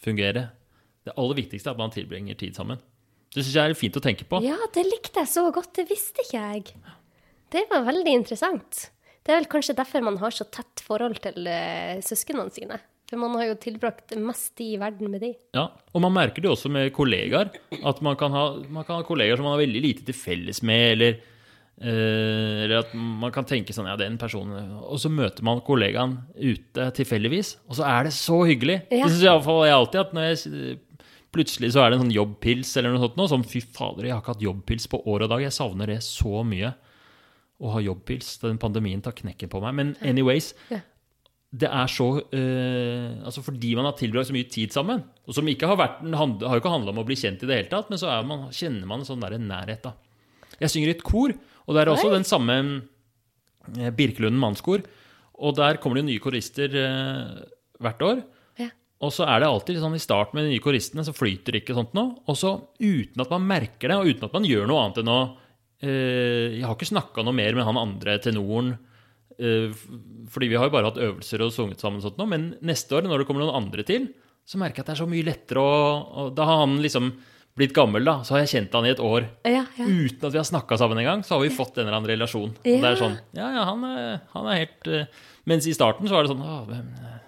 fungere. 0.03 0.47
Det 1.03 1.15
aller 1.17 1.39
viktigste 1.41 1.71
er 1.71 1.75
at 1.75 1.81
man 1.81 1.93
tilbringer 1.93 2.37
tid 2.39 2.55
sammen. 2.57 2.81
Det 3.33 3.41
syns 3.41 3.55
jeg 3.57 3.73
er 3.73 3.77
fint 3.77 3.97
å 3.97 4.03
tenke 4.03 4.27
på. 4.29 4.43
Ja, 4.45 4.59
det 4.75 4.85
likte 4.85 5.23
jeg 5.23 5.31
så 5.31 5.47
godt. 5.53 5.73
Det 5.79 5.87
visste 5.89 6.21
ikke 6.21 6.37
jeg. 6.37 6.75
Det 7.53 7.65
var 7.71 7.85
veldig 7.87 8.13
interessant. 8.13 8.87
Det 9.23 9.33
er 9.33 9.39
vel 9.39 9.49
kanskje 9.49 9.75
derfor 9.77 10.03
man 10.05 10.19
har 10.21 10.35
så 10.35 10.45
tett 10.51 10.83
forhold 10.83 11.17
til 11.23 11.47
eh, 11.49 11.97
søsknene 12.05 12.53
sine. 12.53 12.77
For 13.09 13.19
man 13.21 13.35
har 13.37 13.51
jo 13.51 13.59
tilbrakt 13.61 14.13
mest 14.17 14.61
i 14.63 14.73
verden 14.81 15.11
med 15.13 15.21
de. 15.21 15.33
Ja, 15.55 15.67
og 15.93 16.03
man 16.05 16.15
merker 16.15 16.43
det 16.43 16.49
også 16.49 16.71
med 16.73 16.91
kollegaer. 16.95 17.51
At 17.85 18.01
man 18.05 18.17
kan 18.19 18.33
ha, 18.33 18.45
man 18.73 18.85
kan 18.87 18.99
ha 19.01 19.07
kollegaer 19.07 19.39
som 19.39 19.47
man 19.47 19.57
har 19.57 19.63
veldig 19.65 19.83
lite 19.83 20.05
til 20.07 20.17
felles 20.17 20.63
med, 20.65 20.85
eller, 20.95 21.19
eller 21.81 22.83
at 22.83 22.91
man 22.93 23.31
kan 23.33 23.47
tenke 23.49 23.73
sånn 23.73 23.89
Ja, 23.89 23.95
den 23.99 24.13
personen 24.21 24.75
Og 24.85 24.99
så 25.01 25.09
møter 25.11 25.43
man 25.43 25.63
kollegaen 25.65 26.19
ute 26.37 26.85
tilfeldigvis, 26.95 27.57
og 27.67 27.79
så 27.79 27.87
er 27.89 28.07
det 28.07 28.13
så 28.15 28.43
hyggelig. 28.45 28.83
Ja. 28.93 29.07
Det 29.07 29.15
syns 29.15 29.25
iallfall 29.25 29.65
jeg 29.65 29.77
alltid. 29.79 29.99
At 30.03 30.13
når 30.15 30.27
jeg 30.29 30.77
plutselig 31.33 31.73
så 31.73 31.83
er 31.83 31.91
det 31.91 31.97
en 31.97 32.05
sånn 32.05 32.15
jobbpils 32.15 32.71
eller 32.77 32.93
noe 32.93 33.01
sånt 33.01 33.19
Noe, 33.19 33.31
sånn, 33.31 33.45
fy 33.47 33.63
fader, 33.65 34.07
jeg 34.07 34.15
har 34.15 34.21
ikke 34.21 34.35
hatt 34.35 34.45
jobbpils 34.45 34.89
på 34.91 35.01
år 35.09 35.25
og 35.25 35.33
dag. 35.33 35.43
Jeg 35.47 35.57
savner 35.57 35.89
det 35.89 35.99
så 36.05 36.45
mye. 36.47 36.73
Å 37.63 37.75
ha 37.75 37.83
jobbpils. 37.83 38.35
Den 38.43 38.59
pandemien 38.61 39.01
tar 39.03 39.15
knekken 39.17 39.51
på 39.51 39.61
meg. 39.63 39.77
Men 39.79 39.93
anyways. 40.05 40.53
Ja. 40.71 40.83
Det 41.53 41.69
er 41.69 41.89
så 41.91 42.07
eh, 42.33 43.19
Altså 43.21 43.43
fordi 43.45 43.75
man 43.77 43.85
har 43.85 43.93
tilbrakt 43.97 44.31
så 44.31 44.33
mye 44.33 44.49
tid 44.49 44.73
sammen, 44.73 45.03
og 45.27 45.35
som 45.37 45.49
ikke 45.51 45.67
har 45.69 45.77
vært 45.77 45.99
har 46.01 46.55
jo 46.57 46.61
ikke 46.63 46.71
handla 46.73 46.95
om 46.95 47.03
å 47.03 47.05
bli 47.05 47.17
kjent 47.19 47.43
i 47.45 47.49
det 47.49 47.59
hele 47.59 47.69
tatt, 47.69 47.91
men 47.93 48.01
så 48.01 48.15
man, 48.25 48.47
kjenner 48.49 48.89
man 48.89 49.03
en 49.03 49.05
sånn 49.05 49.21
der 49.21 49.37
nærhet, 49.37 49.85
da. 49.85 49.93
Jeg 50.57 50.73
synger 50.73 50.89
i 50.89 50.95
et 50.95 51.05
kor, 51.05 51.35
og 51.63 51.75
det 51.75 51.83
er 51.83 51.91
også 51.93 52.09
Oi. 52.09 52.15
den 52.17 52.27
samme 52.27 52.57
eh, 53.77 53.91
Birkelunden 53.95 54.41
mannskor. 54.41 54.83
Og 55.43 55.55
der 55.57 55.79
kommer 55.81 55.99
det 55.99 56.07
nye 56.07 56.21
korister 56.23 56.75
eh, 56.77 57.43
hvert 57.83 58.05
år. 58.05 58.23
Ja. 58.61 58.69
Og 59.03 59.13
så 59.15 59.27
er 59.27 59.41
det 59.41 59.49
alltid 59.49 59.81
sånn 59.81 59.97
i 59.97 60.03
starten 60.03 60.37
med 60.37 60.47
de 60.47 60.55
nye 60.55 60.63
koristene, 60.63 61.05
så 61.05 61.15
flyter 61.15 61.55
det 61.55 61.63
ikke 61.63 61.77
sånt 61.77 61.95
noe. 61.97 62.17
Og 62.29 62.39
så 62.39 62.55
uten 62.79 63.23
at 63.23 63.33
man 63.33 63.47
merker 63.49 63.89
det, 63.89 63.99
og 63.99 64.11
uten 64.11 64.27
at 64.29 64.35
man 64.35 64.47
gjør 64.47 64.69
noe 64.69 64.85
annet 64.85 65.03
enn 65.03 65.13
å 65.13 65.19
eh, 65.83 66.59
Jeg 66.59 66.65
har 66.67 66.77
ikke 66.77 66.91
snakka 66.93 67.25
noe 67.25 67.37
mer 67.37 67.57
med 67.57 67.67
han 67.67 67.81
andre 67.81 68.17
tenoren, 68.23 68.75
eh, 69.39 69.71
fordi 70.31 70.51
vi 70.51 70.59
har 70.59 70.69
jo 70.69 70.75
bare 70.75 70.91
hatt 70.91 71.01
øvelser 71.01 71.47
og 71.47 71.55
sunget 71.55 71.83
sammen, 71.83 71.99
og 71.99 72.07
sånt 72.07 72.21
nå, 72.21 72.29
men 72.29 72.51
neste 72.65 72.99
år, 72.99 73.07
når 73.09 73.23
det 73.23 73.29
kommer 73.29 73.45
noen 73.45 73.63
andre 73.63 73.87
til, 73.87 74.11
så 74.43 74.59
merker 74.59 74.81
jeg 74.81 74.85
at 74.85 74.89
det 74.91 74.95
er 74.97 75.05
så 75.05 75.07
mye 75.07 75.23
lettere 75.23 75.61
å 75.63 76.23
Da 76.35 76.43
har 76.43 76.65
han 76.65 76.81
liksom 76.83 77.13
blitt 77.57 77.73
gammel, 77.75 78.05
da. 78.05 78.15
Så 78.25 78.35
har 78.35 78.43
jeg 78.43 78.51
kjent 78.55 78.75
han 78.77 78.87
i 78.87 78.93
et 78.93 79.01
år. 79.03 79.27
Ja, 79.45 79.63
ja. 79.77 79.85
Uten 79.85 80.27
at 80.27 80.33
vi 80.33 80.39
har 80.41 80.47
snakka 80.47 80.77
sammen 80.81 81.01
engang, 81.01 81.23
så 81.25 81.35
har 81.37 81.43
vi 81.43 81.53
fått 81.53 81.77
en 81.77 81.85
eller 81.85 81.99
annen 81.99 82.11
relasjon. 82.13 82.55
Og 82.57 82.65
det 82.65 82.89
er 82.89 82.99
sånn 82.99 83.19
Ja, 83.37 83.51
ja, 83.53 83.67
han 83.69 83.85
er, 83.87 84.07
han 84.33 84.49
er 84.49 84.61
helt 84.63 84.89
uh, 84.89 85.27
Mens 85.49 85.67
i 85.69 85.75
starten 85.75 86.09
så 86.09 86.17
var 86.17 86.25
det 86.25 86.33
sånn 86.33 86.43
Å, 86.45 86.57
hvem 86.69 86.89
eh, 87.03 87.19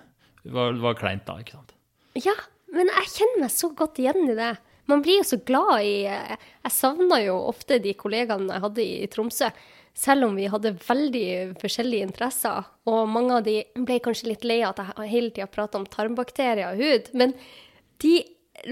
det 0.46 0.54
var, 0.56 0.76
det 0.78 0.84
var 0.84 0.98
kleint 0.98 1.26
da, 1.28 1.40
ikke 1.42 1.58
sant. 1.58 1.74
Ja, 2.22 2.36
men 2.74 2.92
jeg 2.92 3.12
kjenner 3.12 3.46
meg 3.46 3.54
så 3.54 3.72
godt 3.76 3.98
igjen 4.02 4.30
i 4.30 4.36
det. 4.38 4.52
Man 4.86 5.02
blir 5.02 5.20
jo 5.20 5.26
så 5.26 5.40
glad 5.42 5.82
i 5.82 5.96
Jeg 6.06 6.74
savna 6.74 7.18
jo 7.24 7.40
ofte 7.50 7.80
de 7.82 7.96
kollegaene 7.98 8.54
jeg 8.54 8.64
hadde 8.68 8.86
i 8.86 9.10
Tromsø, 9.12 9.50
selv 9.96 10.28
om 10.28 10.38
vi 10.38 10.46
hadde 10.52 10.76
veldig 10.86 11.28
forskjellige 11.62 12.10
interesser. 12.12 12.70
Og 12.92 13.10
mange 13.10 13.40
av 13.40 13.48
de 13.48 13.58
ble 13.88 13.98
kanskje 14.06 14.30
litt 14.34 14.46
lei 14.46 14.60
av 14.62 14.76
at 14.76 15.00
jeg 15.00 15.14
hele 15.16 15.34
tida 15.34 15.50
prata 15.50 15.80
om 15.82 15.88
tarmbakterier 15.90 16.76
og 16.76 16.84
hud. 16.84 17.10
Men 17.18 17.34
de, 18.04 18.20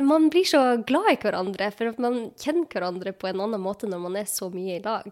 man 0.02 0.30
blir 0.34 0.48
så 0.48 0.62
glad 0.88 1.12
i 1.12 1.20
hverandre, 1.22 1.70
for 1.76 1.92
at 1.92 2.00
man 2.02 2.32
kjenner 2.40 2.70
hverandre 2.72 3.14
på 3.16 3.30
en 3.30 3.44
annen 3.46 3.62
måte 3.62 3.90
når 3.90 4.02
man 4.06 4.18
er 4.22 4.30
så 4.30 4.50
mye 4.54 4.80
i 4.80 4.84
lag. 4.84 5.10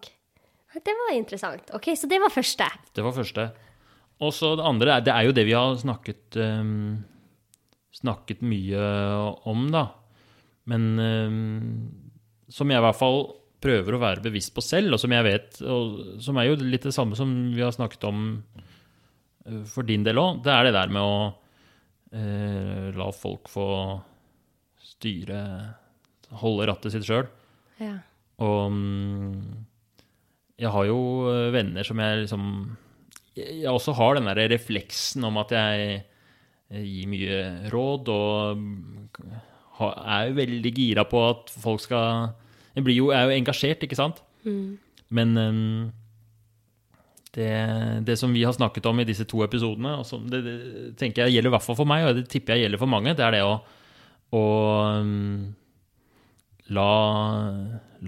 Det 0.72 0.95
var 0.95 1.13
interessant. 1.15 1.74
OK, 1.76 1.91
så 1.99 2.07
det 2.07 2.22
var 2.24 2.32
første. 2.32 2.67
Det 2.95 3.03
var 3.03 3.15
første. 3.15 3.49
Og 4.22 4.34
så 4.36 4.53
det 4.55 4.67
andre 4.67 4.99
det 5.03 5.13
er 5.13 5.28
jo 5.28 5.36
det 5.36 5.47
vi 5.47 5.57
har 5.57 5.76
snakket 5.82 6.38
um, 6.39 7.01
snakket 8.01 8.43
mye 8.45 8.86
om, 9.49 9.67
da. 9.74 9.88
Men 10.72 10.88
um, 10.99 11.36
som 12.51 12.72
jeg 12.72 12.80
i 12.80 12.86
hvert 12.86 12.99
fall 12.99 13.24
prøver 13.61 13.95
å 13.95 14.01
være 14.01 14.24
bevisst 14.26 14.53
på 14.55 14.63
selv, 14.65 14.95
og 14.95 15.01
som 15.01 15.13
jeg 15.13 15.26
vet, 15.28 15.59
og 15.61 16.22
som 16.24 16.39
er 16.39 16.49
jo 16.49 16.59
litt 16.63 16.88
det 16.88 16.95
samme 16.95 17.17
som 17.17 17.34
vi 17.53 17.61
har 17.61 17.74
snakket 17.76 18.07
om 18.09 18.24
eh, 19.45 19.59
for 19.69 19.86
din 19.86 20.05
del 20.07 20.17
òg, 20.17 20.39
det 20.45 20.53
er 20.55 20.65
det 20.65 20.74
der 20.74 20.93
med 20.95 21.05
å 21.05 21.19
uh, 21.30 22.88
la 22.97 23.09
folk 23.13 23.51
få 23.53 23.67
styre 25.02 25.41
Holde 26.39 26.64
rattet 26.70 26.93
sitt 26.93 27.04
sjøl. 27.04 27.26
Ja. 27.82 27.97
Og 28.39 28.72
mm, 28.72 29.34
jeg 30.62 30.72
har 30.72 30.88
jo 30.88 31.02
eh, 31.32 31.49
venner 31.52 31.84
som 31.88 31.99
jeg 31.99 32.24
liksom 32.24 32.45
Jeg 33.36 33.68
også 33.68 33.95
har 33.97 34.16
den 34.16 34.30
der 34.30 34.47
refleksen 34.54 35.28
om 35.28 35.41
at 35.41 35.52
jeg 35.56 36.04
gir 36.72 37.08
mye 37.12 37.39
råd 37.74 38.12
og 38.14 38.60
mm, 38.62 39.32
er 39.82 40.30
jo 40.30 40.38
veldig 40.38 40.72
gira 40.78 41.04
på 41.10 41.24
at 41.30 41.52
folk 41.52 41.82
skal 41.84 42.32
Jeg 42.78 42.86
blir 42.86 42.95
jo, 42.95 43.10
er 43.12 43.26
jo 43.28 43.36
engasjert, 43.36 43.84
ikke 43.84 43.99
sant? 43.99 44.22
Men 45.12 45.36
mm, 45.36 45.89
det, 47.36 47.52
det 48.08 48.16
som 48.20 48.32
vi 48.32 48.45
har 48.47 48.56
snakket 48.56 48.88
om 48.88 49.02
i 49.02 49.08
disse 49.08 49.26
to 49.28 49.41
episodene, 49.43 49.97
og 49.99 50.08
som 50.08 50.24
det, 50.32 50.39
det 50.46 50.55
tenker 51.00 51.25
jeg 51.25 51.38
gjelder 51.38 51.51
i 51.51 51.55
hvert 51.55 51.66
fall 51.66 51.78
for 51.80 51.89
meg, 51.89 52.08
og 52.08 52.16
det 52.16 52.30
tipper 52.32 52.55
jeg 52.55 52.66
gjelder 52.66 52.80
for 52.80 52.92
mange, 52.92 53.16
det 53.17 53.25
er 53.25 53.36
det 53.36 53.43
å, 53.43 53.58
å 54.32 54.43
um, 55.01 55.53
la, 56.71 56.87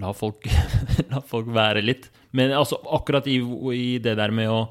la, 0.00 0.12
folk, 0.16 0.48
la 1.10 1.20
folk 1.20 1.50
være 1.52 1.82
litt. 1.84 2.10
Men 2.32 2.54
altså, 2.56 2.78
akkurat 2.96 3.28
i, 3.30 3.38
i 3.76 3.98
det 4.02 4.16
der 4.18 4.34
med 4.34 4.50
å, 4.50 4.62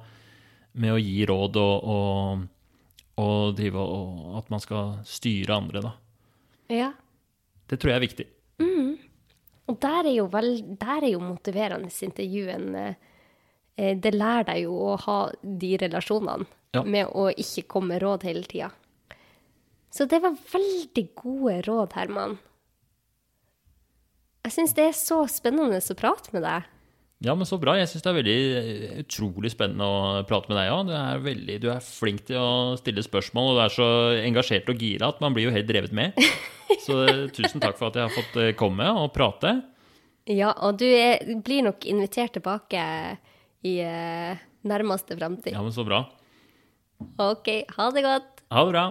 med 0.82 0.96
å 0.96 1.02
gi 1.02 1.26
råd 1.30 1.60
og, 1.62 1.90
og, 1.96 2.46
og 3.24 3.56
drive 3.58 3.86
og 3.86 4.38
at 4.42 4.50
man 4.54 4.64
skal 4.64 4.96
styre 5.08 5.58
andre, 5.62 5.86
da. 5.86 5.96
ja. 6.74 6.92
Det 7.70 7.78
tror 7.80 7.94
jeg 7.94 7.98
er 7.98 8.04
viktig. 8.04 8.26
Og 9.72 9.80
der 9.80 10.10
er 10.10 10.28
vel, 10.32 10.50
der 10.80 11.06
er 11.06 11.14
jo 11.14 11.22
motiverende 11.24 11.90
intervjuen 12.06 12.76
eh, 12.76 12.96
eh, 13.78 13.94
Det 13.98 14.12
lærer 14.14 14.50
deg 14.52 14.66
jo 14.66 14.76
å 14.92 14.98
ha 15.06 15.20
de 15.42 15.78
relasjonene 15.86 16.50
Ja. 16.74 16.82
med 16.84 17.06
å 17.14 17.28
ikke 17.30 17.68
komme 17.70 18.00
råd 18.02 18.24
hele 18.26 18.44
tida. 18.50 18.72
Så 19.94 20.08
det 20.10 20.24
var 20.24 20.34
veldig 20.34 21.06
gode 21.20 21.60
råd, 21.68 21.94
Herman. 21.94 22.38
Jeg 24.44 24.56
syns 24.56 24.74
det 24.76 24.88
er 24.90 24.96
så 24.98 25.22
spennende 25.32 25.78
å 25.80 25.98
prate 25.98 26.34
med 26.34 26.44
deg. 26.44 26.70
Ja, 27.24 27.36
men 27.40 27.48
så 27.48 27.56
bra. 27.62 27.78
Jeg 27.80 27.88
syns 27.88 28.04
det 28.04 28.10
er 28.12 28.18
veldig 28.18 28.40
eh, 28.60 28.96
utrolig 29.06 29.54
spennende 29.54 29.86
å 29.88 30.24
prate 30.28 30.52
med 30.52 30.58
deg 30.60 30.72
òg. 30.74 30.90
Du, 30.90 30.96
er 30.98 31.62
du 31.62 31.70
er 31.72 31.86
flink 31.86 32.26
til 32.28 32.42
å 32.42 32.74
stille 32.82 33.06
spørsmål, 33.06 33.54
og 33.54 33.60
du 33.60 33.62
er 33.64 33.76
så 33.78 33.88
engasjert 34.26 34.74
og 34.74 34.84
gira 34.84 35.14
at 35.14 35.22
man 35.24 35.38
blir 35.38 35.48
jo 35.48 35.54
helt 35.56 35.70
drevet 35.70 35.96
med. 35.96 36.18
Så 36.84 36.98
eh, 37.06 37.22
tusen 37.32 37.62
takk 37.64 37.78
for 37.78 37.92
at 37.92 38.00
jeg 38.00 38.10
har 38.10 38.18
fått 38.18 38.42
eh, 38.42 38.52
komme 38.60 38.90
og 38.98 39.14
prate. 39.16 39.56
Ja, 40.28 40.52
og 40.66 40.82
du 40.82 40.88
er, 40.90 41.22
blir 41.46 41.64
nok 41.70 41.86
invitert 41.88 42.34
tilbake 42.36 42.84
i 43.64 43.78
nærmeste 44.68 45.16
fremtid. 45.20 45.54
Ja, 45.54 45.64
men 45.64 45.76
så 45.76 45.86
bra. 45.88 46.06
OK, 47.20 47.52
ha 47.78 47.90
det 47.96 48.08
godt. 48.08 48.46
Ha 48.52 48.64
det 48.64 48.72
bra. 48.74 48.86